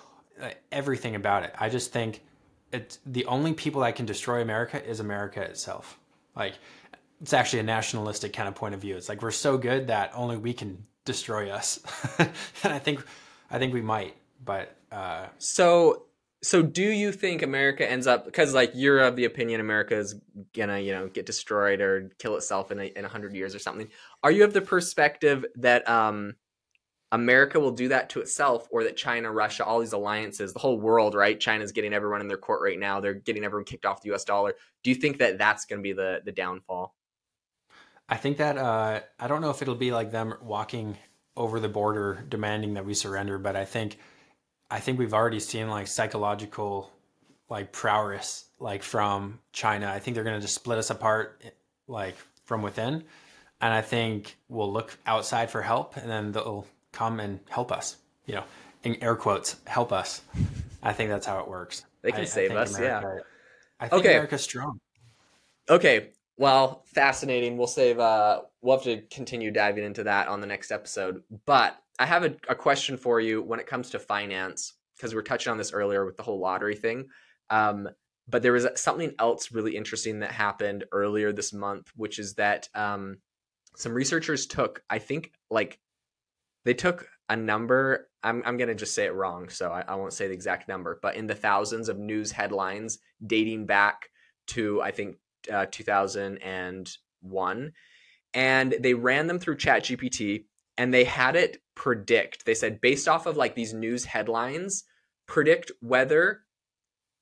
uh, 0.41 0.51
everything 0.71 1.15
about 1.15 1.45
it. 1.45 1.55
I 1.59 1.69
just 1.69 1.93
think 1.93 2.23
it's 2.73 2.99
the 3.07 3.25
only 3.27 3.55
people 3.55 3.81
that 3.83 3.97
can 3.97 4.07
destroy 4.07 4.43
america 4.43 4.85
is 4.85 5.01
america 5.01 5.41
itself. 5.41 5.99
Like 6.37 6.55
it's 7.23 7.33
actually 7.33 7.61
a 7.61 7.65
nationalistic 7.65 8.33
kind 8.33 8.49
of 8.49 8.55
point 8.55 8.75
of 8.75 8.81
view 8.81 8.97
it's 8.97 9.09
like 9.09 9.23
we're 9.23 9.31
so 9.31 9.57
good 9.57 9.87
that 9.87 10.11
only 10.15 10.37
we 10.37 10.53
can 10.53 10.85
destroy 11.05 11.51
us 11.51 11.81
and 12.19 12.73
i 12.73 12.79
think 12.79 13.05
i 13.51 13.59
think 13.59 13.73
we 13.73 13.81
might 13.81 14.15
but 14.45 14.77
uh, 14.91 15.27
so 15.39 16.05
so 16.43 16.61
do 16.61 16.83
you 16.83 17.13
think 17.13 17.43
America 17.43 17.89
ends 17.89 18.07
up 18.09 18.25
because 18.25 18.53
like 18.53 18.73
you're 18.75 18.99
of 19.01 19.15
the 19.15 19.25
opinion 19.25 19.61
America 19.61 19.97
is 19.97 20.17
gonna 20.55 20.81
you 20.81 20.93
know 20.93 21.09
get 21.09 21.25
destroyed 21.25 21.81
or 21.81 22.11
kill 22.19 22.37
itself 22.37 22.73
in 22.73 22.81
a, 22.81 22.85
in 22.85 23.05
hundred 23.05 23.35
years 23.35 23.55
or 23.55 23.61
something? 23.61 23.89
Are 24.25 24.31
you 24.31 24.43
of 24.45 24.53
the 24.53 24.61
perspective 24.61 25.45
that 25.57 25.89
um, 25.89 26.35
America 27.13 27.61
will 27.61 27.71
do 27.71 27.89
that 27.89 28.11
to 28.11 28.21
itself, 28.21 28.67
or 28.73 28.85
that 28.85 28.97
China, 28.97 29.31
Russia, 29.31 29.65
all 29.65 29.79
these 29.79 29.93
alliances, 29.93 30.53
the 30.53 30.59
whole 30.59 30.81
world, 30.81 31.15
right? 31.15 31.39
China's 31.39 31.71
getting 31.71 31.93
everyone 31.93 32.21
in 32.21 32.29
their 32.29 32.39
court 32.39 32.61
right 32.61 32.79
now. 32.79 33.01
They're 33.01 33.15
getting 33.15 33.45
everyone 33.45 33.65
kicked 33.65 33.87
off 33.87 34.03
the 34.03 34.09
U.S. 34.09 34.25
dollar. 34.25 34.55
Do 34.83 34.91
you 34.91 34.97
think 34.97 35.19
that 35.19 35.39
that's 35.39 35.65
going 35.65 35.79
to 35.79 35.83
be 35.83 35.93
the 35.93 36.23
the 36.25 36.33
downfall? 36.33 36.95
I 38.09 38.17
think 38.17 38.37
that 38.39 38.59
uh, 38.59 39.01
I 39.19 39.29
don't 39.29 39.41
know 39.41 39.51
if 39.51 39.63
it'll 39.63 39.75
be 39.75 39.93
like 39.93 40.11
them 40.11 40.35
walking 40.43 40.99
over 41.37 41.61
the 41.61 41.69
border 41.69 42.25
demanding 42.29 42.75
that 42.75 42.85
we 42.85 42.95
surrender, 42.95 43.39
but 43.39 43.57
I 43.57 43.65
think 43.65 43.99
I 44.71 44.81
think 44.81 44.99
we've 44.99 45.15
already 45.15 45.41
seen 45.41 45.69
like 45.69 45.87
psychological 45.87 46.91
like 47.49 47.73
prowess 47.73 48.47
like 48.59 48.83
from 48.83 49.39
China. 49.53 49.91
I 49.91 49.99
think 49.99 50.15
they're 50.15 50.25
going 50.25 50.37
to 50.37 50.41
just 50.41 50.55
split 50.55 50.79
us 50.79 50.91
apart 50.91 51.43
like 51.87 52.17
from 52.45 52.63
within. 52.63 53.05
And 53.61 53.73
I 53.73 53.83
think 53.83 54.37
we'll 54.49 54.73
look 54.73 54.97
outside 55.07 55.51
for 55.51 55.63
help 55.63 55.97
and 55.97 56.11
then 56.11 56.33
they'll 56.33 56.67
come 56.91 57.21
and 57.21 57.39
help 57.49 57.71
us, 57.71 57.97
you 58.27 58.35
know, 58.35 58.45
in 58.83 58.97
air 59.03 59.15
quotes, 59.15 59.57
help 59.67 59.93
us. 59.93 60.23
I 60.83 60.93
think 60.93 61.11
that's 61.11 61.27
how 61.27 61.39
it 61.41 61.49
works. 61.49 61.85
They 62.03 62.11
can 62.11 62.23
I, 62.23 62.25
save 62.25 62.53
I 62.53 62.57
us. 62.57 62.77
America, 62.77 63.13
yeah. 63.17 63.23
I 63.79 63.89
think 63.89 64.01
okay. 64.01 64.15
America's 64.15 64.43
strong. 64.43 64.81
Okay. 65.69 66.09
Well, 66.37 66.85
fascinating. 66.87 67.57
We'll 67.57 67.67
save, 67.67 67.99
uh, 67.99 68.43
we'll 68.63 68.77
have 68.77 68.85
to 68.85 69.03
continue 69.11 69.51
diving 69.51 69.85
into 69.85 70.05
that 70.05 70.29
on 70.29 70.41
the 70.41 70.47
next 70.47 70.73
episode. 70.73 71.23
But 71.47 71.77
I 71.99 72.07
have 72.07 72.25
a, 72.25 72.35
a 72.49 72.55
question 72.55 72.97
for 72.97 73.21
you 73.21 73.43
when 73.43 73.61
it 73.61 73.67
comes 73.67 73.91
to 73.91 73.99
finance, 73.99 74.75
because 74.97 75.15
we 75.15 75.21
are 75.21 75.25
touching 75.25 75.51
on 75.51 75.59
this 75.59 75.73
earlier 75.73 76.05
with 76.07 76.17
the 76.17 76.23
whole 76.23 76.41
lottery 76.41 76.75
thing. 76.75 77.09
Um, 77.51 77.89
but 78.29 78.43
there 78.43 78.53
was 78.53 78.67
something 78.77 79.13
else 79.19 79.53
really 79.53 79.77
interesting 79.77 80.21
that 80.21 80.33
happened 80.33 80.85
earlier 80.93 81.33
this 81.33 81.53
month, 81.53 81.91
which 81.97 82.19
is 82.19 82.35
that 82.35 82.69
um, 82.75 83.19
some 83.77 83.93
researchers 83.93 84.47
took, 84.47 84.83
I 84.89 84.99
think, 84.99 85.33
like 85.51 85.79
they 86.65 86.75
took 86.75 87.09
a 87.29 87.37
number. 87.37 88.09
I'm, 88.23 88.43
I'm 88.47 88.57
going 88.57 88.69
to 88.69 88.75
just 88.75 88.95
say 88.95 89.05
it 89.05 89.15
wrong, 89.15 89.49
so 89.49 89.71
I, 89.71 89.83
I 89.87 89.97
won't 89.97 90.13
say 90.13 90.29
the 90.29 90.35
exact 90.35 90.69
number, 90.69 90.99
but 91.03 91.17
in 91.17 91.27
the 91.27 91.35
thousands 91.35 91.89
of 91.89 91.99
news 91.99 92.31
headlines 92.31 92.99
dating 93.27 93.67
back 93.67 94.09
to, 94.49 94.81
I 94.81 94.93
think, 94.93 95.17
uh, 95.51 95.67
2001. 95.71 97.73
And 98.35 98.75
they 98.81 98.95
ran 98.95 99.27
them 99.27 99.39
through 99.39 99.57
ChatGPT 99.57 100.45
and 100.79 100.93
they 100.93 101.05
had 101.05 101.37
it 101.37 101.63
predict. 101.75 102.45
They 102.45 102.55
said 102.55 102.81
based 102.81 103.09
off 103.09 103.27
of 103.27 103.37
like 103.37 103.55
these 103.55 103.75
news 103.75 104.05
headlines, 104.05 104.85
predict 105.27 105.73
whether 105.81 106.41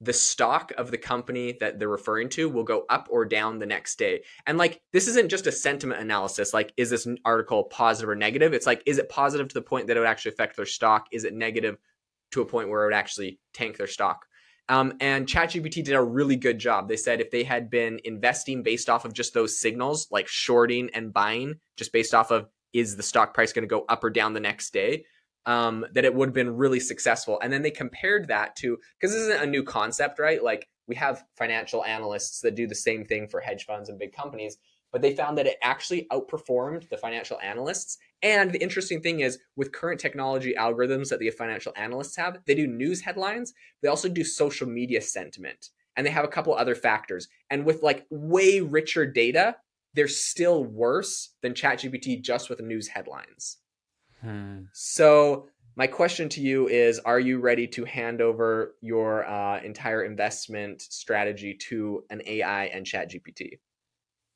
the 0.01 0.13
stock 0.13 0.73
of 0.79 0.91
the 0.91 0.99
company 0.99 1.57
that 1.61 1.79
they're 1.79 1.89
referring 1.89 2.31
to 2.31 2.49
will 2.49 2.65
go 2.65 2.87
up 2.89 3.07
or 3.11 3.27
down 3.27 3.59
the 3.59 3.67
next 3.67 3.99
day. 3.99 4.23
And 4.47 4.57
like 4.57 4.81
this 4.93 5.09
isn't 5.09 5.29
just 5.29 5.47
a 5.47 5.53
sentiment 5.53 6.01
analysis 6.01 6.55
like 6.55 6.73
is 6.77 6.91
this 6.91 7.07
article 7.25 7.65
positive 7.65 8.09
or 8.09 8.17
negative? 8.17 8.55
It's 8.55 8.67
like 8.67 8.83
is 8.87 8.99
it 8.99 9.11
positive 9.11 9.49
to 9.49 9.55
the 9.55 9.63
point 9.63 9.87
that 9.87 9.97
it 9.97 10.01
would 10.01 10.09
actually 10.09 10.33
affect 10.33 10.57
their 10.57 10.67
stock? 10.67 11.07
Is 11.13 11.25
it 11.25 11.35
negative 11.35 11.77
to 12.33 12.41
a 12.41 12.47
point 12.47 12.69
where 12.69 12.83
it 12.83 12.87
would 12.87 12.95
actually 12.95 13.41
tank 13.53 13.77
their 13.77 13.87
stock? 13.87 14.25
Um, 14.71 14.95
and 15.01 15.27
ChatGPT 15.27 15.83
did 15.83 15.95
a 15.95 16.03
really 16.03 16.37
good 16.37 16.61
job. 16.61 16.89
They 16.89 16.97
said 16.97 17.21
if 17.21 17.33
they 17.33 17.43
had 17.43 17.71
been 17.71 18.01
investing 18.05 18.63
based 18.63 18.89
off 18.89 19.05
of 19.05 19.13
just 19.13 19.35
those 19.35 19.59
signals, 19.59 20.07
like 20.13 20.29
shorting 20.29 20.91
and 20.95 21.13
buying, 21.13 21.57
just 21.77 21.93
based 21.93 22.15
off 22.15 22.31
of 22.31 22.49
is 22.73 22.97
the 22.97 23.03
stock 23.03 23.35
price 23.35 23.53
going 23.53 23.65
to 23.65 23.69
go 23.69 23.85
up 23.89 24.05
or 24.05 24.11
down 24.11 24.33
the 24.33 24.39
next 24.39 24.73
day, 24.73 25.05
um, 25.45 25.85
that 25.93 26.05
it 26.05 26.15
would 26.15 26.29
have 26.29 26.35
been 26.35 26.57
really 26.57 26.79
successful. 26.79 27.41
And 27.43 27.53
then 27.53 27.63
they 27.63 27.73
compared 27.73 28.29
that 28.29 28.55
to 28.57 28.79
because 28.99 29.13
this 29.13 29.23
isn't 29.23 29.43
a 29.43 29.47
new 29.47 29.65
concept, 29.65 30.21
right? 30.21 30.41
Like 30.41 30.69
we 30.87 30.95
have 30.95 31.25
financial 31.37 31.85
analysts 31.85 32.39
that 32.43 32.55
do 32.55 32.69
the 32.69 32.75
same 32.77 33.05
thing 33.05 33.27
for 33.27 33.41
hedge 33.41 33.67
funds 33.67 33.89
and 33.89 33.99
big 33.99 34.13
companies, 34.13 34.57
but 34.93 35.03
they 35.03 35.17
found 35.17 35.37
that 35.39 35.49
it 35.49 35.59
actually 35.65 36.07
outperformed 36.13 36.89
the 36.91 36.97
financial 36.97 37.41
analysts. 37.41 37.99
And 38.23 38.53
the 38.53 38.63
interesting 38.63 39.01
thing 39.01 39.21
is, 39.21 39.39
with 39.57 39.73
current 39.73 40.01
technology 40.01 40.55
algorithms 40.59 41.09
that 41.09 41.21
the 41.21 41.31
financial 41.31 41.73
analysts 41.77 42.17
have, 42.17 42.39
they 42.47 42.55
do 42.55 42.67
news 42.67 43.01
headlines. 43.01 43.55
They 43.83 43.89
also 43.89 44.09
do 44.09 44.25
social 44.25 44.69
media 44.69 45.01
sentiment, 45.01 45.71
and 45.97 46.07
they 46.07 46.11
have 46.11 46.25
a 46.25 46.29
couple 46.29 46.55
other 46.55 46.75
factors. 46.75 47.29
And 47.49 47.65
with 47.65 47.83
like 47.83 48.07
way 48.11 48.61
richer 48.61 49.07
data, 49.07 49.57
they're 49.95 50.09
still 50.09 50.65
worse 50.65 51.35
than 51.43 51.55
ChatGPT 51.55 52.21
just 52.21 52.51
with 52.51 52.61
news 52.61 52.89
headlines. 52.89 53.57
Hmm. 54.21 54.65
So 54.73 55.49
my 55.77 55.87
question 55.87 56.29
to 56.31 56.43
you 56.43 56.69
is 56.69 56.99
are 57.01 57.21
you 57.21 57.39
ready 57.39 57.67
to 57.69 57.85
hand 57.87 58.21
over 58.21 58.75
your 58.83 59.25
uh, 59.25 59.63
entire 59.63 60.05
investment 60.05 60.83
strategy 60.83 61.55
to 61.69 62.05
an 62.11 62.21
ai 62.27 62.67
and 62.67 62.85
ChatGPT? 62.85 63.59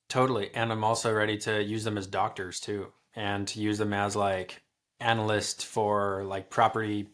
totally 0.09 0.51
and 0.55 0.71
i'm 0.71 0.85
also 0.85 1.13
ready 1.13 1.37
to 1.37 1.63
use 1.63 1.85
them 1.85 1.97
as 1.97 2.07
doctors 2.07 2.61
too 2.61 2.93
and 3.17 3.49
to 3.49 3.61
use 3.61 3.79
them 3.79 3.93
as 3.93 4.17
like 4.17 4.63
analyst 5.01 5.67
for 5.67 6.25
like 6.25 6.51
property 6.51 7.09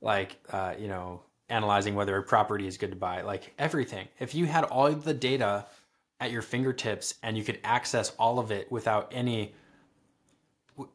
like 0.00 0.38
uh, 0.50 0.74
you 0.78 0.88
know 0.88 1.22
analyzing 1.48 1.94
whether 1.94 2.16
a 2.16 2.22
property 2.22 2.66
is 2.66 2.78
good 2.78 2.90
to 2.90 2.96
buy 2.96 3.20
like 3.22 3.52
everything 3.58 4.08
if 4.18 4.34
you 4.34 4.46
had 4.46 4.64
all 4.64 4.90
the 4.90 5.14
data 5.14 5.66
at 6.22 6.30
your 6.30 6.40
fingertips 6.40 7.14
and 7.22 7.36
you 7.36 7.42
could 7.42 7.58
access 7.64 8.10
all 8.10 8.38
of 8.38 8.52
it 8.52 8.70
without 8.70 9.12
any 9.12 9.52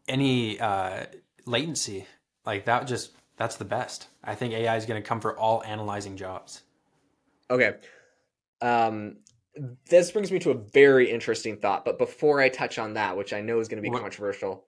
any 0.08 0.60
uh, 0.60 1.06
latency, 1.46 2.08
like 2.46 2.65
that 2.65 2.88
just 2.88 3.12
that's 3.36 3.58
the 3.58 3.65
best. 3.65 4.08
I 4.24 4.36
think 4.36 4.54
AI 4.54 4.78
is 4.78 4.86
going 4.86 5.02
to 5.02 5.08
come 5.08 5.20
for 5.20 5.38
all 5.38 5.63
analyzing 5.63 6.15
jobs. 6.15 6.63
Okay. 7.50 7.76
Um, 8.62 9.17
this 9.89 10.12
brings 10.12 10.32
me 10.32 10.39
to 10.39 10.52
a 10.52 10.56
very 10.56 11.10
interesting 11.10 11.58
thought, 11.58 11.86
but 11.86 11.98
before 11.98 12.39
I 12.41 12.50
touch 12.50 12.78
on 12.78 12.93
that, 12.93 13.17
which 13.17 13.34
I 13.34 13.41
know 13.41 13.60
is 13.60 13.67
going 13.67 13.78
to 13.78 13.82
be 13.82 13.89
what? 13.89 14.02
controversial, 14.02 14.65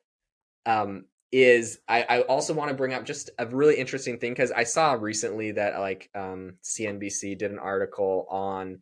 um, 0.65 1.05
is 1.31 1.79
I, 1.87 2.05
I 2.09 2.21
also 2.21 2.53
want 2.53 2.69
to 2.69 2.75
bring 2.75 2.93
up 2.93 3.05
just 3.05 3.29
a 3.37 3.45
really 3.45 3.75
interesting 3.75 4.17
thing 4.17 4.31
because 4.31 4.51
I 4.51 4.63
saw 4.63 4.93
recently 4.93 5.51
that 5.51 5.79
like 5.79 6.09
um, 6.15 6.55
CNBC 6.63 7.37
did 7.37 7.51
an 7.51 7.59
article 7.59 8.25
on 8.29 8.79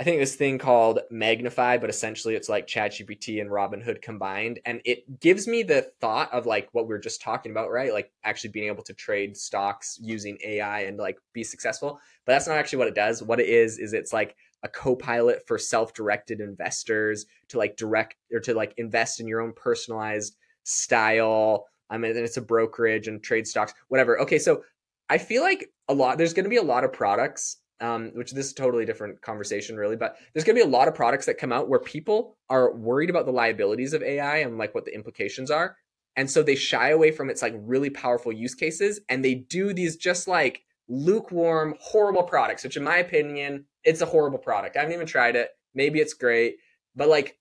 I 0.00 0.02
think 0.02 0.18
this 0.18 0.34
thing 0.34 0.56
called 0.56 1.00
Magnifi, 1.12 1.78
but 1.78 1.90
essentially 1.90 2.34
it's 2.34 2.48
like 2.48 2.66
ChatGPT 2.66 3.38
and 3.42 3.50
Robinhood 3.50 4.00
combined. 4.00 4.58
And 4.64 4.80
it 4.86 5.20
gives 5.20 5.46
me 5.46 5.62
the 5.62 5.92
thought 6.00 6.32
of 6.32 6.46
like 6.46 6.70
what 6.72 6.88
we 6.88 6.94
are 6.94 6.98
just 6.98 7.20
talking 7.20 7.52
about, 7.52 7.70
right? 7.70 7.92
Like 7.92 8.10
actually 8.24 8.48
being 8.48 8.68
able 8.68 8.82
to 8.84 8.94
trade 8.94 9.36
stocks 9.36 9.98
using 10.00 10.38
AI 10.42 10.84
and 10.84 10.96
like 10.96 11.18
be 11.34 11.44
successful. 11.44 12.00
But 12.24 12.32
that's 12.32 12.48
not 12.48 12.56
actually 12.56 12.78
what 12.78 12.88
it 12.88 12.94
does. 12.94 13.22
What 13.22 13.40
it 13.40 13.50
is, 13.50 13.78
is 13.78 13.92
it's 13.92 14.10
like 14.10 14.36
a 14.62 14.68
co-pilot 14.68 15.46
for 15.46 15.58
self-directed 15.58 16.40
investors 16.40 17.26
to 17.48 17.58
like 17.58 17.76
direct 17.76 18.16
or 18.32 18.40
to 18.40 18.54
like 18.54 18.74
invest 18.76 19.20
in 19.20 19.26
your 19.26 19.40
own 19.40 19.52
personalized 19.52 20.36
style. 20.64 21.66
I 21.88 21.98
mean, 21.98 22.16
it's 22.16 22.36
a 22.36 22.42
brokerage 22.42 23.08
and 23.08 23.22
trade 23.22 23.46
stocks, 23.46 23.74
whatever. 23.88 24.20
Okay, 24.20 24.38
so 24.38 24.62
I 25.08 25.18
feel 25.18 25.42
like 25.42 25.70
a 25.88 25.94
lot 25.94 26.18
there's 26.18 26.34
going 26.34 26.44
to 26.44 26.50
be 26.50 26.56
a 26.56 26.62
lot 26.62 26.84
of 26.84 26.92
products 26.92 27.56
um, 27.80 28.12
which 28.14 28.32
this 28.32 28.46
is 28.46 28.52
totally 28.52 28.84
different 28.84 29.22
conversation, 29.22 29.76
really. 29.76 29.96
But 29.96 30.16
there's 30.32 30.44
going 30.44 30.56
to 30.56 30.62
be 30.62 30.68
a 30.68 30.70
lot 30.70 30.88
of 30.88 30.94
products 30.94 31.26
that 31.26 31.38
come 31.38 31.52
out 31.52 31.68
where 31.68 31.80
people 31.80 32.36
are 32.48 32.74
worried 32.74 33.10
about 33.10 33.26
the 33.26 33.32
liabilities 33.32 33.92
of 33.92 34.02
AI 34.02 34.38
and 34.38 34.58
like 34.58 34.74
what 34.74 34.84
the 34.84 34.94
implications 34.94 35.50
are. 35.50 35.76
And 36.16 36.30
so 36.30 36.42
they 36.42 36.56
shy 36.56 36.90
away 36.90 37.12
from 37.12 37.30
its 37.30 37.40
like 37.40 37.54
really 37.56 37.90
powerful 37.90 38.32
use 38.32 38.54
cases 38.54 39.00
and 39.08 39.24
they 39.24 39.34
do 39.34 39.72
these 39.72 39.96
just 39.96 40.28
like 40.28 40.62
lukewarm, 40.90 41.76
horrible 41.80 42.24
products, 42.24 42.64
which 42.64 42.76
in 42.76 42.82
my 42.82 42.96
opinion, 42.96 43.64
it's 43.84 44.02
a 44.02 44.06
horrible 44.06 44.38
product. 44.38 44.76
I 44.76 44.80
haven't 44.80 44.94
even 44.94 45.06
tried 45.06 45.36
it. 45.36 45.50
Maybe 45.74 46.00
it's 46.00 46.14
great, 46.14 46.56
but 46.96 47.08
like 47.08 47.38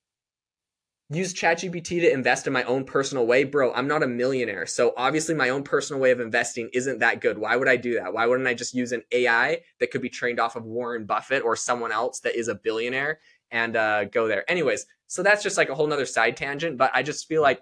use 1.10 1.34
ChatGPT 1.34 2.02
to 2.02 2.14
invest 2.14 2.46
in 2.46 2.54
my 2.54 2.64
own 2.64 2.86
personal 2.86 3.26
way, 3.26 3.44
bro, 3.44 3.74
I'm 3.74 3.88
not 3.88 4.04
a 4.04 4.08
millionaire. 4.08 4.68
So 4.68 4.94
obviously 4.96 5.34
my 5.34 5.50
own 5.50 5.64
personal 5.64 6.00
way 6.00 6.12
of 6.12 6.20
investing 6.20 6.70
isn't 6.74 7.00
that 7.00 7.20
good. 7.20 7.40
Why 7.40 7.56
would 7.56 7.68
I 7.68 7.78
do 7.78 7.96
that? 7.96 8.14
Why 8.14 8.28
wouldn't 8.28 8.48
I 8.48 8.54
just 8.54 8.76
use 8.76 8.92
an 8.92 9.02
AI 9.12 9.62
that 9.80 9.90
could 9.90 10.04
be 10.04 10.10
trained 10.10 10.40
off 10.40 10.56
of 10.56 10.66
Warren 10.66 11.06
Buffett 11.06 11.44
or 11.44 11.56
someone 11.56 11.92
else 11.92 12.20
that 12.20 12.38
is 12.38 12.48
a 12.48 12.56
billionaire 12.56 13.20
and 13.50 13.76
uh, 13.76 14.06
go 14.06 14.28
there? 14.28 14.50
Anyways, 14.50 14.86
so 15.08 15.24
that's 15.24 15.42
just 15.42 15.58
like 15.58 15.70
a 15.70 15.76
whole 15.76 15.88
nother 15.88 16.06
side 16.06 16.38
tangent, 16.38 16.78
but 16.78 16.92
I 16.94 17.02
just 17.02 17.28
feel 17.28 17.42
like 17.42 17.60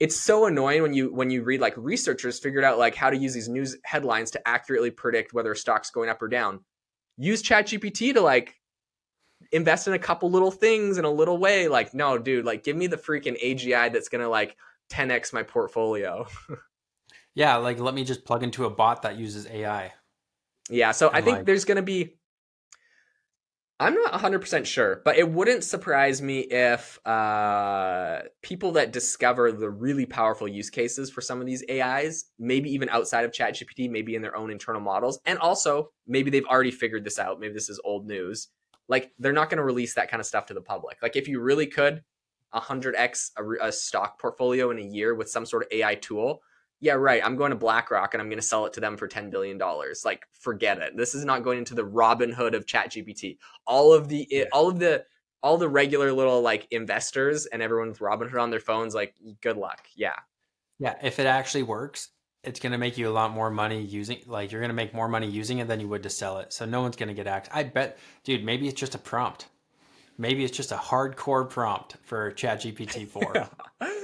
it's 0.00 0.16
so 0.16 0.46
annoying 0.46 0.82
when 0.82 0.94
you 0.94 1.12
when 1.12 1.30
you 1.30 1.42
read 1.42 1.60
like 1.60 1.74
researchers 1.76 2.38
figured 2.38 2.64
out 2.64 2.78
like 2.78 2.94
how 2.94 3.10
to 3.10 3.16
use 3.16 3.34
these 3.34 3.48
news 3.48 3.76
headlines 3.84 4.30
to 4.32 4.48
accurately 4.48 4.90
predict 4.90 5.32
whether 5.32 5.52
a 5.52 5.56
stock's 5.56 5.90
going 5.90 6.08
up 6.08 6.22
or 6.22 6.28
down. 6.28 6.60
Use 7.16 7.42
ChatGPT 7.42 8.14
to 8.14 8.20
like 8.20 8.54
invest 9.50 9.88
in 9.88 9.94
a 9.94 9.98
couple 9.98 10.30
little 10.30 10.50
things 10.50 10.98
in 10.98 11.04
a 11.04 11.10
little 11.10 11.38
way. 11.38 11.68
Like, 11.68 11.94
no, 11.94 12.16
dude, 12.18 12.44
like 12.44 12.62
give 12.62 12.76
me 12.76 12.86
the 12.86 12.96
freaking 12.96 13.42
AGI 13.42 13.92
that's 13.92 14.08
gonna 14.08 14.28
like 14.28 14.56
10x 14.90 15.32
my 15.32 15.42
portfolio. 15.42 16.26
yeah, 17.34 17.56
like 17.56 17.80
let 17.80 17.94
me 17.94 18.04
just 18.04 18.24
plug 18.24 18.42
into 18.44 18.66
a 18.66 18.70
bot 18.70 19.02
that 19.02 19.18
uses 19.18 19.46
AI. 19.46 19.92
Yeah, 20.70 20.92
so 20.92 21.08
and 21.08 21.16
I 21.16 21.20
think 21.22 21.38
like... 21.38 21.46
there's 21.46 21.64
gonna 21.64 21.82
be 21.82 22.17
I'm 23.80 23.94
not 23.94 24.12
100% 24.12 24.66
sure, 24.66 25.02
but 25.04 25.18
it 25.18 25.30
wouldn't 25.30 25.62
surprise 25.62 26.20
me 26.20 26.40
if 26.40 26.98
uh, 27.06 28.22
people 28.42 28.72
that 28.72 28.92
discover 28.92 29.52
the 29.52 29.70
really 29.70 30.04
powerful 30.04 30.48
use 30.48 30.68
cases 30.68 31.10
for 31.10 31.20
some 31.20 31.40
of 31.40 31.46
these 31.46 31.62
AIs, 31.70 32.24
maybe 32.40 32.70
even 32.70 32.88
outside 32.88 33.24
of 33.24 33.30
ChatGPT, 33.30 33.88
maybe 33.88 34.16
in 34.16 34.22
their 34.22 34.36
own 34.36 34.50
internal 34.50 34.80
models, 34.80 35.20
and 35.26 35.38
also 35.38 35.90
maybe 36.08 36.28
they've 36.28 36.44
already 36.44 36.72
figured 36.72 37.04
this 37.04 37.20
out. 37.20 37.38
Maybe 37.38 37.54
this 37.54 37.68
is 37.68 37.80
old 37.84 38.06
news 38.06 38.48
like 38.88 39.12
they're 39.18 39.32
not 39.32 39.50
going 39.50 39.58
to 39.58 39.64
release 39.64 39.94
that 39.94 40.10
kind 40.10 40.20
of 40.20 40.26
stuff 40.26 40.46
to 40.46 40.54
the 40.54 40.60
public. 40.60 40.98
Like 41.02 41.16
if 41.16 41.28
you 41.28 41.40
really 41.40 41.66
could 41.66 42.02
100x 42.54 43.30
a, 43.36 43.66
a, 43.66 43.72
stock 43.72 44.18
portfolio 44.18 44.70
in 44.70 44.78
a 44.78 44.82
year 44.82 45.14
with 45.14 45.28
some 45.30 45.44
sort 45.44 45.62
of 45.62 45.68
AI 45.70 45.94
tool, 45.96 46.40
yeah, 46.80 46.92
right. 46.92 47.22
I'm 47.24 47.36
going 47.36 47.50
to 47.50 47.56
BlackRock 47.56 48.14
and 48.14 48.20
I'm 48.20 48.28
going 48.28 48.38
to 48.38 48.46
sell 48.46 48.66
it 48.66 48.72
to 48.74 48.80
them 48.80 48.96
for 48.96 49.08
$10 49.08 49.30
billion. 49.30 49.58
Like 50.04 50.26
forget 50.32 50.78
it. 50.78 50.96
This 50.96 51.14
is 51.14 51.24
not 51.24 51.42
going 51.42 51.58
into 51.58 51.74
the 51.74 51.84
Robinhood 51.84 52.54
of 52.54 52.66
ChatGPT. 52.66 53.38
All 53.66 53.92
of 53.92 54.08
the 54.08 54.22
eh, 54.32 54.38
yeah. 54.40 54.44
all 54.52 54.68
of 54.68 54.78
the 54.78 55.04
all 55.42 55.56
the 55.56 55.68
regular 55.68 56.12
little 56.12 56.40
like 56.40 56.66
investors 56.70 57.46
and 57.46 57.62
everyone 57.62 57.88
with 57.88 57.98
Robinhood 57.98 58.40
on 58.40 58.50
their 58.50 58.60
phones 58.60 58.94
like 58.94 59.14
good 59.40 59.56
luck. 59.56 59.86
Yeah. 59.94 60.16
Yeah, 60.78 60.94
if 61.02 61.18
it 61.18 61.26
actually 61.26 61.64
works, 61.64 62.10
it's 62.44 62.60
going 62.60 62.72
to 62.72 62.78
make 62.78 62.96
you 62.96 63.08
a 63.08 63.10
lot 63.10 63.32
more 63.32 63.50
money 63.50 63.82
using 63.82 64.20
like 64.26 64.52
you're 64.52 64.60
going 64.60 64.70
to 64.70 64.74
make 64.74 64.94
more 64.94 65.08
money 65.08 65.28
using 65.28 65.58
it 65.58 65.68
than 65.68 65.80
you 65.80 65.88
would 65.88 66.02
to 66.02 66.10
sell 66.10 66.38
it 66.38 66.52
so 66.52 66.64
no 66.64 66.80
one's 66.80 66.96
going 66.96 67.08
to 67.08 67.14
get 67.14 67.26
access 67.26 67.52
i 67.54 67.62
bet 67.62 67.98
dude 68.24 68.44
maybe 68.44 68.68
it's 68.68 68.80
just 68.80 68.94
a 68.94 68.98
prompt 68.98 69.46
maybe 70.18 70.44
it's 70.44 70.56
just 70.56 70.72
a 70.72 70.76
hardcore 70.76 71.48
prompt 71.48 71.96
for 72.02 72.32
chat 72.32 72.60
gpt 72.60 73.06
4 73.08 73.48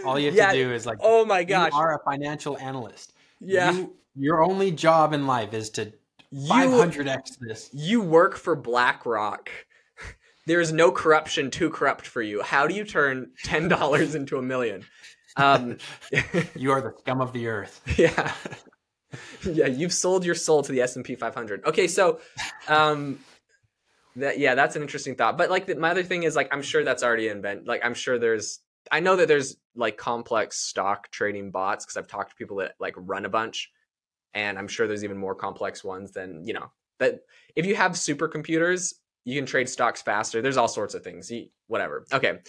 all 0.04 0.18
you 0.18 0.26
have 0.26 0.34
yeah. 0.34 0.52
to 0.52 0.56
do 0.56 0.72
is 0.72 0.86
like 0.86 0.98
oh 1.00 1.24
my 1.24 1.44
gosh. 1.44 1.72
you 1.72 1.78
are 1.78 1.94
a 1.94 1.98
financial 2.04 2.58
analyst. 2.58 3.12
Yeah. 3.40 3.72
You, 3.72 3.96
your 4.16 4.42
only 4.42 4.70
job 4.70 5.12
in 5.12 5.26
life 5.26 5.52
is 5.54 5.70
to 5.70 5.92
500x 6.32 7.38
this. 7.40 7.70
You 7.72 8.00
work 8.00 8.36
for 8.36 8.54
blackrock. 8.54 9.50
There 10.46 10.60
is 10.60 10.72
no 10.72 10.92
corruption 10.92 11.50
too 11.50 11.70
corrupt 11.70 12.06
for 12.06 12.20
you. 12.20 12.42
How 12.42 12.66
do 12.66 12.74
you 12.74 12.84
turn 12.84 13.30
$10 13.46 14.14
into 14.14 14.38
a 14.38 14.42
million? 14.42 14.84
Um, 15.36 15.78
you 16.54 16.70
are 16.70 16.80
the 16.80 16.92
scum 16.98 17.20
of 17.20 17.32
the 17.32 17.48
earth. 17.48 17.80
Yeah. 17.98 18.32
Yeah, 19.44 19.66
you've 19.66 19.92
sold 19.92 20.24
your 20.24 20.34
soul 20.34 20.62
to 20.62 20.72
the 20.72 20.80
S&P 20.80 21.14
500. 21.14 21.64
Okay, 21.66 21.86
so 21.86 22.20
um 22.66 23.20
that 24.16 24.38
yeah, 24.38 24.54
that's 24.54 24.76
an 24.76 24.82
interesting 24.82 25.14
thought. 25.14 25.38
But 25.38 25.50
like 25.50 25.66
the, 25.66 25.76
my 25.76 25.90
other 25.90 26.02
thing 26.02 26.22
is 26.22 26.36
like 26.36 26.52
I'm 26.52 26.62
sure 26.62 26.84
that's 26.84 27.02
already 27.02 27.28
invent 27.28 27.66
like 27.66 27.84
I'm 27.84 27.94
sure 27.94 28.18
there's 28.18 28.60
I 28.90 29.00
know 29.00 29.16
that 29.16 29.28
there's 29.28 29.56
like 29.74 29.96
complex 29.96 30.58
stock 30.58 31.10
trading 31.10 31.50
bots 31.50 31.84
because 31.84 31.96
I've 31.96 32.06
talked 32.06 32.30
to 32.30 32.36
people 32.36 32.58
that 32.58 32.74
like 32.78 32.94
run 32.96 33.24
a 33.24 33.28
bunch 33.28 33.70
and 34.34 34.58
I'm 34.58 34.68
sure 34.68 34.86
there's 34.86 35.04
even 35.04 35.16
more 35.16 35.34
complex 35.34 35.82
ones 35.82 36.12
than, 36.12 36.46
you 36.46 36.54
know, 36.54 36.70
that 36.98 37.20
if 37.56 37.66
you 37.66 37.76
have 37.76 37.92
supercomputers, 37.92 38.94
you 39.24 39.36
can 39.36 39.46
trade 39.46 39.68
stocks 39.68 40.02
faster. 40.02 40.42
There's 40.42 40.56
all 40.56 40.68
sorts 40.68 40.94
of 40.94 41.02
things. 41.02 41.30
You, 41.30 41.46
whatever. 41.66 42.04
Okay 42.12 42.40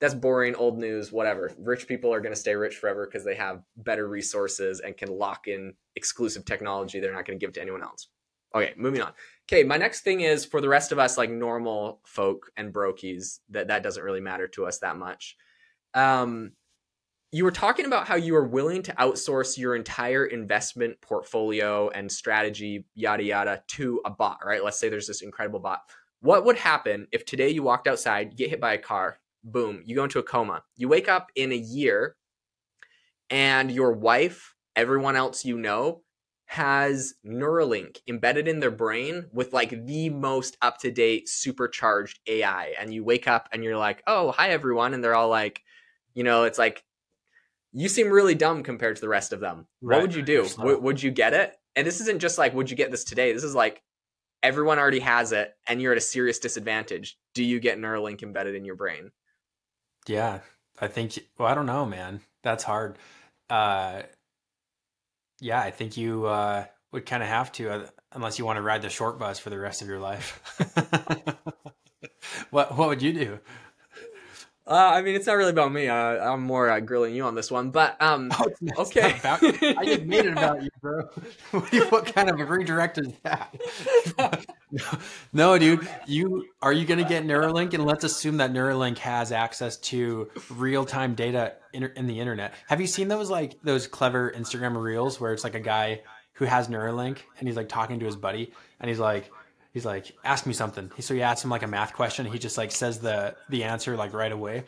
that's 0.00 0.14
boring, 0.14 0.54
old 0.56 0.78
news, 0.78 1.10
whatever. 1.10 1.52
Rich 1.58 1.88
people 1.88 2.12
are 2.12 2.20
going 2.20 2.34
to 2.34 2.40
stay 2.40 2.54
rich 2.54 2.76
forever 2.76 3.06
because 3.06 3.24
they 3.24 3.34
have 3.34 3.62
better 3.78 4.08
resources 4.08 4.80
and 4.80 4.96
can 4.96 5.10
lock 5.10 5.48
in 5.48 5.72
exclusive 5.94 6.44
technology 6.44 7.00
they're 7.00 7.14
not 7.14 7.24
going 7.24 7.38
to 7.38 7.44
give 7.44 7.54
to 7.54 7.62
anyone 7.62 7.82
else. 7.82 8.08
Okay, 8.56 8.72
moving 8.76 9.02
on. 9.02 9.12
Okay, 9.48 9.64
my 9.64 9.76
next 9.76 10.00
thing 10.00 10.22
is 10.22 10.44
for 10.44 10.60
the 10.60 10.68
rest 10.68 10.90
of 10.90 10.98
us, 10.98 11.18
like 11.18 11.30
normal 11.30 12.00
folk 12.06 12.50
and 12.56 12.72
brokies, 12.72 13.40
that 13.50 13.68
that 13.68 13.82
doesn't 13.82 14.02
really 14.02 14.20
matter 14.20 14.48
to 14.48 14.66
us 14.66 14.78
that 14.78 14.96
much. 14.96 15.36
Um, 15.92 16.52
you 17.32 17.44
were 17.44 17.50
talking 17.50 17.84
about 17.84 18.08
how 18.08 18.14
you 18.14 18.32
were 18.32 18.46
willing 18.46 18.82
to 18.84 18.92
outsource 18.94 19.58
your 19.58 19.76
entire 19.76 20.24
investment 20.24 20.98
portfolio 21.02 21.90
and 21.90 22.10
strategy, 22.10 22.86
yada 22.94 23.24
yada, 23.24 23.62
to 23.68 24.00
a 24.06 24.10
bot, 24.10 24.38
right? 24.44 24.64
Let's 24.64 24.78
say 24.78 24.88
there's 24.88 25.06
this 25.06 25.22
incredible 25.22 25.60
bot. 25.60 25.82
What 26.20 26.46
would 26.46 26.56
happen 26.56 27.06
if 27.12 27.26
today 27.26 27.50
you 27.50 27.62
walked 27.62 27.88
outside, 27.88 28.36
get 28.36 28.48
hit 28.48 28.60
by 28.60 28.72
a 28.72 28.78
car, 28.78 29.18
boom, 29.44 29.82
you 29.84 29.94
go 29.94 30.04
into 30.04 30.18
a 30.18 30.22
coma. 30.22 30.62
You 30.76 30.88
wake 30.88 31.08
up 31.10 31.30
in 31.36 31.52
a 31.52 31.56
year, 31.56 32.16
and 33.28 33.70
your 33.70 33.92
wife, 33.92 34.54
everyone 34.74 35.14
else 35.14 35.44
you 35.44 35.58
know, 35.58 36.02
has 36.46 37.14
Neuralink 37.26 37.98
embedded 38.06 38.46
in 38.46 38.60
their 38.60 38.70
brain 38.70 39.26
with 39.32 39.52
like 39.52 39.84
the 39.86 40.10
most 40.10 40.56
up 40.62 40.78
to 40.78 40.90
date 40.90 41.28
supercharged 41.28 42.20
AI. 42.26 42.74
And 42.78 42.94
you 42.94 43.04
wake 43.04 43.26
up 43.26 43.48
and 43.52 43.64
you're 43.64 43.76
like, 43.76 44.02
oh, 44.06 44.30
hi, 44.30 44.50
everyone. 44.50 44.94
And 44.94 45.02
they're 45.02 45.16
all 45.16 45.28
like, 45.28 45.62
you 46.14 46.22
know, 46.22 46.44
it's 46.44 46.58
like, 46.58 46.84
you 47.72 47.88
seem 47.88 48.10
really 48.10 48.34
dumb 48.34 48.62
compared 48.62 48.96
to 48.96 49.02
the 49.02 49.08
rest 49.08 49.32
of 49.32 49.40
them. 49.40 49.66
Right. 49.82 49.96
What 49.96 50.02
would 50.02 50.14
you 50.14 50.22
do? 50.22 50.46
W- 50.56 50.80
would 50.80 51.02
you 51.02 51.10
get 51.10 51.34
it? 51.34 51.54
And 51.74 51.86
this 51.86 52.00
isn't 52.00 52.20
just 52.20 52.38
like, 52.38 52.54
would 52.54 52.70
you 52.70 52.76
get 52.76 52.90
this 52.90 53.04
today? 53.04 53.32
This 53.32 53.44
is 53.44 53.54
like, 53.54 53.82
everyone 54.42 54.78
already 54.78 55.00
has 55.00 55.32
it 55.32 55.52
and 55.68 55.82
you're 55.82 55.92
at 55.92 55.98
a 55.98 56.02
serious 56.02 56.38
disadvantage. 56.38 57.18
Do 57.34 57.44
you 57.44 57.58
get 57.58 57.78
Neuralink 57.78 58.22
embedded 58.22 58.54
in 58.54 58.64
your 58.64 58.76
brain? 58.76 59.10
Yeah, 60.06 60.40
I 60.80 60.86
think, 60.86 61.18
well, 61.36 61.48
I 61.48 61.54
don't 61.54 61.66
know, 61.66 61.84
man. 61.84 62.20
That's 62.44 62.62
hard. 62.62 62.98
Uh, 63.50 64.02
yeah, 65.40 65.60
I 65.60 65.70
think 65.70 65.96
you 65.96 66.26
uh, 66.26 66.64
would 66.92 67.06
kind 67.06 67.22
of 67.22 67.28
have 67.28 67.52
to, 67.52 67.70
uh, 67.70 67.86
unless 68.12 68.38
you 68.38 68.44
want 68.44 68.56
to 68.56 68.62
ride 68.62 68.82
the 68.82 68.90
short 68.90 69.18
bus 69.18 69.38
for 69.38 69.50
the 69.50 69.58
rest 69.58 69.82
of 69.82 69.88
your 69.88 70.00
life. 70.00 70.40
what 72.50 72.76
What 72.76 72.88
would 72.88 73.02
you 73.02 73.12
do? 73.12 73.38
Uh, 74.68 74.74
I 74.94 75.02
mean, 75.02 75.14
it's 75.14 75.26
not 75.26 75.34
really 75.34 75.50
about 75.50 75.72
me. 75.72 75.86
Uh, 75.86 75.94
I'm 75.94 76.42
more 76.42 76.68
uh, 76.68 76.80
grilling 76.80 77.14
you 77.14 77.22
on 77.22 77.36
this 77.36 77.52
one, 77.52 77.70
but 77.70 78.00
um, 78.02 78.32
oh, 78.38 78.48
okay. 78.78 79.20
I 79.22 79.84
just 79.84 80.02
made 80.02 80.26
it 80.26 80.32
about 80.32 80.60
you, 80.60 80.70
bro. 80.80 81.08
what 81.90 82.12
kind 82.12 82.28
of 82.28 82.40
a 82.40 82.44
redirect 82.44 82.98
is 82.98 83.12
that? 83.22 84.46
no, 85.32 85.58
dude. 85.58 85.86
You 86.06 86.46
are 86.62 86.72
you 86.72 86.84
going 86.84 87.02
to 87.02 87.08
get 87.08 87.24
Neuralink, 87.24 87.74
and 87.74 87.84
let's 87.84 88.04
assume 88.04 88.38
that 88.38 88.52
Neuralink 88.52 88.98
has 88.98 89.32
access 89.32 89.76
to 89.78 90.28
real 90.50 90.84
time 90.84 91.14
data 91.14 91.54
in, 91.72 91.84
in 91.96 92.06
the 92.06 92.18
internet. 92.18 92.54
Have 92.68 92.80
you 92.80 92.86
seen 92.86 93.08
those 93.08 93.30
like 93.30 93.60
those 93.62 93.86
clever 93.86 94.32
Instagram 94.32 94.80
reels 94.80 95.20
where 95.20 95.32
it's 95.32 95.44
like 95.44 95.54
a 95.54 95.60
guy 95.60 96.02
who 96.34 96.44
has 96.44 96.68
Neuralink 96.68 97.18
and 97.38 97.48
he's 97.48 97.56
like 97.56 97.68
talking 97.68 97.98
to 98.00 98.06
his 98.06 98.16
buddy, 98.16 98.52
and 98.80 98.88
he's 98.88 99.00
like 99.00 99.30
he's 99.72 99.84
like, 99.84 100.12
ask 100.24 100.46
me 100.46 100.54
something. 100.54 100.90
So 101.00 101.14
he 101.14 101.22
asks 101.22 101.44
him 101.44 101.50
like 101.50 101.62
a 101.62 101.66
math 101.66 101.92
question. 101.92 102.24
He 102.24 102.38
just 102.38 102.56
like 102.56 102.72
says 102.72 102.98
the 102.98 103.36
the 103.50 103.64
answer 103.64 103.96
like 103.96 104.12
right 104.12 104.32
away, 104.32 104.64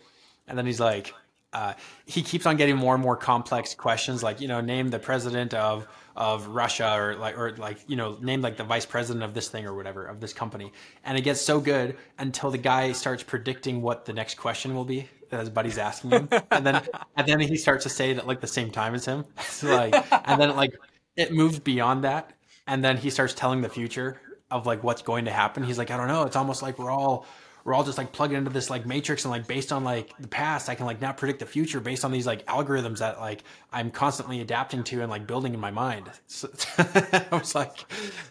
and 0.47 0.57
then 0.57 0.67
he's 0.67 0.81
like, 0.81 1.15
uh, 1.53 1.73
he 2.05 2.23
keeps 2.23 2.47
on 2.47 2.57
getting 2.57 2.77
more 2.77 2.95
and 2.95 3.03
more 3.03 3.17
complex 3.17 3.75
questions, 3.75 4.23
like 4.23 4.41
you 4.41 4.49
know, 4.49 4.61
name 4.61 4.89
the 4.89 4.99
president 4.99 5.55
of 5.55 5.87
of 6.15 6.47
Russia 6.49 6.95
or 6.95 7.15
like 7.15 7.39
or 7.39 7.57
like 7.57 7.79
you 7.87 7.97
know, 7.97 8.19
name 8.21 8.43
like 8.43 8.57
the 8.57 8.65
vice 8.65 8.85
president 8.85 9.25
of 9.25 9.35
this 9.35 9.49
thing 9.49 9.67
or 9.67 9.75
whatever 9.75 10.05
of 10.05 10.21
this 10.21 10.33
company, 10.33 10.73
and 11.05 11.17
it 11.17 11.23
gets 11.23 11.41
so 11.41 11.59
good 11.61 11.97
until 12.19 12.51
the 12.51 12.59
guy 12.59 12.93
starts 12.93 13.23
predicting 13.23 13.81
what 13.81 14.05
the 14.05 14.13
next 14.13 14.35
question 14.35 14.75
will 14.75 14.85
be 14.85 15.09
that 15.31 15.41
his 15.41 15.51
buddy's 15.51 15.79
asking 15.79 16.11
him, 16.11 16.29
and 16.51 16.67
then 16.67 16.83
and 17.17 17.27
then 17.27 17.41
he 17.41 17.57
starts 17.57 17.85
to 17.85 17.91
say 17.91 18.11
it 18.11 18.19
at 18.19 18.27
like 18.27 18.41
the 18.41 18.47
same 18.47 18.71
time 18.71 18.95
as 18.95 19.07
him, 19.07 19.25
so 19.41 19.69
like, 19.75 19.95
and 20.29 20.41
then 20.41 20.55
like 20.55 20.75
it 21.17 21.33
moves 21.33 21.59
beyond 21.59 22.05
that, 22.05 22.33
and 22.67 22.85
then 22.85 22.99
he 22.99 23.09
starts 23.09 23.33
telling 23.33 23.63
the 23.63 23.69
future 23.71 24.21
of 24.51 24.67
like 24.67 24.83
what's 24.83 25.03
going 25.03 25.25
to 25.25 25.31
happen. 25.31 25.63
He's 25.63 25.79
like, 25.79 25.91
I 25.91 25.97
don't 25.97 26.09
know. 26.09 26.25
It's 26.25 26.37
almost 26.37 26.63
like 26.63 26.79
we're 26.79 26.91
all 26.91 27.27
we're 27.69 27.75
all 27.75 27.85
just 27.85 27.99
like 27.99 28.13
plugged 28.13 28.33
into 28.33 28.49
this 28.51 28.71
like 28.71 28.87
matrix 28.87 29.27
and 29.27 29.31
like 29.31 29.47
based 29.47 29.73
on 29.73 29.85
like 29.85 30.15
the 30.19 30.27
past, 30.27 30.71
I 30.71 30.75
can 30.75 30.87
like 30.87 31.03
now 31.03 31.13
predict 31.13 31.39
the 31.39 31.45
future 31.45 31.81
based 31.81 32.03
on 32.03 32.11
these 32.11 32.27
like 32.27 32.47
algorithms 32.47 33.01
that 33.01 33.21
like 33.21 33.45
I'm 33.71 33.91
constantly 33.91 34.41
adapting 34.41 34.85
to 34.85 35.03
and 35.03 35.11
like 35.11 35.27
building 35.27 35.53
in 35.53 35.61
my 35.61 35.71
mind. 35.71 36.11
So, 36.29 36.49
I 36.79 37.27
was 37.31 37.55
like, 37.55 37.85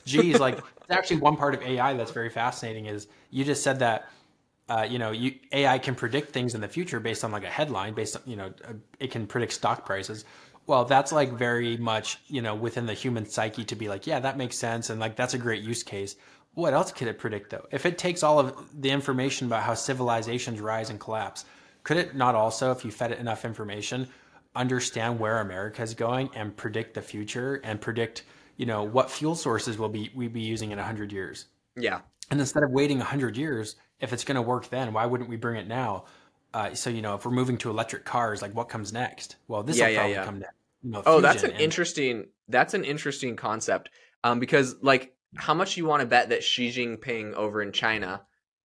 geez, 0.07 0.39
like 0.39 0.57
actually 0.89 1.17
one 1.17 1.35
part 1.35 1.53
of 1.53 1.61
AI 1.61 1.93
that's 1.93 2.09
very 2.09 2.31
fascinating 2.31 2.87
is 2.87 3.09
you 3.29 3.45
just 3.45 3.61
said 3.61 3.77
that 3.77 4.09
uh, 4.69 4.87
you 4.89 4.97
know, 4.97 5.11
you, 5.11 5.35
AI 5.51 5.77
can 5.77 5.93
predict 5.93 6.31
things 6.31 6.55
in 6.55 6.59
the 6.59 6.67
future 6.67 6.99
based 6.99 7.23
on 7.23 7.31
like 7.31 7.43
a 7.43 7.49
headline, 7.49 7.93
based 7.93 8.15
on, 8.15 8.23
you 8.25 8.35
know, 8.35 8.51
it 8.99 9.11
can 9.11 9.27
predict 9.27 9.53
stock 9.53 9.85
prices 9.85 10.25
well 10.67 10.83
that's 10.83 11.11
like 11.11 11.31
very 11.31 11.77
much 11.77 12.19
you 12.27 12.41
know 12.41 12.53
within 12.53 12.85
the 12.85 12.93
human 12.93 13.25
psyche 13.25 13.63
to 13.63 13.75
be 13.75 13.87
like 13.87 14.05
yeah 14.05 14.19
that 14.19 14.37
makes 14.37 14.57
sense 14.57 14.89
and 14.89 14.99
like 14.99 15.15
that's 15.15 15.33
a 15.33 15.37
great 15.37 15.63
use 15.63 15.81
case 15.81 16.17
what 16.57 16.73
else 16.73 16.91
could 16.91 17.07
it 17.07 17.19
predict 17.19 17.49
though 17.49 17.65
if 17.71 17.85
it 17.85 17.97
takes 17.97 18.23
all 18.23 18.39
of 18.39 18.55
the 18.81 18.89
information 18.89 19.47
about 19.47 19.63
how 19.63 19.73
civilizations 19.73 20.59
rise 20.59 20.89
and 20.89 20.99
collapse 20.99 21.45
could 21.83 21.97
it 21.97 22.15
not 22.15 22.35
also 22.35 22.71
if 22.71 22.83
you 22.83 22.91
fed 22.91 23.11
it 23.11 23.19
enough 23.19 23.45
information 23.45 24.07
understand 24.55 25.19
where 25.19 25.39
america 25.39 25.81
is 25.81 25.93
going 25.93 26.29
and 26.35 26.55
predict 26.57 26.93
the 26.93 27.01
future 27.01 27.61
and 27.63 27.79
predict 27.79 28.23
you 28.57 28.65
know 28.65 28.83
what 28.83 29.11
fuel 29.11 29.35
sources 29.35 29.77
will 29.77 29.89
be 29.89 30.11
we 30.15 30.27
be 30.27 30.41
using 30.41 30.71
in 30.71 30.77
100 30.77 31.11
years 31.11 31.45
yeah 31.75 31.99
and 32.31 32.39
instead 32.39 32.63
of 32.63 32.71
waiting 32.71 32.97
100 32.97 33.37
years 33.37 33.75
if 33.99 34.11
it's 34.11 34.23
going 34.23 34.35
to 34.35 34.41
work 34.41 34.67
then 34.69 34.93
why 34.93 35.05
wouldn't 35.05 35.29
we 35.29 35.37
bring 35.37 35.57
it 35.57 35.67
now 35.67 36.05
uh, 36.53 36.73
so 36.73 36.89
you 36.89 37.01
know 37.01 37.13
if 37.13 37.25
we're 37.25 37.31
moving 37.31 37.57
to 37.57 37.69
electric 37.69 38.03
cars 38.03 38.41
like 38.41 38.55
what 38.55 38.67
comes 38.67 38.91
next 38.91 39.35
well 39.47 39.61
this 39.61 39.79
will 39.79 39.89
yeah, 39.89 39.95
probably 39.97 40.13
yeah, 40.13 40.19
yeah. 40.19 40.25
come 40.25 40.39
next 40.39 40.57
you 40.83 40.91
know, 40.91 41.03
oh, 41.05 41.21
that's 41.21 41.43
an 41.43 41.51
and... 41.51 41.59
interesting. 41.59 42.27
That's 42.47 42.73
an 42.73 42.83
interesting 42.83 43.35
concept. 43.35 43.89
Um, 44.23 44.39
because 44.39 44.75
like, 44.81 45.13
how 45.35 45.53
much 45.53 45.77
you 45.77 45.85
want 45.85 46.01
to 46.01 46.07
bet 46.07 46.29
that 46.29 46.43
Xi 46.43 46.69
Jinping 46.69 47.33
over 47.33 47.61
in 47.61 47.71
China 47.71 48.21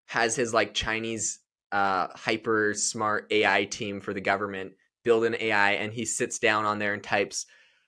has 0.07 0.35
his 0.35 0.53
like 0.53 0.73
Chinese 0.73 1.39
uh 1.71 2.07
hyper 2.15 2.73
smart 2.73 3.27
AI 3.31 3.65
team 3.65 3.99
for 3.99 4.13
the 4.13 4.21
government 4.21 4.73
build 5.03 5.25
an 5.25 5.35
AI, 5.39 5.73
and 5.73 5.93
he 5.93 6.05
sits 6.05 6.39
down 6.39 6.65
on 6.65 6.79
there 6.79 6.93
and 6.93 7.03
types, 7.03 7.45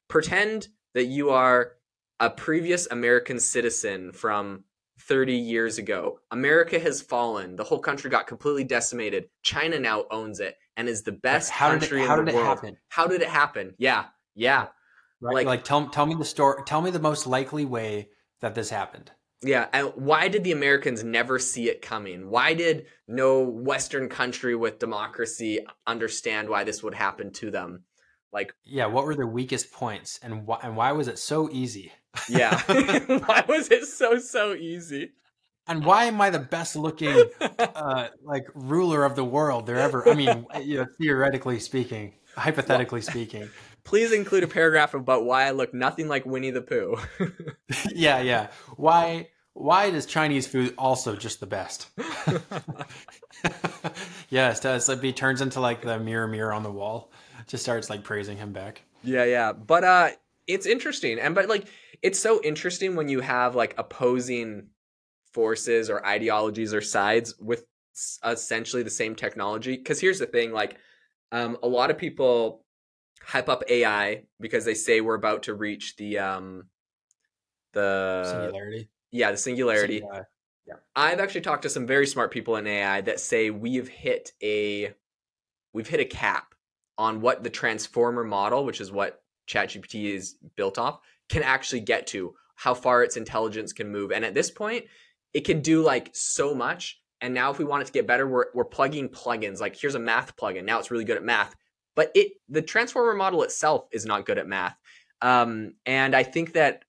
pretend 0.07 0.67
that 0.93 1.05
you 1.05 1.31
are 1.31 1.73
a 2.19 2.29
previous 2.29 2.87
American 2.87 3.39
citizen 3.39 4.11
from 4.11 4.63
30 5.01 5.33
years 5.33 5.77
ago. 5.77 6.19
America 6.31 6.79
has 6.79 7.01
fallen. 7.01 7.55
The 7.55 7.63
whole 7.63 7.79
country 7.79 8.09
got 8.09 8.27
completely 8.27 8.63
decimated. 8.63 9.25
China 9.43 9.79
now 9.79 10.05
owns 10.09 10.39
it 10.39 10.55
and 10.77 10.87
is 10.87 11.03
the 11.03 11.11
best 11.11 11.51
how 11.51 11.69
country 11.69 12.01
it, 12.01 12.09
in 12.09 12.25
the 12.25 12.33
world. 12.33 12.37
It 12.37 12.43
Happen? 12.43 12.77
How 12.89 13.07
did 13.07 13.21
it 13.21 13.27
happen? 13.27 13.73
Yeah. 13.77 14.05
Yeah. 14.35 14.67
Right. 15.21 15.33
Like, 15.33 15.45
like 15.45 15.63
tell 15.63 15.87
tell 15.89 16.05
me 16.05 16.15
the 16.15 16.25
story. 16.25 16.61
Tell 16.65 16.81
me 16.81 16.91
the 16.91 16.99
most 16.99 17.27
likely 17.27 17.65
way 17.65 18.09
that 18.41 18.55
this 18.55 18.69
happened. 18.69 19.11
Yeah, 19.43 19.67
and 19.73 19.91
why 19.95 20.27
did 20.27 20.43
the 20.43 20.53
Americans 20.53 21.03
never 21.03 21.37
see 21.39 21.69
it 21.69 21.81
coming? 21.81 22.29
Why 22.29 22.53
did 22.53 22.87
no 23.07 23.41
Western 23.41 24.09
country 24.09 24.55
with 24.55 24.79
democracy 24.79 25.59
understand 25.85 26.49
why 26.49 26.63
this 26.63 26.81
would 26.81 26.95
happen 26.95 27.31
to 27.33 27.51
them? 27.51 27.83
Like, 28.33 28.53
yeah, 28.63 28.87
what 28.87 29.05
were 29.05 29.15
their 29.15 29.27
weakest 29.27 29.71
points, 29.71 30.19
and 30.23 30.47
why 30.47 30.59
and 30.63 30.75
why 30.75 30.91
was 30.93 31.07
it 31.07 31.19
so 31.19 31.49
easy? 31.51 31.91
yeah, 32.29 32.59
why 33.25 33.43
was 33.47 33.69
it 33.69 33.85
so 33.85 34.17
so 34.17 34.53
easy? 34.55 35.11
And 35.67 35.83
why 35.83 36.05
am 36.05 36.21
I 36.21 36.29
the 36.29 36.39
best 36.39 36.75
looking, 36.75 37.23
uh, 37.41 38.09
like 38.23 38.47
ruler 38.53 39.03
of 39.03 39.15
the 39.15 39.25
world 39.25 39.65
there 39.65 39.79
ever? 39.79 40.07
I 40.07 40.13
mean, 40.13 40.45
you 40.61 40.77
know, 40.77 40.85
theoretically 40.99 41.59
speaking, 41.59 42.13
hypothetically 42.35 43.01
speaking 43.01 43.49
please 43.85 44.11
include 44.11 44.43
a 44.43 44.47
paragraph 44.47 44.93
about 44.93 45.23
why 45.23 45.45
I 45.45 45.51
look 45.51 45.73
nothing 45.73 46.09
like 46.09 46.25
Winnie 46.25 46.51
the 46.51 46.61
Pooh. 46.61 46.97
yeah, 47.93 48.19
yeah. 48.19 48.47
Why 48.75 49.29
why 49.53 49.89
does 49.89 50.05
Chinese 50.05 50.45
food 50.45 50.73
also 50.77 51.15
just 51.15 51.39
the 51.39 51.45
best? 51.45 51.87
yes, 54.29 54.59
does. 54.59 54.89
Like 54.89 55.01
he 55.01 55.13
turns 55.13 55.39
into 55.39 55.61
like 55.61 55.81
the 55.81 55.97
mirror 55.97 56.27
mirror 56.27 56.51
on 56.51 56.63
the 56.63 56.71
wall. 56.71 57.13
Just 57.47 57.63
starts 57.63 57.89
like 57.89 58.03
praising 58.03 58.37
him 58.37 58.51
back. 58.51 58.81
Yeah, 59.03 59.23
yeah. 59.23 59.53
But 59.53 59.83
uh 59.85 60.09
it's 60.47 60.65
interesting. 60.65 61.19
And 61.19 61.33
but 61.33 61.47
like 61.47 61.67
it's 62.01 62.19
so 62.19 62.41
interesting 62.43 62.95
when 62.95 63.07
you 63.07 63.21
have 63.21 63.55
like 63.55 63.75
opposing 63.77 64.67
forces 65.31 65.89
or 65.89 66.05
ideologies 66.05 66.73
or 66.73 66.81
sides 66.81 67.35
with 67.39 67.65
essentially 68.25 68.83
the 68.83 68.89
same 68.89 69.15
technology. 69.15 69.77
Cause 69.77 70.01
here's 70.01 70.19
the 70.19 70.25
thing, 70.25 70.51
like 70.51 70.77
um 71.31 71.57
a 71.63 71.67
lot 71.67 71.91
of 71.91 71.97
people 71.97 72.64
hype 73.25 73.49
up 73.49 73.63
AI 73.67 74.23
because 74.39 74.65
they 74.65 74.75
say 74.75 75.01
we're 75.01 75.15
about 75.15 75.43
to 75.43 75.53
reach 75.53 75.95
the 75.97 76.19
um 76.19 76.65
the 77.73 78.23
singularity. 78.25 78.89
Yeah, 79.11 79.31
the 79.31 79.37
singularity. 79.37 80.03
Yeah. 80.67 80.75
I've 80.95 81.19
actually 81.19 81.41
talked 81.41 81.63
to 81.63 81.69
some 81.69 81.85
very 81.85 82.07
smart 82.07 82.31
people 82.31 82.55
in 82.55 82.65
AI 82.65 83.01
that 83.01 83.19
say 83.19 83.49
we've 83.49 83.87
hit 83.87 84.31
a 84.41 84.93
we've 85.73 85.87
hit 85.87 85.99
a 85.99 86.05
cap 86.05 86.55
on 86.97 87.21
what 87.21 87.43
the 87.43 87.49
transformer 87.49 88.23
model, 88.23 88.65
which 88.65 88.81
is 88.81 88.91
what 88.91 89.21
ChatGPT 89.47 90.13
is 90.13 90.37
built 90.55 90.79
off, 90.79 90.99
can 91.29 91.43
actually 91.43 91.81
get 91.81 92.07
to, 92.07 92.33
how 92.55 92.73
far 92.73 93.03
its 93.03 93.17
intelligence 93.17 93.73
can 93.73 93.91
move. 93.91 94.11
And 94.11 94.23
at 94.23 94.33
this 94.33 94.49
point, 94.49 94.85
it 95.33 95.41
can 95.41 95.61
do 95.61 95.83
like 95.83 96.09
so 96.13 96.55
much. 96.55 96.99
And 97.21 97.33
now 97.33 97.51
if 97.51 97.59
we 97.59 97.65
want 97.65 97.81
it 97.83 97.85
to 97.85 97.91
get 97.91 98.07
better, 98.07 98.27
we're 98.27 98.45
we're 98.53 98.65
plugging 98.65 99.09
plugins. 99.09 99.59
Like 99.59 99.75
here's 99.75 99.95
a 99.95 99.99
math 99.99 100.35
plugin. 100.35 100.63
Now 100.63 100.79
it's 100.79 100.91
really 100.91 101.05
good 101.05 101.17
at 101.17 101.23
math 101.23 101.55
but 101.95 102.11
it 102.13 102.33
the 102.49 102.61
transformer 102.61 103.13
model 103.13 103.43
itself 103.43 103.87
is 103.91 104.05
not 104.05 104.25
good 104.25 104.37
at 104.37 104.47
math. 104.47 104.77
Um, 105.21 105.73
and 105.85 106.15
I 106.15 106.23
think 106.23 106.53
that 106.53 106.83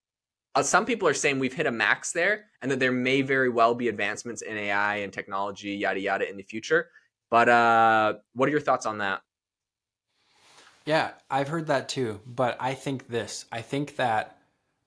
uh, 0.54 0.62
some 0.62 0.84
people 0.84 1.06
are 1.06 1.14
saying 1.14 1.38
we've 1.38 1.52
hit 1.52 1.66
a 1.66 1.70
max 1.70 2.12
there 2.12 2.46
and 2.62 2.70
that 2.70 2.80
there 2.80 2.92
may 2.92 3.22
very 3.22 3.48
well 3.48 3.74
be 3.74 3.88
advancements 3.88 4.42
in 4.42 4.56
AI 4.56 4.96
and 4.96 5.12
technology, 5.12 5.70
yada, 5.70 6.00
yada, 6.00 6.28
in 6.28 6.36
the 6.36 6.42
future. 6.42 6.88
But 7.30 7.48
uh, 7.48 8.14
what 8.34 8.48
are 8.48 8.52
your 8.52 8.60
thoughts 8.60 8.86
on 8.86 8.98
that? 8.98 9.22
Yeah, 10.84 11.12
I've 11.30 11.48
heard 11.48 11.66
that 11.66 11.88
too. 11.88 12.20
But 12.26 12.56
I 12.60 12.74
think 12.74 13.08
this 13.08 13.46
I 13.52 13.60
think 13.60 13.96
that 13.96 14.38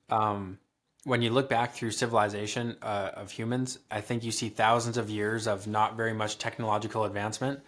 um, 0.10 0.58
when 1.04 1.22
you 1.22 1.30
look 1.30 1.50
back 1.50 1.74
through 1.74 1.92
civilization 1.92 2.78
uh, 2.82 3.12
of 3.14 3.32
humans, 3.32 3.80
I 3.92 4.02
think 4.02 4.24
you 4.24 4.32
see 4.32 4.50
thousands 4.50 4.98
of 4.98 5.10
years 5.10 5.48
of 5.48 5.68
not 5.68 5.96
very 5.96 6.14
much 6.14 6.38
technological 6.38 7.04
advancement. 7.04 7.60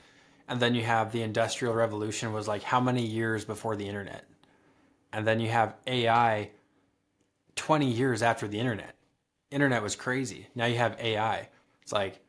And 0.51 0.59
then 0.59 0.75
you 0.75 0.83
have 0.83 1.13
the 1.13 1.21
industrial 1.21 1.73
revolution 1.73 2.33
was 2.33 2.45
like 2.45 2.61
how 2.61 2.81
many 2.81 3.05
years 3.05 3.45
before 3.45 3.77
the 3.77 3.87
internet? 3.87 4.25
And 5.13 5.25
then 5.25 5.39
you 5.39 5.47
have 5.47 5.75
AI 5.87 6.49
20 7.55 7.85
years 7.89 8.21
after 8.21 8.49
the 8.49 8.59
internet. 8.59 8.97
Internet 9.49 9.81
was 9.81 9.95
crazy. 9.95 10.47
Now 10.53 10.65
you 10.65 10.75
have 10.75 10.99
AI. 10.99 11.47
It's 11.81 11.93
like, 11.93 12.19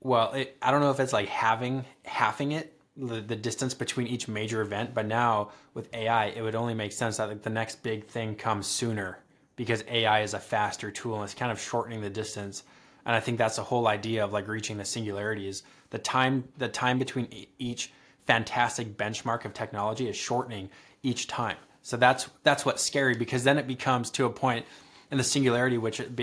well, 0.00 0.32
it, 0.32 0.56
I 0.60 0.72
don't 0.72 0.80
know 0.80 0.90
if 0.90 0.98
it's 0.98 1.12
like 1.12 1.28
having 1.28 1.84
halving 2.04 2.50
it, 2.50 2.76
the, 2.96 3.20
the 3.20 3.36
distance 3.36 3.74
between 3.74 4.08
each 4.08 4.26
major 4.26 4.60
event, 4.60 4.92
but 4.92 5.06
now 5.06 5.52
with 5.72 5.88
AI, 5.94 6.26
it 6.26 6.42
would 6.42 6.56
only 6.56 6.74
make 6.74 6.90
sense 6.90 7.18
that 7.18 7.28
like 7.28 7.42
the 7.42 7.50
next 7.50 7.84
big 7.84 8.08
thing 8.08 8.34
comes 8.34 8.66
sooner 8.66 9.20
because 9.54 9.84
AI 9.86 10.22
is 10.22 10.34
a 10.34 10.40
faster 10.40 10.90
tool 10.90 11.14
and 11.14 11.22
it's 11.22 11.34
kind 11.34 11.52
of 11.52 11.60
shortening 11.60 12.00
the 12.00 12.10
distance. 12.10 12.64
And 13.06 13.14
I 13.14 13.20
think 13.20 13.38
that's 13.38 13.54
the 13.54 13.62
whole 13.62 13.86
idea 13.86 14.24
of 14.24 14.32
like 14.32 14.48
reaching 14.48 14.78
the 14.78 14.84
singularity 14.84 15.46
is 15.46 15.62
the 15.90 15.98
time 15.98 16.44
the 16.58 16.68
time 16.68 16.98
between 16.98 17.46
each 17.58 17.92
fantastic 18.26 18.96
benchmark 18.96 19.44
of 19.44 19.54
technology 19.54 20.08
is 20.08 20.16
shortening 20.16 20.68
each 21.02 21.26
time. 21.26 21.56
So 21.82 21.96
that's 21.96 22.28
that's 22.42 22.64
what's 22.64 22.82
scary 22.82 23.16
because 23.16 23.44
then 23.44 23.58
it 23.58 23.66
becomes 23.66 24.10
to 24.12 24.26
a 24.26 24.30
point 24.30 24.66
in 25.10 25.16
the 25.16 25.24
singularity 25.24 25.78
which 25.78 26.00
it 26.00 26.14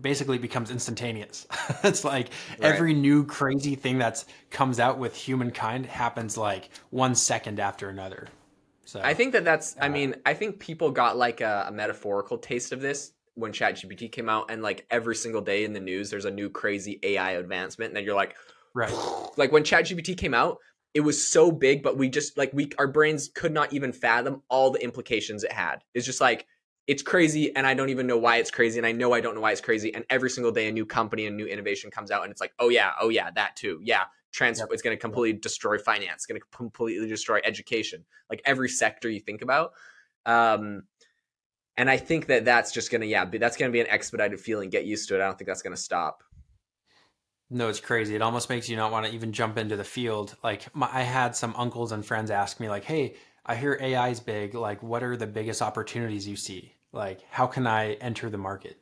basically 0.00 0.38
becomes 0.38 0.70
instantaneous. 0.70 1.46
it's 1.84 2.04
like 2.04 2.30
right. 2.58 2.74
every 2.74 2.92
new 2.92 3.24
crazy 3.24 3.76
thing 3.76 3.98
that's 3.98 4.26
comes 4.50 4.80
out 4.80 4.98
with 4.98 5.14
humankind 5.14 5.86
happens 5.86 6.36
like 6.36 6.70
one 6.90 7.14
second 7.14 7.60
after 7.60 7.88
another. 7.88 8.26
So 8.86 9.00
I 9.02 9.14
think 9.14 9.32
that 9.32 9.44
that's. 9.44 9.76
Uh, 9.76 9.80
I 9.82 9.88
mean, 9.88 10.14
I 10.24 10.34
think 10.34 10.60
people 10.60 10.90
got 10.92 11.16
like 11.16 11.40
a, 11.40 11.66
a 11.68 11.72
metaphorical 11.72 12.38
taste 12.38 12.72
of 12.72 12.80
this 12.80 13.12
when 13.34 13.52
ChatGPT 13.52 14.10
came 14.10 14.28
out, 14.28 14.50
and 14.50 14.62
like 14.62 14.86
every 14.90 15.16
single 15.16 15.42
day 15.42 15.64
in 15.64 15.72
the 15.72 15.80
news, 15.80 16.08
there's 16.08 16.24
a 16.24 16.30
new 16.30 16.48
crazy 16.48 16.98
AI 17.02 17.32
advancement, 17.32 17.90
and 17.90 17.96
then 17.96 18.04
you're 18.04 18.14
like, 18.14 18.36
right. 18.76 18.92
Like 19.38 19.52
when 19.52 19.64
ChatGPT 19.64 20.16
came 20.16 20.32
out, 20.32 20.56
it 20.94 21.00
was 21.00 21.22
so 21.22 21.52
big, 21.52 21.82
but 21.82 21.98
we 21.98 22.08
just 22.08 22.38
like 22.38 22.50
we 22.54 22.70
our 22.78 22.88
brains 22.88 23.28
could 23.34 23.52
not 23.52 23.70
even 23.74 23.92
fathom 23.92 24.40
all 24.48 24.70
the 24.70 24.82
implications 24.82 25.44
it 25.44 25.52
had. 25.52 25.84
It's 25.92 26.06
just 26.06 26.22
like 26.22 26.46
it's 26.86 27.02
crazy 27.02 27.54
and 27.54 27.66
I 27.66 27.74
don't 27.74 27.90
even 27.90 28.06
know 28.06 28.16
why 28.16 28.38
it's 28.38 28.50
crazy 28.50 28.78
and 28.78 28.86
I 28.86 28.92
know 28.92 29.12
I 29.12 29.20
don't 29.20 29.34
know 29.34 29.42
why 29.42 29.52
it's 29.52 29.60
crazy 29.60 29.94
and 29.94 30.06
every 30.08 30.30
single 30.30 30.52
day 30.52 30.68
a 30.68 30.72
new 30.72 30.86
company 30.86 31.26
and 31.26 31.36
new 31.36 31.44
innovation 31.44 31.90
comes 31.90 32.10
out 32.10 32.22
and 32.22 32.32
it's 32.32 32.40
like, 32.40 32.54
"Oh 32.58 32.70
yeah, 32.70 32.92
oh 32.98 33.10
yeah, 33.10 33.30
that 33.34 33.56
too." 33.56 33.78
Yeah, 33.82 34.04
trans 34.32 34.58
yep. 34.58 34.68
it's 34.70 34.80
going 34.80 34.96
to 34.96 35.00
completely 35.00 35.38
destroy 35.38 35.76
finance, 35.76 36.14
it's 36.14 36.26
going 36.26 36.40
to 36.40 36.46
completely 36.56 37.06
destroy 37.06 37.40
education. 37.44 38.02
Like 38.30 38.40
every 38.46 38.70
sector 38.70 39.10
you 39.10 39.20
think 39.20 39.42
about. 39.42 39.72
Um 40.24 40.84
and 41.76 41.90
I 41.90 41.98
think 41.98 42.24
that 42.28 42.46
that's 42.46 42.72
just 42.72 42.90
going 42.90 43.02
to 43.02 43.06
yeah, 43.06 43.26
that's 43.26 43.58
going 43.58 43.70
to 43.70 43.72
be 43.72 43.80
an 43.80 43.88
expedited 43.88 44.40
feeling. 44.40 44.70
Get 44.70 44.86
used 44.86 45.10
to 45.10 45.14
it. 45.14 45.20
I 45.20 45.26
don't 45.26 45.36
think 45.36 45.48
that's 45.48 45.60
going 45.60 45.76
to 45.76 45.82
stop. 45.82 46.22
No, 47.48 47.68
it's 47.68 47.80
crazy. 47.80 48.16
It 48.16 48.22
almost 48.22 48.50
makes 48.50 48.68
you 48.68 48.76
not 48.76 48.90
want 48.90 49.06
to 49.06 49.12
even 49.12 49.32
jump 49.32 49.56
into 49.56 49.76
the 49.76 49.84
field. 49.84 50.36
Like 50.42 50.74
my, 50.74 50.88
I 50.92 51.02
had 51.02 51.36
some 51.36 51.54
uncles 51.56 51.92
and 51.92 52.04
friends 52.04 52.30
ask 52.30 52.58
me 52.58 52.68
like, 52.68 52.84
"Hey, 52.84 53.14
I 53.44 53.54
hear 53.54 53.78
AI 53.80 54.08
is 54.08 54.20
big. 54.20 54.54
Like, 54.54 54.82
what 54.82 55.02
are 55.02 55.16
the 55.16 55.26
biggest 55.26 55.62
opportunities 55.62 56.26
you 56.26 56.36
see? 56.36 56.72
Like, 56.92 57.20
how 57.30 57.46
can 57.46 57.66
I 57.66 57.92
enter 57.94 58.30
the 58.30 58.38
market?" 58.38 58.80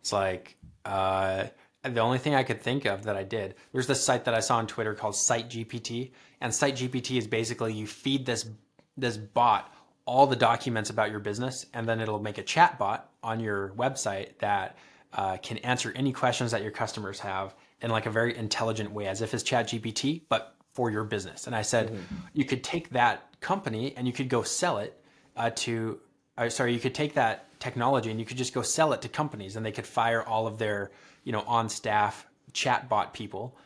It's 0.00 0.12
like 0.12 0.56
uh, 0.86 1.44
the 1.82 2.00
only 2.00 2.18
thing 2.18 2.34
I 2.34 2.44
could 2.44 2.62
think 2.62 2.86
of 2.86 3.04
that 3.04 3.16
I 3.16 3.24
did. 3.24 3.56
There's 3.72 3.86
this 3.86 4.02
site 4.02 4.24
that 4.24 4.34
I 4.34 4.40
saw 4.40 4.56
on 4.56 4.66
Twitter 4.66 4.94
called 4.94 5.14
Site 5.14 5.50
GPT, 5.50 6.12
and 6.40 6.54
Site 6.54 6.76
GPT 6.76 7.18
is 7.18 7.26
basically 7.26 7.74
you 7.74 7.86
feed 7.86 8.24
this 8.24 8.48
this 8.96 9.18
bot 9.18 9.74
all 10.06 10.26
the 10.26 10.36
documents 10.36 10.88
about 10.88 11.10
your 11.10 11.20
business, 11.20 11.66
and 11.74 11.86
then 11.86 12.00
it'll 12.00 12.18
make 12.18 12.38
a 12.38 12.42
chat 12.42 12.78
bot 12.78 13.10
on 13.22 13.38
your 13.38 13.70
website 13.76 14.38
that 14.38 14.78
uh, 15.12 15.36
can 15.36 15.58
answer 15.58 15.92
any 15.94 16.12
questions 16.12 16.50
that 16.52 16.62
your 16.62 16.70
customers 16.70 17.20
have 17.20 17.54
in 17.80 17.90
like 17.90 18.06
a 18.06 18.10
very 18.10 18.36
intelligent 18.36 18.90
way, 18.90 19.06
as 19.06 19.22
if 19.22 19.34
it's 19.34 19.42
Chat 19.42 19.68
GPT, 19.68 20.22
but 20.28 20.54
for 20.72 20.90
your 20.90 21.04
business. 21.04 21.46
And 21.46 21.56
I 21.56 21.62
said, 21.62 21.88
mm-hmm. 21.90 22.14
you 22.32 22.44
could 22.44 22.62
take 22.62 22.90
that 22.90 23.40
company 23.40 23.94
and 23.96 24.06
you 24.06 24.12
could 24.12 24.28
go 24.28 24.42
sell 24.42 24.78
it 24.78 25.00
uh, 25.36 25.50
to, 25.56 25.98
uh, 26.36 26.48
sorry, 26.48 26.72
you 26.72 26.80
could 26.80 26.94
take 26.94 27.14
that 27.14 27.46
technology 27.60 28.10
and 28.10 28.20
you 28.20 28.26
could 28.26 28.36
just 28.36 28.54
go 28.54 28.62
sell 28.62 28.92
it 28.92 29.02
to 29.02 29.08
companies 29.08 29.56
and 29.56 29.66
they 29.66 29.72
could 29.72 29.86
fire 29.86 30.22
all 30.22 30.46
of 30.46 30.58
their, 30.58 30.90
you 31.24 31.32
know, 31.32 31.42
on 31.46 31.68
staff 31.68 32.26
chatbot 32.52 33.12
people 33.12 33.56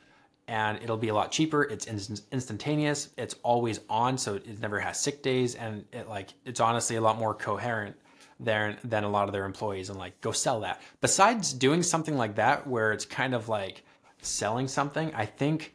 and 0.48 0.78
it'll 0.82 0.96
be 0.96 1.08
a 1.08 1.14
lot 1.14 1.30
cheaper. 1.30 1.62
It's 1.64 1.86
instantaneous. 1.86 3.10
It's 3.16 3.36
always 3.42 3.80
on, 3.88 4.18
so 4.18 4.34
it 4.34 4.60
never 4.60 4.80
has 4.80 4.98
sick 5.00 5.22
days, 5.22 5.54
and 5.54 5.84
it 5.92 6.08
like 6.08 6.34
it's 6.44 6.60
honestly 6.60 6.96
a 6.96 7.00
lot 7.00 7.18
more 7.18 7.34
coherent 7.34 7.96
than 8.40 8.76
than 8.84 9.04
a 9.04 9.08
lot 9.08 9.28
of 9.28 9.32
their 9.32 9.44
employees. 9.44 9.88
And 9.88 9.98
like, 9.98 10.20
go 10.20 10.32
sell 10.32 10.60
that. 10.60 10.82
Besides 11.00 11.52
doing 11.52 11.82
something 11.82 12.16
like 12.16 12.34
that, 12.36 12.66
where 12.66 12.92
it's 12.92 13.04
kind 13.04 13.34
of 13.34 13.48
like 13.48 13.84
selling 14.22 14.68
something, 14.68 15.12
I 15.14 15.26
think 15.26 15.74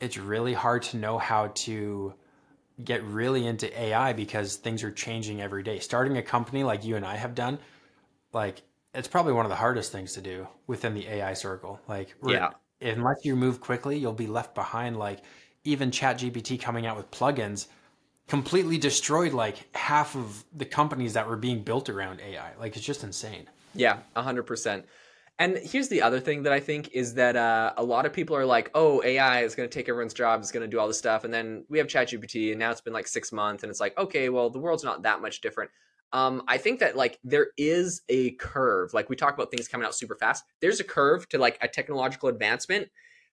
it's 0.00 0.18
really 0.18 0.52
hard 0.52 0.82
to 0.82 0.96
know 0.98 1.18
how 1.18 1.48
to 1.54 2.14
get 2.84 3.02
really 3.04 3.46
into 3.46 3.80
AI 3.80 4.12
because 4.12 4.56
things 4.56 4.82
are 4.82 4.90
changing 4.90 5.40
every 5.40 5.62
day. 5.62 5.78
Starting 5.78 6.18
a 6.18 6.22
company 6.22 6.64
like 6.64 6.84
you 6.84 6.96
and 6.96 7.06
I 7.06 7.16
have 7.16 7.34
done, 7.34 7.58
like 8.32 8.62
it's 8.94 9.08
probably 9.08 9.32
one 9.32 9.44
of 9.44 9.50
the 9.50 9.56
hardest 9.56 9.92
things 9.92 10.12
to 10.14 10.20
do 10.20 10.46
within 10.66 10.94
the 10.94 11.06
AI 11.08 11.34
circle. 11.34 11.80
Like, 11.88 12.14
yeah, 12.26 12.50
unless 12.80 13.24
you 13.24 13.34
move 13.36 13.60
quickly, 13.60 13.98
you'll 13.98 14.12
be 14.12 14.26
left 14.26 14.54
behind. 14.54 14.96
Like, 14.96 15.20
even 15.64 15.90
ChatGPT 15.90 16.60
coming 16.60 16.86
out 16.86 16.96
with 16.96 17.10
plugins 17.10 17.66
completely 18.28 18.78
destroyed 18.78 19.32
like 19.32 19.74
half 19.76 20.14
of 20.14 20.44
the 20.56 20.64
companies 20.64 21.12
that 21.12 21.28
were 21.28 21.36
being 21.36 21.62
built 21.62 21.88
around 21.88 22.20
AI. 22.20 22.52
Like, 22.58 22.76
it's 22.76 22.86
just 22.86 23.04
insane. 23.04 23.48
Yeah, 23.74 23.98
hundred 24.16 24.44
percent. 24.44 24.86
And 25.38 25.58
here's 25.58 25.88
the 25.88 26.02
other 26.02 26.20
thing 26.20 26.44
that 26.44 26.52
I 26.52 26.60
think 26.60 26.90
is 26.92 27.14
that 27.14 27.34
uh, 27.34 27.72
a 27.76 27.82
lot 27.82 28.06
of 28.06 28.12
people 28.12 28.36
are 28.36 28.46
like, 28.46 28.70
"Oh, 28.74 29.02
AI 29.02 29.42
is 29.42 29.56
going 29.56 29.68
to 29.68 29.72
take 29.72 29.88
everyone's 29.88 30.14
job, 30.14 30.40
it's 30.40 30.52
going 30.52 30.62
to 30.62 30.68
do 30.68 30.78
all 30.78 30.86
this 30.86 30.98
stuff," 30.98 31.24
and 31.24 31.34
then 31.34 31.64
we 31.68 31.78
have 31.78 31.88
ChatGPT, 31.88 32.50
and 32.50 32.60
now 32.60 32.70
it's 32.70 32.80
been 32.80 32.92
like 32.92 33.08
six 33.08 33.32
months, 33.32 33.64
and 33.64 33.70
it's 33.70 33.80
like, 33.80 33.98
okay, 33.98 34.28
well, 34.28 34.48
the 34.48 34.60
world's 34.60 34.84
not 34.84 35.02
that 35.02 35.20
much 35.20 35.40
different. 35.40 35.70
Um, 36.12 36.42
I 36.46 36.58
think 36.58 36.78
that 36.78 36.96
like 36.96 37.18
there 37.24 37.48
is 37.58 38.02
a 38.08 38.30
curve. 38.32 38.94
Like 38.94 39.10
we 39.10 39.16
talk 39.16 39.34
about 39.34 39.50
things 39.50 39.66
coming 39.66 39.84
out 39.84 39.96
super 39.96 40.14
fast. 40.14 40.44
There's 40.60 40.78
a 40.78 40.84
curve 40.84 41.28
to 41.30 41.38
like 41.38 41.58
a 41.60 41.66
technological 41.66 42.28
advancement, 42.28 42.88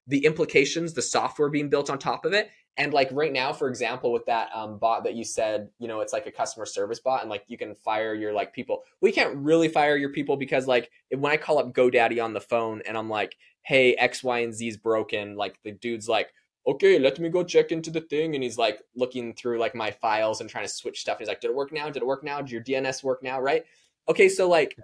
the 0.08 0.24
implications, 0.24 0.94
the 0.94 1.02
software 1.02 1.48
being 1.48 1.68
built 1.68 1.88
on 1.88 2.00
top 2.00 2.24
of 2.24 2.32
it, 2.32 2.50
and 2.78 2.94
like 2.94 3.10
right 3.12 3.32
now, 3.32 3.52
for 3.52 3.68
example, 3.68 4.12
with 4.12 4.24
that 4.26 4.48
um, 4.54 4.78
bot 4.78 5.04
that 5.04 5.14
you 5.14 5.24
said, 5.24 5.68
you 5.78 5.88
know, 5.88 6.00
it's 6.00 6.12
like 6.12 6.26
a 6.26 6.32
customer 6.32 6.64
service 6.64 7.00
bot, 7.00 7.20
and 7.20 7.28
like 7.28 7.44
you 7.46 7.58
can 7.58 7.74
fire 7.74 8.14
your 8.14 8.32
like 8.32 8.54
people. 8.54 8.82
We 9.02 9.12
can't 9.12 9.36
really 9.36 9.68
fire 9.68 9.96
your 9.96 10.08
people 10.08 10.36
because 10.36 10.66
like 10.66 10.90
when 11.10 11.30
I 11.30 11.36
call 11.36 11.58
up 11.58 11.74
GoDaddy 11.74 12.22
on 12.22 12.32
the 12.32 12.40
phone 12.40 12.80
and 12.86 12.96
I'm 12.96 13.10
like, 13.10 13.36
"Hey, 13.62 13.94
X, 13.96 14.24
Y, 14.24 14.38
and 14.38 14.54
Z 14.54 14.66
is 14.66 14.76
broken," 14.78 15.36
like 15.36 15.58
the 15.62 15.72
dude's 15.72 16.08
like, 16.08 16.32
"Okay, 16.66 16.98
let 16.98 17.18
me 17.18 17.28
go 17.28 17.44
check 17.44 17.72
into 17.72 17.90
the 17.90 18.00
thing," 18.00 18.34
and 18.34 18.42
he's 18.42 18.56
like 18.58 18.80
looking 18.96 19.34
through 19.34 19.58
like 19.58 19.74
my 19.74 19.90
files 19.90 20.40
and 20.40 20.48
trying 20.48 20.64
to 20.64 20.72
switch 20.72 21.00
stuff. 21.00 21.18
He's 21.18 21.28
like, 21.28 21.42
"Did 21.42 21.50
it 21.50 21.56
work 21.56 21.72
now? 21.72 21.90
Did 21.90 22.02
it 22.02 22.06
work 22.06 22.24
now? 22.24 22.40
Did 22.40 22.50
your 22.52 22.62
DNS 22.62 23.04
work 23.04 23.22
now?" 23.22 23.38
Right? 23.38 23.64
Okay, 24.08 24.30
so 24.30 24.48
like 24.48 24.76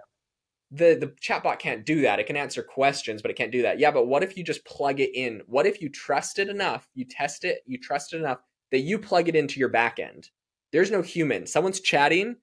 the 0.71 0.95
the 0.95 1.07
chatbot 1.21 1.59
can't 1.59 1.85
do 1.85 2.01
that. 2.01 2.19
It 2.19 2.27
can 2.27 2.37
answer 2.37 2.61
questions, 2.61 3.21
but 3.21 3.31
it 3.31 3.37
can't 3.37 3.51
do 3.51 3.63
that. 3.63 3.79
Yeah, 3.79 3.91
but 3.91 4.07
what 4.07 4.23
if 4.23 4.37
you 4.37 4.43
just 4.43 4.65
plug 4.65 4.99
it 4.99 5.11
in? 5.15 5.41
What 5.47 5.65
if 5.65 5.81
you 5.81 5.89
trust 5.89 6.39
it 6.39 6.47
enough, 6.47 6.87
you 6.93 7.05
test 7.05 7.43
it, 7.43 7.61
you 7.65 7.79
trust 7.79 8.13
it 8.13 8.17
enough 8.17 8.39
that 8.71 8.79
you 8.79 8.99
plug 8.99 9.27
it 9.27 9.35
into 9.35 9.59
your 9.59 9.69
backend? 9.69 10.27
There's 10.71 10.91
no 10.91 11.01
human. 11.01 11.47
Someone's 11.47 11.79
chatting 11.79 12.35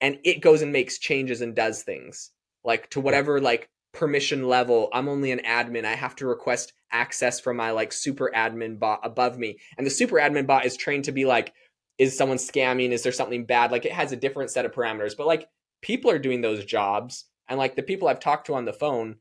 and 0.00 0.18
it 0.24 0.40
goes 0.40 0.62
and 0.62 0.72
makes 0.72 0.98
changes 0.98 1.40
and 1.40 1.54
does 1.54 1.82
things. 1.82 2.30
Like 2.64 2.90
to 2.90 3.00
whatever 3.00 3.40
like 3.40 3.70
permission 3.92 4.48
level. 4.48 4.88
I'm 4.92 5.08
only 5.08 5.30
an 5.30 5.42
admin. 5.46 5.84
I 5.84 5.94
have 5.94 6.16
to 6.16 6.26
request 6.26 6.72
access 6.90 7.38
from 7.38 7.56
my 7.58 7.70
like 7.70 7.92
super 7.92 8.30
admin 8.34 8.78
bot 8.78 9.00
above 9.04 9.38
me. 9.38 9.58
And 9.78 9.86
the 9.86 9.90
super 9.90 10.16
admin 10.16 10.46
bot 10.46 10.66
is 10.66 10.76
trained 10.76 11.04
to 11.04 11.12
be 11.12 11.24
like 11.24 11.52
is 11.98 12.16
someone 12.16 12.38
scamming? 12.38 12.90
Is 12.90 13.04
there 13.04 13.12
something 13.12 13.44
bad? 13.44 13.70
Like 13.70 13.84
it 13.84 13.92
has 13.92 14.10
a 14.10 14.16
different 14.16 14.50
set 14.50 14.64
of 14.64 14.72
parameters. 14.72 15.16
But 15.16 15.28
like 15.28 15.46
people 15.82 16.10
are 16.10 16.18
doing 16.18 16.40
those 16.40 16.64
jobs 16.64 17.26
and 17.52 17.58
like 17.58 17.76
the 17.76 17.82
people 17.82 18.08
I've 18.08 18.18
talked 18.18 18.46
to 18.46 18.54
on 18.54 18.64
the 18.64 18.72
phone 18.72 19.16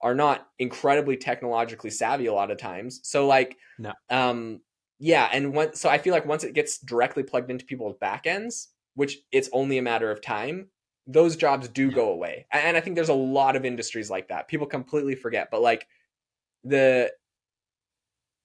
are 0.00 0.14
not 0.14 0.48
incredibly 0.58 1.18
technologically 1.18 1.90
savvy 1.90 2.24
a 2.24 2.32
lot 2.32 2.50
of 2.50 2.56
times. 2.56 3.00
So 3.02 3.26
like 3.26 3.58
no. 3.78 3.92
um 4.08 4.62
yeah, 4.98 5.28
and 5.30 5.52
once 5.52 5.80
so 5.80 5.90
I 5.90 5.98
feel 5.98 6.14
like 6.14 6.24
once 6.24 6.44
it 6.44 6.54
gets 6.54 6.78
directly 6.78 7.22
plugged 7.22 7.50
into 7.50 7.66
people's 7.66 7.96
backends, 8.02 8.68
which 8.94 9.18
it's 9.32 9.50
only 9.52 9.76
a 9.76 9.82
matter 9.82 10.10
of 10.10 10.22
time, 10.22 10.68
those 11.06 11.36
jobs 11.36 11.68
do 11.68 11.88
yeah. 11.88 11.94
go 11.94 12.08
away. 12.08 12.46
And 12.50 12.74
I 12.74 12.80
think 12.80 12.96
there's 12.96 13.10
a 13.10 13.14
lot 13.14 13.54
of 13.54 13.66
industries 13.66 14.08
like 14.08 14.28
that. 14.28 14.48
People 14.48 14.66
completely 14.66 15.14
forget, 15.14 15.48
but 15.50 15.60
like 15.60 15.86
the 16.62 17.12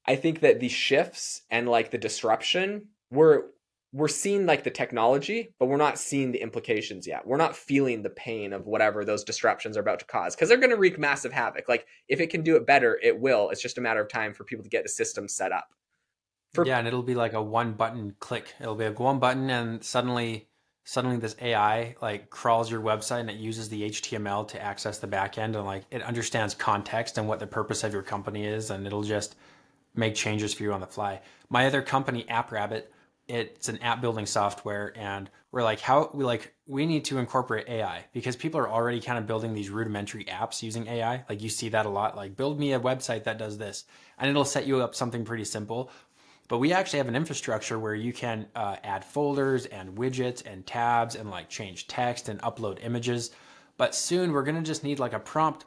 I 0.05 0.17
think 0.17 0.41
that 0.41 0.59
the 0.59 0.67
shifts 0.67 1.43
and 1.49 1.69
like 1.69 1.91
the 1.91 1.97
disruption 1.97 2.89
we're 3.09 3.43
we're 3.91 4.07
seeing 4.07 4.45
like 4.45 4.63
the 4.63 4.69
technology, 4.69 5.53
but 5.57 5.65
we're 5.65 5.77
not 5.77 5.97
seeing 5.97 6.31
the 6.31 6.41
implications 6.41 7.07
yet. 7.07 7.25
We're 7.25 7.37
not 7.37 7.55
feeling 7.55 8.03
the 8.03 8.11
pain 8.11 8.53
of 8.53 8.67
whatever 8.67 9.03
those 9.03 9.23
disruptions 9.23 9.77
are 9.77 9.79
about 9.79 9.99
to 9.99 10.05
cause 10.05 10.35
because 10.35 10.47
they're 10.47 10.59
going 10.59 10.69
to 10.69 10.77
wreak 10.77 10.99
massive 10.99 11.33
havoc. 11.33 11.67
Like 11.67 11.87
if 12.07 12.19
it 12.19 12.29
can 12.29 12.43
do 12.43 12.55
it 12.55 12.67
better, 12.67 12.99
it 13.01 13.19
will. 13.19 13.49
It's 13.49 13.61
just 13.61 13.79
a 13.79 13.81
matter 13.81 14.01
of 14.01 14.07
time 14.07 14.33
for 14.33 14.43
people 14.43 14.63
to 14.63 14.69
get 14.69 14.83
the 14.83 14.89
system 14.89 15.27
set 15.27 15.51
up. 15.51 15.69
For- 16.53 16.65
yeah, 16.65 16.77
and 16.77 16.87
it'll 16.87 17.03
be 17.03 17.15
like 17.15 17.33
a 17.33 17.41
one 17.41 17.73
button 17.73 18.15
click. 18.19 18.53
It'll 18.59 18.75
be 18.75 18.85
a 18.85 18.91
one 18.91 19.19
button, 19.19 19.49
and 19.49 19.83
suddenly, 19.83 20.47
suddenly 20.83 21.17
this 21.17 21.35
AI 21.41 21.95
like 22.01 22.29
crawls 22.29 22.71
your 22.71 22.81
website 22.81 23.21
and 23.21 23.29
it 23.29 23.37
uses 23.37 23.69
the 23.69 23.89
HTML 23.89 24.47
to 24.47 24.61
access 24.61 24.97
the 24.97 25.07
backend 25.07 25.55
and 25.55 25.65
like 25.65 25.83
it 25.91 26.01
understands 26.03 26.55
context 26.55 27.19
and 27.19 27.27
what 27.27 27.39
the 27.39 27.45
purpose 27.47 27.83
of 27.83 27.91
your 27.91 28.03
company 28.03 28.45
is, 28.45 28.69
and 28.69 28.85
it'll 28.85 29.03
just 29.03 29.35
make 29.95 30.13
changes 30.13 30.53
for 30.53 30.61
you 30.61 30.73
on 30.73 30.79
the 30.79 30.87
fly. 30.87 31.21
My 31.49 31.65
other 31.65 31.81
company, 31.81 32.23
AppRabbit 32.29 32.83
it's 33.29 33.69
an 33.69 33.77
app 33.79 34.01
building 34.01 34.25
software 34.25 34.91
and 34.95 35.29
we're 35.51 35.63
like 35.63 35.79
how 35.79 36.09
we 36.13 36.23
like 36.23 36.53
we 36.67 36.85
need 36.85 37.05
to 37.05 37.17
incorporate 37.17 37.67
ai 37.69 38.05
because 38.11 38.35
people 38.35 38.59
are 38.59 38.69
already 38.69 38.99
kind 38.99 39.17
of 39.17 39.25
building 39.25 39.53
these 39.53 39.69
rudimentary 39.69 40.25
apps 40.25 40.61
using 40.61 40.87
ai 40.87 41.23
like 41.29 41.41
you 41.41 41.49
see 41.49 41.69
that 41.69 41.85
a 41.85 41.89
lot 41.89 42.15
like 42.15 42.35
build 42.35 42.59
me 42.59 42.73
a 42.73 42.79
website 42.79 43.23
that 43.23 43.37
does 43.37 43.57
this 43.57 43.85
and 44.19 44.29
it'll 44.29 44.45
set 44.45 44.67
you 44.67 44.81
up 44.81 44.93
something 44.93 45.25
pretty 45.25 45.45
simple. 45.45 45.89
But 46.47 46.57
we 46.57 46.73
actually 46.73 46.97
have 46.97 47.07
an 47.07 47.15
infrastructure 47.15 47.79
where 47.79 47.95
you 47.95 48.11
can 48.11 48.47
uh, 48.55 48.77
add 48.83 49.05
folders 49.05 49.65
and 49.67 49.95
widgets 49.95 50.43
and 50.45 50.65
tabs 50.65 51.15
and 51.15 51.29
like 51.29 51.47
change 51.47 51.87
text 51.87 52.27
and 52.27 52.41
upload 52.41 52.83
images. 52.83 53.31
But 53.77 53.95
soon 53.95 54.33
we're 54.33 54.43
going 54.43 54.55
to 54.55 54.61
just 54.61 54.83
need 54.83 54.99
like 54.99 55.13
a 55.13 55.19
prompt 55.19 55.65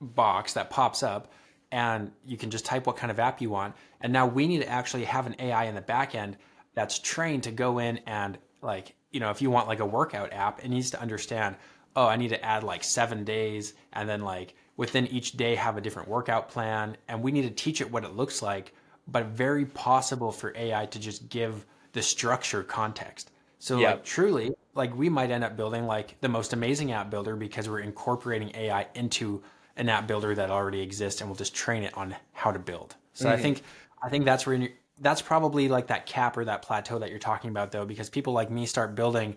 box 0.00 0.52
that 0.54 0.70
pops 0.70 1.02
up 1.02 1.32
and 1.72 2.12
you 2.24 2.36
can 2.36 2.50
just 2.50 2.64
type 2.64 2.86
what 2.86 2.96
kind 2.96 3.10
of 3.10 3.18
app 3.18 3.40
you 3.40 3.50
want. 3.50 3.74
And 4.00 4.12
now 4.12 4.26
we 4.26 4.46
need 4.46 4.60
to 4.60 4.68
actually 4.68 5.04
have 5.04 5.26
an 5.26 5.36
ai 5.38 5.64
in 5.64 5.74
the 5.74 5.80
back 5.80 6.14
end 6.14 6.36
that's 6.74 6.98
trained 6.98 7.44
to 7.44 7.50
go 7.50 7.78
in 7.78 7.98
and 8.06 8.38
like 8.62 8.94
you 9.10 9.20
know 9.20 9.30
if 9.30 9.40
you 9.40 9.50
want 9.50 9.68
like 9.68 9.80
a 9.80 9.86
workout 9.86 10.32
app 10.32 10.64
it 10.64 10.68
needs 10.68 10.90
to 10.90 11.00
understand 11.00 11.56
oh 11.96 12.06
i 12.06 12.16
need 12.16 12.28
to 12.28 12.44
add 12.44 12.62
like 12.62 12.84
seven 12.84 13.24
days 13.24 13.74
and 13.92 14.08
then 14.08 14.22
like 14.22 14.54
within 14.76 15.06
each 15.06 15.32
day 15.32 15.54
have 15.54 15.76
a 15.76 15.80
different 15.80 16.08
workout 16.08 16.48
plan 16.48 16.96
and 17.08 17.22
we 17.22 17.30
need 17.30 17.42
to 17.42 17.50
teach 17.50 17.80
it 17.80 17.90
what 17.90 18.04
it 18.04 18.16
looks 18.16 18.42
like 18.42 18.74
but 19.06 19.26
very 19.26 19.64
possible 19.64 20.32
for 20.32 20.52
ai 20.56 20.86
to 20.86 20.98
just 20.98 21.28
give 21.28 21.64
the 21.92 22.02
structure 22.02 22.62
context 22.62 23.30
so 23.58 23.78
yep. 23.78 23.96
like 23.96 24.04
truly 24.04 24.52
like 24.74 24.94
we 24.96 25.08
might 25.08 25.30
end 25.30 25.44
up 25.44 25.56
building 25.56 25.86
like 25.86 26.16
the 26.20 26.28
most 26.28 26.52
amazing 26.52 26.90
app 26.90 27.10
builder 27.10 27.36
because 27.36 27.68
we're 27.68 27.78
incorporating 27.78 28.50
ai 28.56 28.86
into 28.94 29.42
an 29.76 29.88
app 29.88 30.06
builder 30.06 30.34
that 30.34 30.50
already 30.50 30.80
exists 30.80 31.20
and 31.20 31.30
we'll 31.30 31.36
just 31.36 31.54
train 31.54 31.84
it 31.84 31.96
on 31.96 32.14
how 32.32 32.50
to 32.50 32.58
build 32.58 32.96
so 33.12 33.26
mm-hmm. 33.26 33.34
i 33.34 33.40
think 33.40 33.62
i 34.02 34.08
think 34.08 34.24
that's 34.24 34.46
where 34.46 34.68
that's 35.00 35.22
probably 35.22 35.68
like 35.68 35.88
that 35.88 36.06
cap 36.06 36.36
or 36.36 36.44
that 36.44 36.62
plateau 36.62 36.98
that 36.98 37.10
you're 37.10 37.18
talking 37.18 37.50
about 37.50 37.72
though 37.72 37.84
because 37.84 38.08
people 38.08 38.32
like 38.32 38.50
me 38.50 38.66
start 38.66 38.94
building 38.94 39.36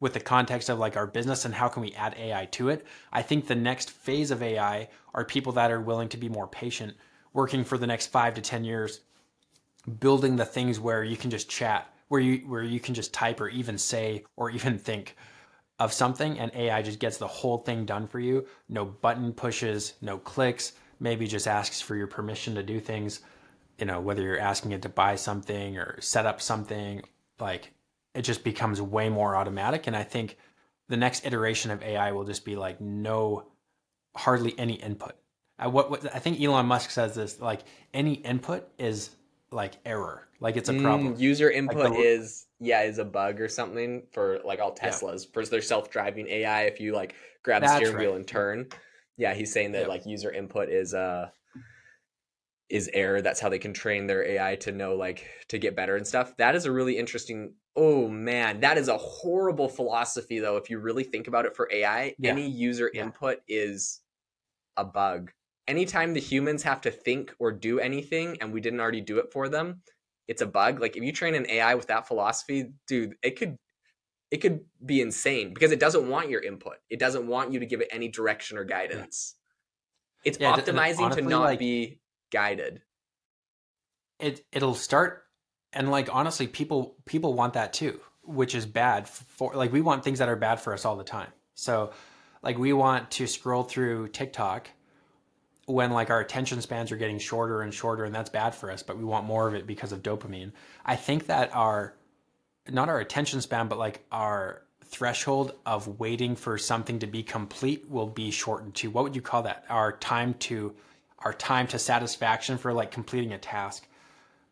with 0.00 0.14
the 0.14 0.20
context 0.20 0.68
of 0.68 0.78
like 0.78 0.96
our 0.96 1.06
business 1.06 1.44
and 1.44 1.54
how 1.54 1.68
can 1.68 1.82
we 1.82 1.92
add 1.92 2.14
AI 2.18 2.46
to 2.46 2.68
it. 2.68 2.84
I 3.12 3.22
think 3.22 3.46
the 3.46 3.54
next 3.54 3.90
phase 3.90 4.32
of 4.32 4.42
AI 4.42 4.88
are 5.14 5.24
people 5.24 5.52
that 5.52 5.70
are 5.70 5.80
willing 5.80 6.08
to 6.08 6.16
be 6.16 6.28
more 6.28 6.48
patient, 6.48 6.96
working 7.32 7.62
for 7.62 7.78
the 7.78 7.86
next 7.86 8.08
5 8.08 8.34
to 8.34 8.40
10 8.40 8.64
years 8.64 9.00
building 10.00 10.36
the 10.36 10.44
things 10.44 10.78
where 10.78 11.04
you 11.04 11.16
can 11.16 11.30
just 11.30 11.48
chat, 11.48 11.92
where 12.08 12.20
you 12.20 12.38
where 12.46 12.62
you 12.62 12.80
can 12.80 12.94
just 12.94 13.12
type 13.12 13.40
or 13.40 13.48
even 13.48 13.78
say 13.78 14.24
or 14.36 14.50
even 14.58 14.78
think 14.78 15.16
of 15.78 15.92
something 15.92 16.38
and 16.38 16.52
AI 16.54 16.82
just 16.82 16.98
gets 16.98 17.16
the 17.16 17.26
whole 17.26 17.58
thing 17.58 17.84
done 17.84 18.06
for 18.06 18.20
you. 18.20 18.46
No 18.68 18.84
button 18.84 19.32
pushes, 19.32 19.94
no 20.00 20.18
clicks, 20.18 20.72
maybe 21.00 21.26
just 21.26 21.48
asks 21.48 21.80
for 21.80 21.96
your 21.96 22.06
permission 22.06 22.54
to 22.54 22.62
do 22.62 22.78
things 22.78 23.20
you 23.82 23.86
know 23.86 24.00
whether 24.00 24.22
you're 24.22 24.38
asking 24.38 24.70
it 24.70 24.82
to 24.82 24.88
buy 24.88 25.16
something 25.16 25.76
or 25.76 26.00
set 26.00 26.24
up 26.24 26.40
something 26.40 27.02
like 27.40 27.72
it 28.14 28.22
just 28.22 28.44
becomes 28.44 28.80
way 28.80 29.08
more 29.08 29.34
automatic 29.34 29.88
and 29.88 29.96
i 29.96 30.04
think 30.04 30.36
the 30.88 30.96
next 30.96 31.26
iteration 31.26 31.72
of 31.72 31.82
ai 31.82 32.12
will 32.12 32.22
just 32.22 32.44
be 32.44 32.54
like 32.54 32.80
no 32.80 33.44
hardly 34.14 34.56
any 34.56 34.74
input 34.74 35.16
I, 35.58 35.66
what, 35.66 35.90
what 35.90 36.14
i 36.14 36.20
think 36.20 36.40
elon 36.40 36.66
musk 36.66 36.90
says 36.90 37.16
this 37.16 37.40
like 37.40 37.62
any 37.92 38.14
input 38.14 38.68
is 38.78 39.10
like 39.50 39.72
error 39.84 40.28
like 40.38 40.56
it's 40.56 40.68
a 40.68 40.80
problem 40.80 41.16
mm, 41.16 41.18
user 41.18 41.50
input 41.50 41.90
like 41.90 41.92
the, 41.94 41.98
is 41.98 42.46
yeah 42.60 42.82
is 42.82 42.98
a 42.98 43.04
bug 43.04 43.40
or 43.40 43.48
something 43.48 44.04
for 44.12 44.38
like 44.44 44.60
all 44.60 44.72
teslas 44.72 45.24
yeah. 45.24 45.30
for 45.32 45.44
their 45.46 45.60
self-driving 45.60 46.28
ai 46.28 46.62
if 46.66 46.78
you 46.78 46.94
like 46.94 47.16
grab 47.42 47.62
the 47.62 47.68
steering 47.74 47.96
right. 47.96 48.06
wheel 48.06 48.14
and 48.14 48.28
turn 48.28 48.64
yeah 49.16 49.34
he's 49.34 49.52
saying 49.52 49.72
that 49.72 49.80
yep. 49.80 49.88
like 49.88 50.06
user 50.06 50.30
input 50.30 50.68
is 50.68 50.94
uh 50.94 51.28
is 52.72 52.88
error. 52.94 53.20
That's 53.20 53.38
how 53.38 53.50
they 53.50 53.58
can 53.58 53.74
train 53.74 54.06
their 54.06 54.26
AI 54.26 54.56
to 54.56 54.72
know 54.72 54.94
like 54.94 55.28
to 55.48 55.58
get 55.58 55.76
better 55.76 55.96
and 55.96 56.06
stuff. 56.06 56.34
That 56.38 56.56
is 56.56 56.64
a 56.64 56.72
really 56.72 56.96
interesting. 56.96 57.52
Oh 57.76 58.08
man, 58.08 58.60
that 58.60 58.78
is 58.78 58.88
a 58.88 58.96
horrible 58.96 59.68
philosophy 59.68 60.38
though. 60.38 60.56
If 60.56 60.70
you 60.70 60.78
really 60.78 61.04
think 61.04 61.28
about 61.28 61.44
it 61.44 61.54
for 61.54 61.68
AI, 61.70 62.14
yeah. 62.18 62.30
any 62.30 62.48
user 62.48 62.90
yeah. 62.92 63.02
input 63.02 63.40
is 63.46 64.00
a 64.78 64.84
bug. 64.84 65.32
Anytime 65.68 66.14
the 66.14 66.20
humans 66.20 66.62
have 66.62 66.80
to 66.80 66.90
think 66.90 67.34
or 67.38 67.52
do 67.52 67.78
anything 67.78 68.38
and 68.40 68.52
we 68.52 68.60
didn't 68.62 68.80
already 68.80 69.02
do 69.02 69.18
it 69.18 69.30
for 69.30 69.50
them, 69.50 69.82
it's 70.26 70.40
a 70.40 70.46
bug. 70.46 70.80
Like 70.80 70.96
if 70.96 71.04
you 71.04 71.12
train 71.12 71.34
an 71.34 71.46
AI 71.50 71.74
with 71.74 71.88
that 71.88 72.08
philosophy, 72.08 72.72
dude, 72.88 73.16
it 73.22 73.38
could 73.38 73.58
it 74.30 74.38
could 74.38 74.60
be 74.84 75.02
insane 75.02 75.52
because 75.52 75.72
it 75.72 75.78
doesn't 75.78 76.08
want 76.08 76.30
your 76.30 76.40
input. 76.40 76.76
It 76.88 76.98
doesn't 76.98 77.26
want 77.26 77.52
you 77.52 77.60
to 77.60 77.66
give 77.66 77.82
it 77.82 77.88
any 77.92 78.08
direction 78.08 78.56
or 78.56 78.64
guidance. 78.64 79.34
Yeah. 79.34 79.42
It's 80.24 80.38
optimizing 80.38 81.00
honestly, 81.00 81.22
to 81.22 81.28
not 81.28 81.42
like, 81.42 81.58
be 81.58 81.98
guided. 82.32 82.82
It 84.18 84.44
it'll 84.50 84.74
start 84.74 85.24
and 85.72 85.90
like 85.90 86.08
honestly 86.12 86.48
people 86.48 86.96
people 87.04 87.34
want 87.34 87.54
that 87.54 87.72
too, 87.72 88.00
which 88.22 88.54
is 88.54 88.66
bad 88.66 89.06
for 89.06 89.52
like 89.54 89.72
we 89.72 89.80
want 89.80 90.02
things 90.02 90.18
that 90.18 90.28
are 90.28 90.36
bad 90.36 90.60
for 90.60 90.72
us 90.72 90.84
all 90.84 90.96
the 90.96 91.04
time. 91.04 91.30
So 91.54 91.92
like 92.42 92.58
we 92.58 92.72
want 92.72 93.10
to 93.12 93.26
scroll 93.26 93.62
through 93.62 94.08
TikTok 94.08 94.68
when 95.66 95.92
like 95.92 96.10
our 96.10 96.20
attention 96.20 96.60
spans 96.60 96.90
are 96.90 96.96
getting 96.96 97.18
shorter 97.18 97.62
and 97.62 97.72
shorter 97.72 98.04
and 98.04 98.14
that's 98.14 98.30
bad 98.30 98.54
for 98.54 98.70
us, 98.70 98.82
but 98.82 98.98
we 98.98 99.04
want 99.04 99.26
more 99.26 99.46
of 99.46 99.54
it 99.54 99.66
because 99.66 99.92
of 99.92 100.02
dopamine. 100.02 100.52
I 100.84 100.96
think 100.96 101.26
that 101.26 101.54
our 101.54 101.94
not 102.68 102.88
our 102.88 103.00
attention 103.00 103.40
span 103.40 103.68
but 103.68 103.78
like 103.78 104.04
our 104.10 104.62
threshold 104.84 105.52
of 105.64 105.98
waiting 105.98 106.36
for 106.36 106.58
something 106.58 106.98
to 106.98 107.06
be 107.06 107.22
complete 107.22 107.88
will 107.88 108.06
be 108.06 108.30
shortened 108.30 108.74
to 108.74 108.90
what 108.90 109.04
would 109.04 109.16
you 109.16 109.22
call 109.22 109.42
that? 109.42 109.64
Our 109.68 109.92
time 109.92 110.34
to 110.40 110.74
our 111.24 111.32
time 111.32 111.66
to 111.68 111.78
satisfaction 111.78 112.58
for 112.58 112.72
like 112.72 112.90
completing 112.90 113.32
a 113.32 113.38
task. 113.38 113.86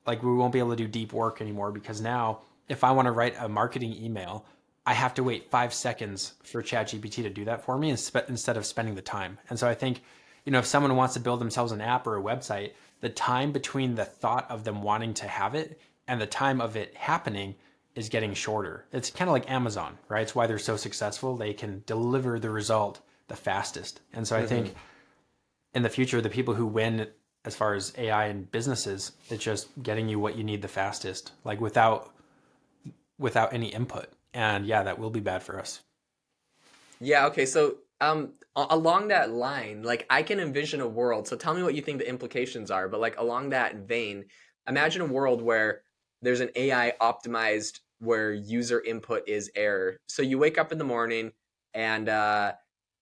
Like 0.06 0.22
we 0.22 0.34
won't 0.34 0.52
be 0.52 0.58
able 0.58 0.70
to 0.70 0.76
do 0.76 0.88
deep 0.88 1.12
work 1.12 1.40
anymore 1.40 1.72
because 1.72 2.00
now 2.00 2.40
if 2.68 2.84
I 2.84 2.92
want 2.92 3.06
to 3.06 3.12
write 3.12 3.34
a 3.38 3.48
marketing 3.48 3.96
email, 4.02 4.46
I 4.86 4.94
have 4.94 5.14
to 5.14 5.22
wait 5.22 5.50
five 5.50 5.74
seconds 5.74 6.34
for 6.42 6.62
ChatGPT 6.62 7.22
to 7.22 7.30
do 7.30 7.44
that 7.44 7.64
for 7.64 7.76
me 7.76 7.90
instead 7.90 8.56
of 8.56 8.66
spending 8.66 8.94
the 8.94 9.02
time. 9.02 9.38
And 9.50 9.58
so 9.58 9.68
I 9.68 9.74
think, 9.74 10.02
you 10.44 10.52
know, 10.52 10.58
if 10.58 10.66
someone 10.66 10.96
wants 10.96 11.14
to 11.14 11.20
build 11.20 11.40
themselves 11.40 11.72
an 11.72 11.80
app 11.80 12.06
or 12.06 12.16
a 12.16 12.22
website, 12.22 12.72
the 13.00 13.08
time 13.08 13.52
between 13.52 13.94
the 13.94 14.04
thought 14.04 14.50
of 14.50 14.64
them 14.64 14.82
wanting 14.82 15.14
to 15.14 15.28
have 15.28 15.54
it 15.54 15.80
and 16.08 16.20
the 16.20 16.26
time 16.26 16.60
of 16.60 16.76
it 16.76 16.94
happening 16.96 17.54
is 17.94 18.08
getting 18.08 18.34
shorter. 18.34 18.86
It's 18.92 19.10
kind 19.10 19.28
of 19.28 19.32
like 19.32 19.50
Amazon, 19.50 19.98
right? 20.08 20.22
It's 20.22 20.34
why 20.34 20.46
they're 20.46 20.58
so 20.58 20.76
successful. 20.76 21.36
They 21.36 21.52
can 21.52 21.82
deliver 21.86 22.38
the 22.38 22.50
result 22.50 23.00
the 23.28 23.36
fastest. 23.36 24.00
And 24.12 24.26
so 24.26 24.36
I 24.36 24.40
mm-hmm. 24.40 24.48
think 24.48 24.74
in 25.74 25.82
the 25.82 25.88
future, 25.88 26.20
the 26.20 26.30
people 26.30 26.54
who 26.54 26.66
win 26.66 27.08
as 27.44 27.56
far 27.56 27.74
as 27.74 27.92
AI 27.96 28.26
and 28.26 28.50
businesses, 28.50 29.12
it's 29.28 29.42
just 29.42 29.68
getting 29.82 30.08
you 30.08 30.18
what 30.18 30.36
you 30.36 30.44
need 30.44 30.62
the 30.62 30.68
fastest, 30.68 31.32
like 31.44 31.60
without 31.60 32.12
without 33.18 33.52
any 33.52 33.68
input. 33.68 34.08
And 34.32 34.66
yeah, 34.66 34.82
that 34.82 34.98
will 34.98 35.10
be 35.10 35.20
bad 35.20 35.42
for 35.42 35.58
us. 35.58 35.80
Yeah. 37.00 37.26
Okay. 37.26 37.46
So 37.46 37.76
um, 38.00 38.32
along 38.56 39.08
that 39.08 39.30
line, 39.30 39.82
like 39.82 40.06
I 40.10 40.22
can 40.22 40.40
envision 40.40 40.80
a 40.80 40.88
world. 40.88 41.26
So 41.28 41.36
tell 41.36 41.54
me 41.54 41.62
what 41.62 41.74
you 41.74 41.82
think 41.82 41.98
the 41.98 42.08
implications 42.08 42.70
are. 42.70 42.88
But 42.88 43.00
like 43.00 43.18
along 43.18 43.50
that 43.50 43.76
vein, 43.76 44.24
imagine 44.68 45.02
a 45.02 45.06
world 45.06 45.42
where 45.42 45.82
there's 46.22 46.40
an 46.40 46.50
AI 46.54 46.92
optimized 47.00 47.80
where 48.00 48.32
user 48.32 48.80
input 48.80 49.28
is 49.28 49.50
error. 49.54 49.96
So 50.06 50.22
you 50.22 50.38
wake 50.38 50.58
up 50.58 50.72
in 50.72 50.78
the 50.78 50.84
morning 50.84 51.32
and 51.74 52.08
uh, 52.08 52.52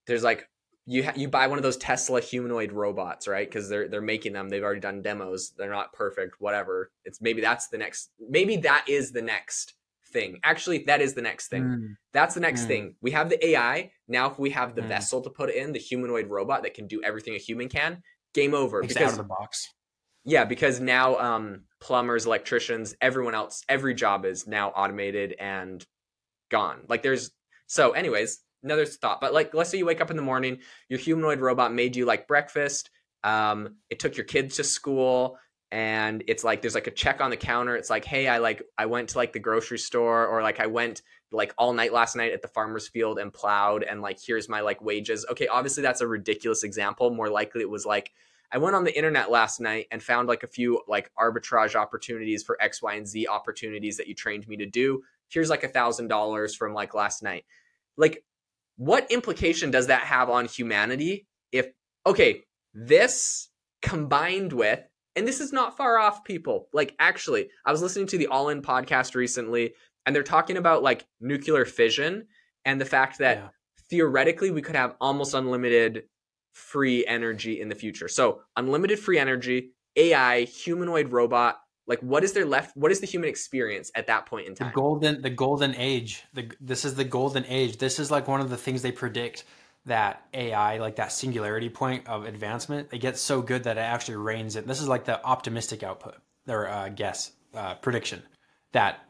there's 0.07 0.23
like 0.23 0.47
you 0.89 1.03
ha- 1.03 1.13
you 1.15 1.27
buy 1.27 1.45
one 1.45 1.59
of 1.59 1.63
those 1.63 1.77
Tesla 1.77 2.19
humanoid 2.19 2.71
robots, 2.71 3.27
right? 3.27 3.47
Because 3.47 3.69
they're 3.69 3.87
they're 3.87 4.01
making 4.01 4.33
them. 4.33 4.49
They've 4.49 4.63
already 4.63 4.79
done 4.79 5.03
demos. 5.03 5.51
They're 5.55 5.69
not 5.69 5.93
perfect. 5.93 6.37
Whatever. 6.39 6.91
It's 7.05 7.21
maybe 7.21 7.41
that's 7.41 7.67
the 7.67 7.77
next. 7.77 8.09
Maybe 8.27 8.57
that 8.57 8.85
is 8.89 9.11
the 9.11 9.21
next 9.21 9.75
thing. 10.11 10.39
Actually, 10.43 10.79
that 10.85 10.99
is 10.99 11.13
the 11.13 11.21
next 11.21 11.49
thing. 11.49 11.63
Mm. 11.63 11.95
That's 12.11 12.33
the 12.33 12.39
next 12.39 12.63
mm. 12.63 12.67
thing. 12.67 12.95
We 13.01 13.11
have 13.11 13.29
the 13.29 13.49
AI. 13.49 13.91
Now, 14.07 14.31
if 14.31 14.39
we 14.39 14.49
have 14.49 14.73
the 14.73 14.81
mm. 14.81 14.87
vessel 14.87 15.21
to 15.21 15.29
put 15.29 15.49
it 15.49 15.57
in, 15.57 15.73
the 15.73 15.79
humanoid 15.79 16.27
robot 16.27 16.63
that 16.63 16.73
can 16.73 16.87
do 16.87 17.03
everything 17.03 17.35
a 17.35 17.37
human 17.37 17.69
can, 17.69 18.01
game 18.33 18.55
over. 18.55 18.81
It's 18.81 18.93
because, 18.93 19.03
out 19.03 19.11
of 19.11 19.17
the 19.17 19.23
box. 19.25 19.67
Yeah, 20.25 20.45
because 20.45 20.79
now 20.79 21.17
um, 21.19 21.65
plumbers, 21.79 22.25
electricians, 22.25 22.95
everyone 22.99 23.35
else, 23.35 23.63
every 23.69 23.93
job 23.93 24.25
is 24.25 24.47
now 24.47 24.69
automated 24.69 25.35
and 25.39 25.85
gone. 26.49 26.79
Like 26.87 27.03
there's 27.03 27.29
so, 27.67 27.91
anyways, 27.91 28.39
another 28.63 28.85
thought. 28.85 29.21
But 29.21 29.33
like, 29.33 29.53
let's 29.53 29.69
say 29.69 29.77
you 29.77 29.85
wake 29.85 30.01
up 30.01 30.11
in 30.11 30.17
the 30.17 30.23
morning, 30.23 30.59
your 30.89 30.99
humanoid 30.99 31.39
robot 31.39 31.73
made 31.73 31.95
you 31.95 32.05
like 32.05 32.27
breakfast. 32.27 32.89
Um, 33.23 33.75
it 33.89 33.99
took 33.99 34.17
your 34.17 34.25
kids 34.25 34.57
to 34.57 34.63
school. 34.63 35.37
and 35.71 36.23
it's 36.27 36.43
like 36.43 36.61
there's 36.61 36.73
like 36.75 36.87
a 36.87 36.91
check 36.91 37.21
on 37.21 37.29
the 37.29 37.37
counter 37.37 37.75
it's 37.75 37.89
like 37.91 38.03
hey 38.03 38.27
i 38.27 38.39
like 38.39 38.63
i 38.77 38.85
went 38.87 39.09
to 39.09 39.17
like 39.17 39.33
the 39.33 39.39
grocery 39.39 39.77
store 39.77 40.25
or 40.25 40.41
like 40.41 40.59
i 40.59 40.65
went 40.65 41.01
like 41.31 41.53
all 41.59 41.73
night 41.73 41.93
last 41.93 42.15
night 42.15 42.33
at 42.33 42.41
the 42.41 42.47
farmer's 42.47 42.87
field 42.87 43.19
and 43.19 43.31
plowed 43.31 43.83
and 43.83 44.01
like 44.01 44.17
here's 44.19 44.49
my 44.49 44.61
like 44.61 44.81
wages 44.81 45.25
okay 45.29 45.47
obviously 45.47 45.83
that's 45.83 46.01
a 46.01 46.07
ridiculous 46.07 46.63
example 46.63 47.11
more 47.11 47.29
likely 47.29 47.61
it 47.61 47.69
was 47.69 47.85
like 47.85 48.11
i 48.51 48.57
went 48.57 48.75
on 48.75 48.83
the 48.83 48.95
internet 48.97 49.29
last 49.29 49.59
night 49.59 49.85
and 49.91 50.01
found 50.01 50.27
like 50.27 50.41
a 50.41 50.47
few 50.47 50.81
like 50.87 51.11
arbitrage 51.19 51.75
opportunities 51.75 52.41
for 52.41 52.57
x 52.59 52.81
y 52.81 52.95
and 52.95 53.07
z 53.07 53.27
opportunities 53.27 53.97
that 53.97 54.07
you 54.07 54.15
trained 54.15 54.47
me 54.47 54.57
to 54.57 54.65
do 54.65 55.03
here's 55.27 55.51
like 55.51 55.63
a 55.63 55.67
thousand 55.67 56.07
dollars 56.07 56.55
from 56.55 56.73
like 56.73 56.95
last 56.95 57.21
night 57.21 57.45
like 57.95 58.23
what 58.79 59.11
implication 59.11 59.71
does 59.71 59.87
that 59.87 60.03
have 60.03 60.29
on 60.29 60.45
humanity 60.45 61.27
if 61.51 61.67
okay 62.07 62.41
this 62.73 63.49
combined 63.81 64.53
with 64.53 64.79
and 65.17 65.27
this 65.27 65.41
is 65.41 65.51
not 65.51 65.75
far 65.75 65.99
off 65.99 66.23
people 66.23 66.69
like 66.71 66.95
actually 66.97 67.49
i 67.65 67.71
was 67.71 67.81
listening 67.81 68.07
to 68.07 68.17
the 68.17 68.27
all 68.27 68.47
in 68.47 68.61
podcast 68.61 69.15
recently 69.15 69.73
and 70.05 70.15
they're 70.15 70.23
talking 70.23 70.55
about 70.55 70.81
like 70.81 71.05
nuclear 71.19 71.65
fission 71.65 72.25
and 72.63 72.79
the 72.79 72.85
fact 72.85 73.17
that 73.17 73.37
yeah. 73.37 73.47
theoretically 73.89 74.49
we 74.49 74.61
could 74.61 74.77
have 74.77 74.95
almost 75.01 75.33
unlimited 75.33 76.03
free 76.53 77.05
energy 77.05 77.59
in 77.59 77.67
the 77.67 77.75
future 77.75 78.07
so 78.07 78.39
unlimited 78.55 78.97
free 78.97 79.19
energy 79.19 79.71
ai 79.97 80.43
humanoid 80.43 81.11
robot 81.11 81.57
like 81.89 81.99
what 81.99 82.23
is 82.23 82.31
there 82.31 82.45
left 82.45 82.77
what 82.77 82.91
is 82.91 83.01
the 83.01 83.07
human 83.07 83.27
experience 83.27 83.91
at 83.95 84.07
that 84.07 84.27
point 84.27 84.47
in 84.47 84.55
time? 84.55 84.69
the 84.69 84.73
golden 84.73 85.21
the 85.21 85.29
golden 85.29 85.75
age 85.75 86.23
the, 86.33 86.49
this 86.61 86.85
is 86.85 86.95
the 86.95 87.03
golden 87.03 87.43
age. 87.47 87.77
This 87.77 87.99
is 87.99 88.09
like 88.09 88.27
one 88.27 88.39
of 88.39 88.49
the 88.49 88.57
things 88.57 88.81
they 88.81 88.91
predict 88.93 89.43
that 89.85 90.25
ai 90.33 90.77
like 90.77 90.97
that 90.97 91.11
singularity 91.11 91.69
point 91.69 92.07
of 92.07 92.25
advancement. 92.25 92.89
It 92.93 92.99
gets 92.99 93.19
so 93.19 93.41
good 93.41 93.63
that 93.63 93.77
it 93.77 93.81
actually 93.81 94.17
reigns 94.17 94.55
it 94.55 94.67
this 94.67 94.79
is 94.79 94.87
like 94.87 95.03
the 95.03 95.21
optimistic 95.25 95.83
output 95.83 96.15
or 96.47 96.69
uh, 96.69 96.89
guess 96.89 97.31
uh, 97.53 97.73
prediction 97.75 98.21
that 98.71 99.09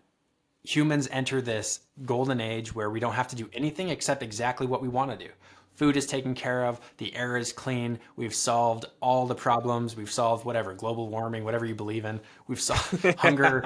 humans 0.64 1.08
enter 1.12 1.42
this 1.42 1.82
golden 2.06 2.40
age 2.40 2.74
where 2.74 2.90
we 2.90 3.00
don't 3.00 3.14
have 3.14 3.28
to 3.28 3.36
do 3.36 3.50
anything 3.54 3.90
except 3.90 4.24
exactly 4.24 4.68
what 4.68 4.82
we 4.82 4.88
want 4.88 5.12
to 5.12 5.18
do 5.18 5.32
food 5.80 5.96
is 5.96 6.06
taken 6.06 6.36
care 6.36 6.66
of, 6.66 6.82
the 6.98 7.16
air 7.16 7.38
is 7.38 7.54
clean, 7.54 8.00
we've 8.18 8.36
solved 8.36 8.84
all 9.00 9.26
the 9.26 9.34
problems, 9.34 9.96
we've 9.96 10.12
solved 10.12 10.44
whatever, 10.44 10.74
global 10.74 11.08
warming, 11.08 11.46
whatever 11.46 11.66
you 11.66 11.74
believe 11.74 12.04
in, 12.04 12.20
we've 12.48 12.60
solved 12.60 13.02
hunger, 13.18 13.64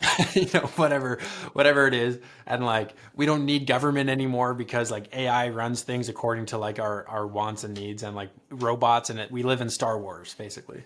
you 0.34 0.46
know, 0.54 0.60
whatever, 0.76 1.18
whatever 1.54 1.88
it 1.88 1.94
is. 1.94 2.20
And 2.46 2.64
like, 2.64 2.94
we 3.16 3.26
don't 3.26 3.44
need 3.44 3.66
government 3.66 4.08
anymore 4.08 4.54
because 4.54 4.92
like 4.92 5.12
AI 5.12 5.48
runs 5.48 5.82
things 5.82 6.08
according 6.08 6.46
to 6.46 6.58
like 6.58 6.78
our, 6.78 7.04
our 7.08 7.26
wants 7.26 7.64
and 7.64 7.74
needs 7.74 8.04
and 8.04 8.14
like 8.14 8.30
robots 8.48 9.10
and 9.10 9.18
it, 9.18 9.32
we 9.32 9.42
live 9.42 9.60
in 9.60 9.68
Star 9.68 9.98
Wars 9.98 10.36
basically. 10.38 10.84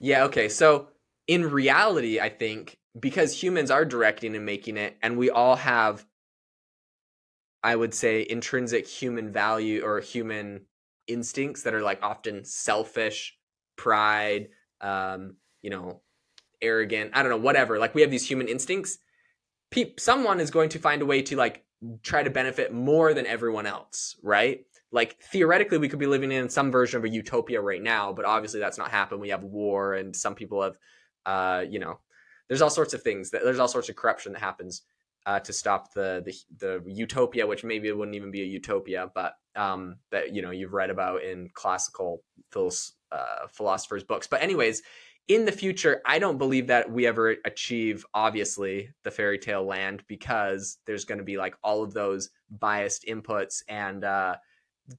Yeah. 0.00 0.24
Okay. 0.24 0.48
So 0.48 0.88
in 1.28 1.48
reality, 1.48 2.18
I 2.18 2.30
think 2.30 2.78
because 2.98 3.40
humans 3.40 3.70
are 3.70 3.84
directing 3.84 4.34
and 4.34 4.44
making 4.44 4.76
it 4.76 4.96
and 5.02 5.16
we 5.16 5.30
all 5.30 5.54
have 5.54 6.04
I 7.64 7.74
would 7.74 7.94
say 7.94 8.26
intrinsic 8.28 8.86
human 8.86 9.32
value 9.32 9.82
or 9.82 9.98
human 9.98 10.66
instincts 11.06 11.62
that 11.62 11.72
are 11.72 11.80
like 11.80 12.02
often 12.02 12.44
selfish, 12.44 13.38
pride, 13.76 14.50
um, 14.82 15.36
you 15.62 15.70
know, 15.70 16.02
arrogant, 16.60 17.12
I 17.14 17.22
don't 17.22 17.30
know, 17.30 17.38
whatever. 17.38 17.78
Like 17.78 17.94
we 17.94 18.02
have 18.02 18.10
these 18.10 18.28
human 18.28 18.48
instincts. 18.48 18.98
Pe- 19.70 19.94
someone 19.98 20.40
is 20.40 20.50
going 20.50 20.68
to 20.68 20.78
find 20.78 21.00
a 21.00 21.06
way 21.06 21.22
to 21.22 21.36
like 21.36 21.64
try 22.02 22.22
to 22.22 22.28
benefit 22.28 22.72
more 22.74 23.14
than 23.14 23.26
everyone 23.26 23.64
else, 23.64 24.16
right? 24.22 24.66
Like 24.92 25.18
theoretically, 25.22 25.78
we 25.78 25.88
could 25.88 25.98
be 25.98 26.06
living 26.06 26.32
in 26.32 26.50
some 26.50 26.70
version 26.70 26.98
of 26.98 27.04
a 27.04 27.08
utopia 27.08 27.62
right 27.62 27.82
now, 27.82 28.12
but 28.12 28.26
obviously 28.26 28.60
that's 28.60 28.78
not 28.78 28.90
happening. 28.90 29.22
We 29.22 29.30
have 29.30 29.42
war, 29.42 29.94
and 29.94 30.14
some 30.14 30.34
people 30.34 30.62
have, 30.62 30.76
uh, 31.24 31.64
you 31.68 31.78
know, 31.78 31.98
there's 32.48 32.62
all 32.62 32.70
sorts 32.70 32.92
of 32.92 33.02
things 33.02 33.30
that 33.30 33.42
there's 33.42 33.58
all 33.58 33.68
sorts 33.68 33.88
of 33.88 33.96
corruption 33.96 34.34
that 34.34 34.40
happens 34.40 34.82
uh, 35.26 35.40
to 35.40 35.52
stop 35.52 35.92
the, 35.92 36.22
the 36.24 36.34
the 36.58 36.92
utopia, 36.92 37.46
which 37.46 37.64
maybe 37.64 37.88
it 37.88 37.96
wouldn't 37.96 38.16
even 38.16 38.30
be 38.30 38.42
a 38.42 38.46
utopia, 38.46 39.10
but 39.14 39.34
um, 39.56 39.96
that 40.10 40.34
you 40.34 40.42
know 40.42 40.50
you've 40.50 40.72
read 40.72 40.90
about 40.90 41.22
in 41.22 41.48
classical 41.54 42.22
uh, 42.54 43.46
philosophers' 43.50 44.04
books. 44.04 44.26
But 44.26 44.42
anyways, 44.42 44.82
in 45.28 45.44
the 45.44 45.52
future, 45.52 46.02
I 46.04 46.18
don't 46.18 46.38
believe 46.38 46.66
that 46.66 46.90
we 46.90 47.06
ever 47.06 47.36
achieve 47.44 48.04
obviously 48.12 48.90
the 49.02 49.10
fairy 49.10 49.38
tale 49.38 49.64
land 49.64 50.02
because 50.06 50.78
there's 50.86 51.04
going 51.04 51.18
to 51.18 51.24
be 51.24 51.38
like 51.38 51.54
all 51.62 51.82
of 51.82 51.94
those 51.94 52.30
biased 52.50 53.06
inputs 53.06 53.62
and 53.68 54.04
uh, 54.04 54.36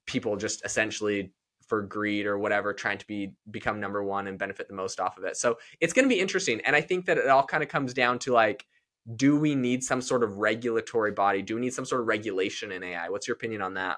people 0.06 0.36
just 0.36 0.66
essentially 0.66 1.32
for 1.68 1.82
greed 1.82 2.26
or 2.26 2.38
whatever 2.38 2.74
trying 2.74 2.98
to 2.98 3.08
be 3.08 3.34
become 3.50 3.80
number 3.80 4.04
one 4.04 4.28
and 4.28 4.38
benefit 4.38 4.68
the 4.68 4.74
most 4.74 5.00
off 5.00 5.18
of 5.18 5.24
it 5.24 5.36
so 5.36 5.58
it's 5.82 5.94
going 5.94 6.06
to 6.06 6.14
be 6.14 6.20
interesting 6.20 6.62
and 6.62 6.76
i 6.76 6.82
think 6.82 7.06
that 7.06 7.18
it 7.18 7.28
all 7.28 7.44
kind 7.44 7.64
of 7.64 7.70
comes 7.70 7.92
down 7.92 8.20
to 8.20 8.32
like 8.32 8.66
do 9.14 9.38
we 9.38 9.54
need 9.56 9.84
some 9.84 10.02
sort 10.02 10.24
of 10.24 10.38
regulatory 10.38 11.12
body? 11.12 11.42
Do 11.42 11.56
we 11.56 11.62
need 11.62 11.74
some 11.74 11.86
sort 11.86 12.02
of 12.02 12.08
regulation 12.08 12.72
in 12.72 12.84
AI? 12.84 13.10
What's 13.10 13.28
your 13.28 13.36
opinion 13.36 13.62
on 13.62 13.76
that? 13.76 13.98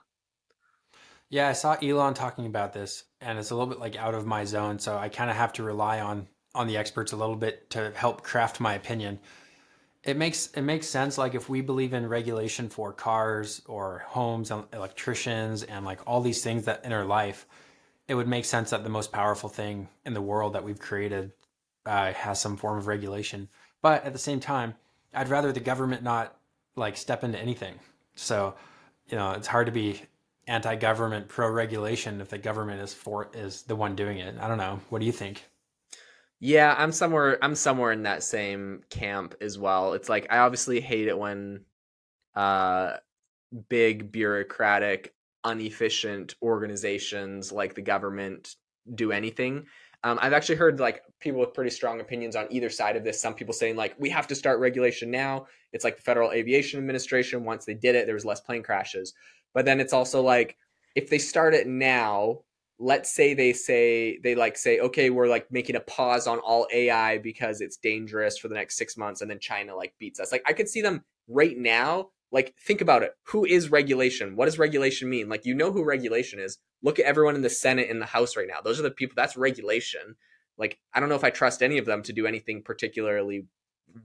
Yeah, 1.30 1.50
I 1.50 1.54
saw 1.54 1.74
Elon 1.74 2.14
talking 2.14 2.46
about 2.46 2.74
this, 2.74 3.04
and 3.20 3.38
it's 3.38 3.52
a 3.52 3.56
little 3.56 3.68
bit 3.68 3.80
like 3.80 3.96
out 3.98 4.14
of 4.14 4.26
my 4.26 4.46
zone, 4.46 4.80
so 4.80 4.98
I 4.98 5.10
kind 5.10 5.30
of 5.30 5.36
have 5.36 5.54
to 5.54 5.64
rely 5.64 6.00
on 6.00 6.28
on 6.56 6.68
the 6.68 6.78
experts 6.78 7.12
a 7.12 7.16
little 7.16 7.36
bit 7.36 7.70
to 7.70 7.92
help 7.96 8.24
craft 8.24 8.60
my 8.60 8.74
opinion. 8.74 9.20
It 10.04 10.18
makes 10.18 10.48
it 10.48 10.62
makes 10.62 10.88
sense 10.88 11.18
like 11.18 11.36
if 11.36 11.50
we 11.50 11.62
believe 11.62 11.94
in 11.94 12.08
regulation 12.08 12.70
for 12.70 12.94
cars 12.94 13.62
or 13.66 14.04
homes 14.08 14.52
and 14.52 14.64
electricians 14.74 15.64
and 15.64 15.86
like 15.86 16.00
all 16.08 16.22
these 16.22 16.44
things 16.44 16.66
that 16.66 16.86
in 16.86 16.94
our 16.94 17.06
life, 17.06 17.46
it 18.08 18.16
would 18.16 18.28
make 18.28 18.46
sense 18.46 18.70
that 18.70 18.84
the 18.84 18.90
most 18.90 19.12
powerful 19.12 19.50
thing 19.50 19.90
in 20.06 20.14
the 20.14 20.22
world 20.22 20.54
that 20.54 20.64
we've 20.64 20.80
created 20.80 21.34
uh, 21.86 22.14
has 22.14 22.40
some 22.40 22.56
form 22.58 22.78
of 22.78 22.88
regulation. 22.88 23.50
But 23.82 24.06
at 24.06 24.14
the 24.14 24.20
same 24.20 24.40
time, 24.40 24.76
I'd 25.14 25.30
rather 25.30 25.52
the 25.52 25.60
government 25.60 26.04
not 26.04 26.38
like 26.76 26.98
step 26.98 27.24
into 27.24 27.40
anything. 27.40 27.76
So, 28.16 28.56
you 29.08 29.18
know, 29.18 29.32
it's 29.32 29.48
hard 29.48 29.68
to 29.68 29.72
be 29.72 30.02
anti-government, 30.48 31.28
pro-regulation 31.28 32.22
if 32.22 32.30
the 32.30 32.38
government 32.38 32.82
is 32.82 32.94
for 32.94 33.30
is 33.34 33.64
the 33.64 33.76
one 33.76 33.96
doing 33.96 34.20
it. 34.20 34.36
I 34.40 34.48
don't 34.48 34.58
know. 34.58 34.80
What 34.90 35.00
do 35.00 35.06
you 35.06 35.12
think? 35.12 35.46
Yeah, 36.40 36.76
I'm 36.78 36.92
somewhere 36.92 37.38
I'm 37.42 37.56
somewhere 37.56 37.92
in 37.92 38.04
that 38.04 38.24
same 38.24 38.84
camp 38.90 39.36
as 39.42 39.58
well. 39.58 39.94
It's 39.94 40.08
like 40.10 40.28
I 40.30 40.40
obviously 40.40 40.80
hate 40.80 41.08
it 41.08 41.18
when 41.18 41.62
uh 42.36 42.98
big 43.70 44.12
bureaucratic 44.12 45.14
inefficient 45.46 46.36
organizations 46.42 47.52
like 47.52 47.74
the 47.74 47.82
government 47.82 48.56
do 48.94 49.12
anything 49.12 49.66
um, 50.04 50.20
I've 50.22 50.34
actually 50.34 50.56
heard 50.56 50.80
like 50.80 51.02
people 51.20 51.40
with 51.40 51.54
pretty 51.54 51.72
strong 51.72 52.00
opinions 52.00 52.36
on 52.36 52.48
either 52.50 52.70
side 52.70 52.96
of 52.96 53.04
this. 53.04 53.20
Some 53.20 53.34
people 53.34 53.54
saying 53.54 53.76
like 53.76 53.96
we 53.98 54.10
have 54.10 54.28
to 54.28 54.36
start 54.36 54.60
regulation 54.60 55.10
now. 55.10 55.48
It's 55.74 55.84
like 55.84 55.98
the 55.98 56.04
Federal 56.04 56.32
Aviation 56.32 56.80
Administration. 56.80 57.44
Once 57.44 57.66
they 57.66 57.74
did 57.74 57.96
it, 57.96 58.06
there 58.06 58.16
was 58.16 58.26
less 58.26 58.40
plane 58.40 58.64
crashes. 58.64 59.14
But 59.54 59.66
then 59.66 59.80
it's 59.80 59.94
also 59.94 60.22
like 60.22 60.56
if 60.96 61.10
they 61.10 61.18
start 61.18 61.54
it 61.54 61.68
now, 61.68 62.40
let's 62.80 63.12
say 63.12 63.34
they 63.34 63.54
say 63.54 64.20
they 64.20 64.36
like 64.36 64.56
say 64.56 64.80
okay, 64.80 65.10
we're 65.10 65.28
like 65.28 65.52
making 65.52 65.76
a 65.76 65.82
pause 65.82 66.28
on 66.28 66.40
all 66.40 66.68
AI 66.72 67.18
because 67.18 67.62
it's 67.62 67.78
dangerous 67.78 68.38
for 68.38 68.50
the 68.50 68.56
next 68.56 68.78
six 68.78 68.98
months, 68.98 69.22
and 69.22 69.32
then 69.32 69.40
China 69.40 69.76
like 69.76 69.94
beats 70.00 70.20
us. 70.20 70.32
Like 70.32 70.44
I 70.46 70.54
could 70.54 70.70
see 70.70 70.82
them 70.82 71.04
right 71.28 71.58
now 71.58 72.10
like 72.32 72.56
think 72.60 72.82
about 72.82 73.04
it. 73.04 73.14
Who 73.28 73.46
is 73.46 73.72
regulation? 73.72 74.36
What 74.36 74.46
does 74.46 74.60
regulation 74.60 75.10
mean? 75.10 75.30
Like 75.30 75.46
you 75.46 75.54
know 75.54 75.72
who 75.72 75.84
regulation 75.84 76.40
is. 76.40 76.58
Look 76.84 77.00
at 77.00 77.06
everyone 77.06 77.36
in 77.36 77.42
the 77.42 77.50
senate 77.50 77.90
in 77.90 78.00
the 78.00 78.06
house 78.06 78.36
right 78.36 78.48
now. 78.48 78.62
Those 78.64 78.80
are 78.80 78.84
the 78.84 78.92
people 78.92 79.14
that's 79.16 79.38
regulation. 79.38 80.16
Like 80.58 80.80
i 80.94 81.00
don't 81.00 81.10
know 81.10 81.16
if 81.16 81.24
i 81.24 81.30
trust 81.30 81.62
any 81.62 81.78
of 81.78 81.86
them 81.86 82.02
to 82.04 82.14
do 82.14 82.26
anything 82.26 82.64
particularly 82.64 83.46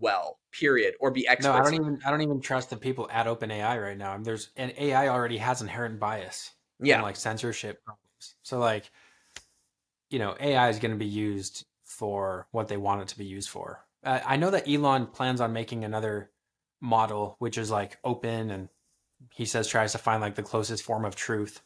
well 0.00 0.38
period 0.52 0.94
or 1.00 1.10
be 1.10 1.26
experts 1.26 1.46
no 1.46 1.52
i 1.52 1.62
don't 1.62 1.74
even 1.74 1.98
i 2.04 2.10
don't 2.10 2.22
even 2.22 2.40
trust 2.40 2.70
the 2.70 2.76
people 2.76 3.08
at 3.10 3.26
openai 3.26 3.82
right 3.82 3.98
now. 3.98 4.12
I 4.12 4.16
mean, 4.16 4.22
there's 4.22 4.50
and 4.56 4.72
ai 4.76 5.08
already 5.08 5.38
has 5.38 5.62
inherent 5.62 5.98
bias 5.98 6.52
yeah. 6.80 6.96
and 6.96 7.02
like 7.02 7.16
censorship 7.16 7.82
problems. 7.84 8.36
So 8.42 8.58
like 8.58 8.90
you 10.10 10.18
know 10.18 10.36
ai 10.40 10.68
is 10.68 10.78
going 10.78 10.92
to 10.92 10.98
be 10.98 11.06
used 11.06 11.64
for 11.84 12.46
what 12.52 12.68
they 12.68 12.76
want 12.76 13.02
it 13.02 13.08
to 13.08 13.18
be 13.18 13.24
used 13.24 13.48
for. 13.48 13.84
Uh, 14.04 14.20
i 14.26 14.36
know 14.36 14.50
that 14.50 14.68
elon 14.68 15.06
plans 15.06 15.40
on 15.40 15.52
making 15.52 15.84
another 15.84 16.30
model, 16.82 17.36
which 17.38 17.56
is 17.56 17.70
like 17.70 17.96
open 18.04 18.50
and 18.50 18.68
he 19.32 19.46
says 19.46 19.68
tries 19.68 19.92
to 19.92 19.98
find 19.98 20.20
like 20.20 20.34
the 20.34 20.42
closest 20.42 20.82
form 20.82 21.04
of 21.04 21.16
truth. 21.16 21.62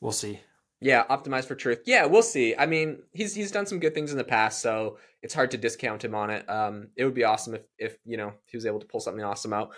We'll 0.00 0.12
see. 0.12 0.40
Yeah, 0.80 1.04
optimized 1.06 1.46
for 1.46 1.54
truth. 1.54 1.80
Yeah, 1.86 2.04
we'll 2.04 2.22
see. 2.22 2.54
I 2.54 2.66
mean, 2.66 3.02
he's 3.12 3.34
he's 3.34 3.50
done 3.50 3.64
some 3.64 3.80
good 3.80 3.94
things 3.94 4.12
in 4.12 4.18
the 4.18 4.24
past, 4.24 4.60
so 4.60 4.98
it's 5.22 5.32
hard 5.32 5.50
to 5.52 5.56
discount 5.56 6.04
him 6.04 6.14
on 6.14 6.28
it. 6.28 6.48
Um, 6.48 6.88
it 6.96 7.04
would 7.04 7.14
be 7.14 7.24
awesome 7.24 7.54
if 7.54 7.62
if 7.78 7.96
you 8.04 8.18
know 8.18 8.34
he 8.46 8.56
was 8.56 8.66
able 8.66 8.80
to 8.80 8.86
pull 8.86 9.00
something 9.00 9.24
awesome 9.24 9.54
out. 9.54 9.70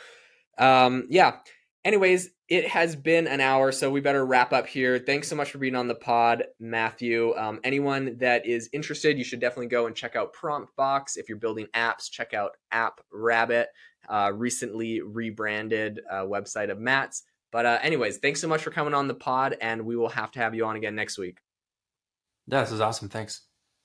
Um, 0.58 1.06
yeah. 1.08 1.36
Anyways, 1.84 2.30
it 2.48 2.66
has 2.66 2.96
been 2.96 3.28
an 3.28 3.40
hour, 3.40 3.70
so 3.70 3.88
we 3.92 4.00
better 4.00 4.26
wrap 4.26 4.52
up 4.52 4.66
here. 4.66 4.98
Thanks 4.98 5.28
so 5.28 5.36
much 5.36 5.52
for 5.52 5.58
being 5.58 5.76
on 5.76 5.86
the 5.86 5.94
pod, 5.94 6.42
Matthew. 6.58 7.32
Um, 7.36 7.60
anyone 7.62 8.16
that 8.18 8.44
is 8.44 8.68
interested, 8.72 9.16
you 9.16 9.22
should 9.22 9.38
definitely 9.38 9.68
go 9.68 9.86
and 9.86 9.94
check 9.94 10.16
out 10.16 10.32
Prompt 10.32 10.74
Box. 10.74 11.16
If 11.16 11.28
you're 11.28 11.38
building 11.38 11.68
apps, 11.76 12.10
check 12.10 12.34
out 12.34 12.56
App 12.72 13.00
Rabbit 13.12 13.68
uh, 14.08 14.32
recently 14.34 15.00
rebranded 15.00 16.00
uh, 16.10 16.22
website 16.22 16.70
of 16.70 16.78
Matt's. 16.78 17.22
But 17.52 17.66
uh, 17.66 17.78
anyways, 17.82 18.18
thanks 18.18 18.40
so 18.40 18.48
much 18.48 18.62
for 18.62 18.70
coming 18.70 18.94
on 18.94 19.08
the 19.08 19.14
pod, 19.14 19.56
and 19.60 19.86
we 19.86 19.96
will 19.96 20.08
have 20.08 20.30
to 20.32 20.40
have 20.40 20.54
you 20.54 20.66
on 20.66 20.76
again 20.76 20.94
next 20.94 21.18
week. 21.18 21.38
Yeah, 22.46 22.60
this 22.60 22.72
is 22.72 22.80
awesome. 22.80 23.08
Thanks. 23.08 23.45